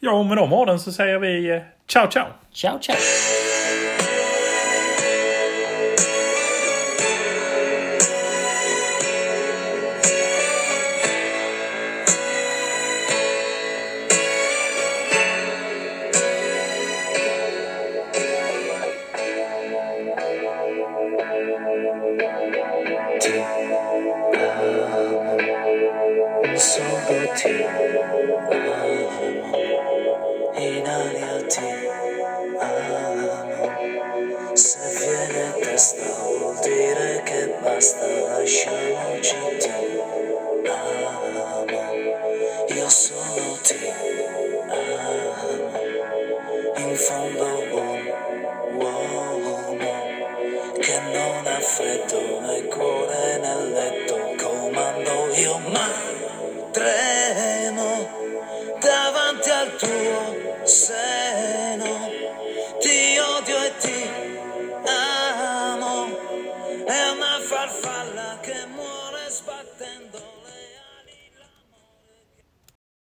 Ja, 0.00 0.12
och 0.12 0.26
med 0.26 0.36
de 0.36 0.52
orden 0.52 0.80
så 0.80 0.92
säger 0.92 1.18
vi 1.18 1.50
eh, 1.50 1.62
ciao 1.86 2.08
ciao! 2.08 2.38
Ciao, 2.52 2.78
ciao! 2.78 3.33